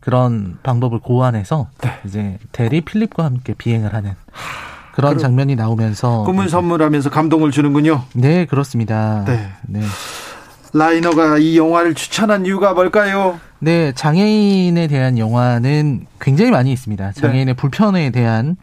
그런 0.00 0.58
방법을 0.62 1.00
고안해서 1.00 1.68
네. 1.82 1.90
이제 2.04 2.38
대리 2.52 2.80
필립과 2.82 3.24
함께 3.24 3.54
비행을 3.54 3.94
하는 3.94 4.12
그런 4.96 5.18
장면이 5.18 5.56
나오면서 5.56 6.22
꿈을 6.22 6.48
선물하면서 6.48 7.10
감동을 7.10 7.50
주는군요. 7.50 8.04
네, 8.14 8.46
그렇습니다. 8.46 9.24
네. 9.26 9.50
네. 9.66 9.82
라이너가 10.72 11.36
이 11.36 11.58
영화를 11.58 11.94
추천한 11.94 12.46
이유가 12.46 12.72
뭘까요? 12.72 13.38
네, 13.58 13.92
장애인에 13.92 14.86
대한 14.86 15.18
영화는 15.18 16.06
굉장히 16.18 16.50
많이 16.50 16.72
있습니다. 16.72 17.12
장애인의 17.12 17.44
네. 17.44 17.52
불편에 17.52 18.08
대한 18.08 18.56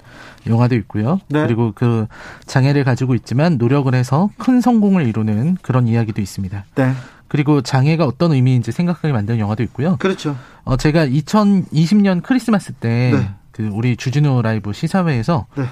영화도 0.48 0.74
있고요. 0.78 1.20
네. 1.28 1.44
그리고 1.44 1.72
그 1.76 2.08
장애를 2.48 2.84
가지고 2.84 3.14
있지만 3.14 3.60
노력을 3.60 3.94
해서 3.94 4.32
큰 4.40 4.60
성공을 4.60 5.06
이루는 5.08 5.58
그런 5.62 5.88
이야기도 5.88 6.20
있습니다. 6.20 6.66
네. 6.74 6.94
그리고 7.28 7.62
장애가 7.62 8.06
어떤 8.06 8.32
의미인지 8.32 8.72
생각하게 8.72 9.12
만드는 9.12 9.40
영화도 9.40 9.62
있고요. 9.64 9.98
그렇죠. 9.98 10.36
어, 10.64 10.78
제가 10.78 11.06
2020년 11.06 12.24
크리스마스 12.24 12.74
때그 12.74 13.18
네. 13.60 13.70
우리 13.72 13.96
주진우 13.96 14.42
라이브 14.42 14.74
시사회에서 14.74 15.46
네. 15.56 15.66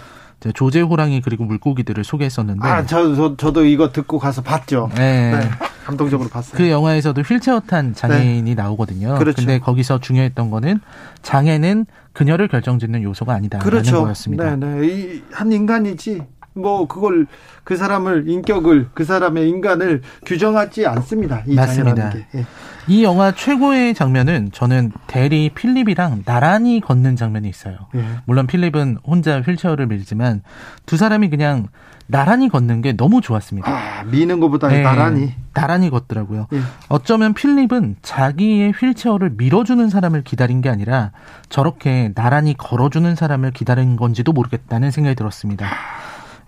조제 0.54 0.82
호랑이 0.82 1.22
그리고 1.22 1.46
물고기들을 1.46 2.04
소개했었는데 2.04 2.68
아, 2.68 2.86
저, 2.86 3.14
저 3.16 3.38
저도 3.38 3.66
이거 3.66 3.92
듣고 3.92 4.18
가서 4.18 4.42
봤죠. 4.42 4.90
네. 4.96 5.32
네. 5.32 5.50
감동적으로 5.86 6.30
봤어요. 6.30 6.58
그 6.58 6.70
영화에서도 6.70 7.22
휠체어 7.22 7.60
탄 7.62 7.94
장애인이 7.94 8.44
네. 8.44 8.56
나오거든요. 8.56 9.18
그렇죠. 9.18 9.38
근데 9.38 9.60
거기서 9.60 10.00
중요했던 10.00 10.50
거는 10.50 10.80
장애는 11.22 11.86
그녀를 12.14 12.48
결정짓는 12.48 13.04
요소가 13.04 13.34
아니다라는 13.34 13.70
그렇죠. 13.70 14.04
거였습니다. 14.04 14.56
네, 14.56 14.68
네. 14.68 15.22
한 15.32 15.52
인간이지 15.52 16.24
뭐 16.54 16.88
그걸 16.88 17.28
그 17.64 17.78
사람을 17.78 18.28
인격을 18.28 18.90
그 18.94 19.06
사람의 19.06 19.48
인간을 19.50 20.02
규정하지 20.26 20.86
않습니다. 20.88 21.44
이 21.48 21.56
맞습니다. 21.56 22.14
예. 22.36 22.46
이 22.88 23.04
영화 23.04 23.32
최고의 23.32 23.94
장면은 23.94 24.50
저는 24.52 24.92
대리 25.08 25.50
필립이랑 25.50 26.24
나란히 26.26 26.80
걷는 26.80 27.16
장면이 27.16 27.48
있어요. 27.48 27.76
예. 27.96 28.04
물론 28.26 28.48
필립은 28.48 28.98
혼자 29.06 29.42
휠체어를 29.42 29.88
밀지만 29.88 30.42
두 30.86 30.98
사람이 30.98 31.30
그냥 31.30 31.68
나란히 32.08 32.50
걷는 32.50 32.82
게 32.82 32.94
너무 32.94 33.22
좋았습니다. 33.22 33.72
아, 33.72 34.04
미는 34.04 34.40
것보다 34.42 34.68
네, 34.68 34.82
나란히 34.82 35.34
나란히 35.54 35.90
걷더라고요. 35.90 36.48
예. 36.54 36.60
어쩌면 36.90 37.34
필립은 37.34 37.98
자기의 38.02 38.72
휠체어를 38.72 39.32
밀어주는 39.38 39.90
사람을 39.90 40.24
기다린 40.24 40.62
게 40.62 40.70
아니라 40.70 41.12
저렇게 41.50 42.12
나란히 42.16 42.56
걸어주는 42.58 43.16
사람을 43.16 43.52
기다린 43.52 43.96
건지도 43.96 44.34
모르겠다는 44.34 44.92
생각이 44.92 45.16
들었습니다. 45.16 45.68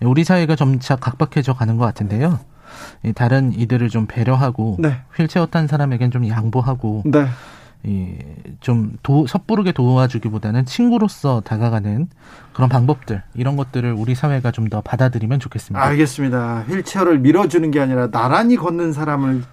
우리 0.02 0.24
사회가 0.24 0.56
점차 0.56 0.96
각박해져 0.96 1.54
가는 1.54 1.78
것 1.78 1.86
같은데요. 1.86 2.40
다른 3.16 3.54
이들을 3.54 3.90
좀 3.90 4.06
배려하고 4.08 4.78
네. 4.80 4.98
휠체어 5.18 5.46
탄 5.48 5.68
사람에겐 5.68 6.12
좀 6.12 6.28
양보하고 6.28 7.04
네. 7.06 7.28
이좀 7.86 8.94
섣부르게 9.28 9.74
도와주기보다는 9.74 10.66
친구로서 10.66 11.42
다가가는 11.42 12.08
그런 12.54 12.70
방법들 12.70 13.24
이런 13.36 13.58
것들을 13.58 13.92
우리 13.92 14.16
사회가 14.16 14.52
좀 14.52 14.64
더 14.70 14.80
받아들이면 14.82 15.40
좋겠습니다. 15.42 15.84
알겠습니다. 15.86 16.64
휠체어를 16.70 17.20
밀어주는 17.20 17.70
게 17.72 17.82
아니라 17.82 18.10
나란히 18.10 18.56
걷는 18.56 18.94
사람을 18.94 19.44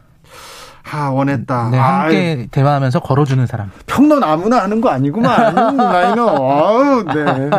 하 0.83 1.11
원했다. 1.11 1.69
네, 1.71 1.79
함께 1.79 2.17
아유. 2.39 2.47
대화하면서 2.51 3.01
걸어주는 3.01 3.45
사람. 3.47 3.71
평론 3.87 4.23
아무나 4.25 4.63
하는 4.63 4.81
거 4.81 4.89
아니구만. 4.89 5.55
라이너. 5.77 6.29
아우, 6.29 7.05
네. 7.05 7.51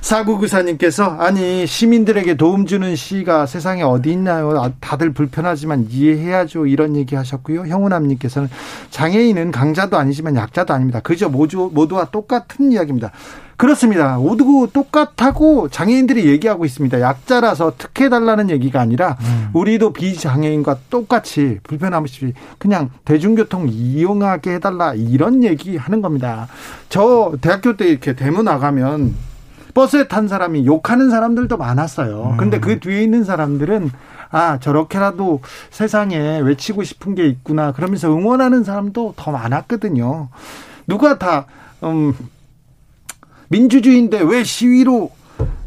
사구구사님께서 0.00 1.04
아니 1.18 1.66
시민들에게 1.66 2.34
도움 2.34 2.66
주는 2.66 2.96
시가 2.96 3.46
세상에 3.46 3.82
어디 3.82 4.12
있나요? 4.12 4.50
아, 4.60 4.70
다들 4.80 5.12
불편하지만 5.12 5.86
이해해야죠. 5.90 6.66
이런 6.66 6.96
얘기 6.96 7.14
하셨고요. 7.14 7.66
형우남님께서는 7.66 8.48
장애인은 8.90 9.50
강자도 9.50 9.96
아니지만 9.96 10.36
약자도 10.36 10.72
아닙니다. 10.72 11.00
그저 11.00 11.28
모두 11.28 11.70
모두와 11.72 12.06
똑같은 12.06 12.72
이야기입니다. 12.72 13.12
그렇습니다. 13.60 14.16
모두 14.16 14.66
똑같다고 14.72 15.68
장애인들이 15.68 16.24
얘기하고 16.26 16.64
있습니다. 16.64 16.98
약자라서 17.02 17.74
특혜달라는 17.76 18.48
얘기가 18.48 18.80
아니라 18.80 19.18
음. 19.20 19.50
우리도 19.52 19.92
비장애인과 19.92 20.78
똑같이 20.88 21.58
불편함 21.64 22.04
없이 22.04 22.32
그냥 22.56 22.88
대중교통 23.04 23.68
이용하게 23.68 24.54
해달라 24.54 24.94
이런 24.94 25.44
얘기 25.44 25.76
하는 25.76 26.00
겁니다. 26.00 26.48
저 26.88 27.34
대학교 27.42 27.76
때 27.76 27.86
이렇게 27.86 28.14
대문 28.14 28.46
나가면 28.46 29.14
버스에 29.74 30.08
탄 30.08 30.28
사람이 30.28 30.66
욕하는 30.66 31.10
사람들도 31.10 31.56
많았어요. 31.56 32.36
근데 32.38 32.58
음. 32.58 32.60
그 32.60 32.80
뒤에 32.80 33.02
있는 33.02 33.24
사람들은 33.24 33.90
아, 34.30 34.58
저렇게라도 34.58 35.40
세상에 35.70 36.38
외치고 36.40 36.84
싶은 36.84 37.14
게 37.14 37.26
있구나. 37.26 37.72
그러면서 37.72 38.08
응원하는 38.08 38.62
사람도 38.62 39.14
더 39.16 39.32
많았거든요. 39.32 40.28
누가 40.86 41.18
다, 41.18 41.46
음, 41.82 42.14
민주주의인데 43.48 44.20
왜 44.22 44.44
시위로 44.44 45.10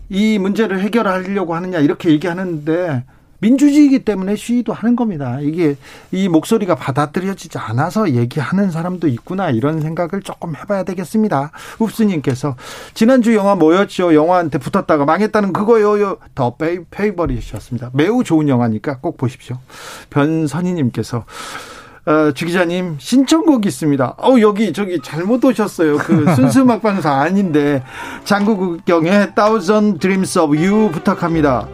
이 0.10 0.38
문제를 0.40 0.80
해결하려고 0.80 1.56
하느냐 1.56 1.80
이렇게 1.80 2.10
얘기하는데 2.10 3.04
민주주의이기 3.44 4.06
때문에 4.06 4.38
시위도 4.38 4.72
하는 4.72 4.96
겁니다. 4.96 5.40
이게 5.42 5.76
이 6.12 6.30
목소리가 6.30 6.76
받아들여지지 6.76 7.58
않아서 7.58 8.12
얘기하는 8.12 8.72
사람도 8.72 9.10
있구나 9.10 9.50
이런 9.50 9.82
생각을 9.82 10.22
조금 10.24 10.56
해봐야 10.56 10.84
되겠습니다. 10.84 11.52
읍스님께서 11.82 12.56
지난주 12.94 13.36
영화 13.36 13.56
뭐였죠? 13.56 14.16
영화한테 14.16 14.60
붙었다가 14.60 15.04
망했다는 15.04 15.52
그거요. 15.52 16.18
더 16.36 16.56
페이버리셨습니다. 16.90 17.92
매우 17.94 18.24
좋은 18.24 18.48
영화니까 18.48 19.00
꼭 19.00 19.18
보십시오. 19.18 19.58
변선희님께서 20.10 21.26
어, 22.06 22.32
주 22.34 22.46
기자님 22.46 22.96
신청곡 23.00 23.66
있습니다. 23.66 24.16
어 24.18 24.36
여기 24.40 24.74
저기 24.74 25.00
잘못 25.02 25.44
오셨어요. 25.44 25.98
그 25.98 26.34
순수 26.36 26.62
음악 26.62 26.82
방송 26.82 27.12
아닌데 27.12 27.84
장국경의 28.24 29.36
Thousand 29.36 30.00
Dreams 30.00 30.40
of 30.40 30.56
You 30.56 30.92
부탁합니다. 30.92 31.68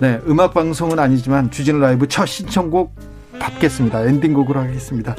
네, 0.00 0.20
음악 0.28 0.54
방송은 0.54 0.98
아니지만 0.98 1.50
주진 1.50 1.80
라이브 1.80 2.06
첫 2.06 2.26
신청곡 2.26 2.94
받겠습니다. 3.40 4.02
엔딩곡으로 4.02 4.60
하겠습니다. 4.60 5.16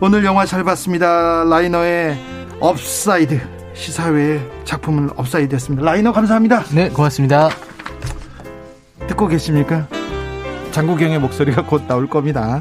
오늘 0.00 0.24
영화 0.24 0.44
잘 0.44 0.64
봤습니다. 0.64 1.44
라이너의 1.44 2.18
Upside 2.58 3.40
시사회의 3.74 4.40
작품은 4.64 5.10
Upside 5.16 5.54
였습니다. 5.54 5.84
라이너 5.84 6.12
감사합니다. 6.12 6.64
네, 6.74 6.88
고맙습니다. 6.88 7.50
듣고 9.06 9.28
계십니까? 9.28 9.86
장국영의 10.76 11.18
목소리가 11.20 11.64
곧 11.64 11.88
나올 11.88 12.06
겁니다. 12.06 12.60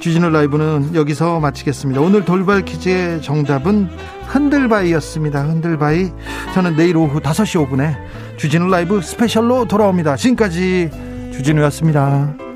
주진우 0.00 0.30
라이브는 0.30 0.96
여기서 0.96 1.38
마치겠습니다. 1.38 2.00
오늘 2.00 2.24
돌발 2.24 2.64
퀴즈의 2.64 3.22
정답은 3.22 3.88
흔들바이였습니다. 4.26 5.44
흔들바이. 5.44 6.10
저는 6.54 6.74
내일 6.74 6.96
오후 6.96 7.20
5시 7.20 7.64
5분에 7.64 7.94
주진우 8.36 8.68
라이브 8.68 9.00
스페셜로 9.00 9.68
돌아옵니다. 9.68 10.16
지금까지 10.16 10.90
주진우였습니다. 11.32 12.51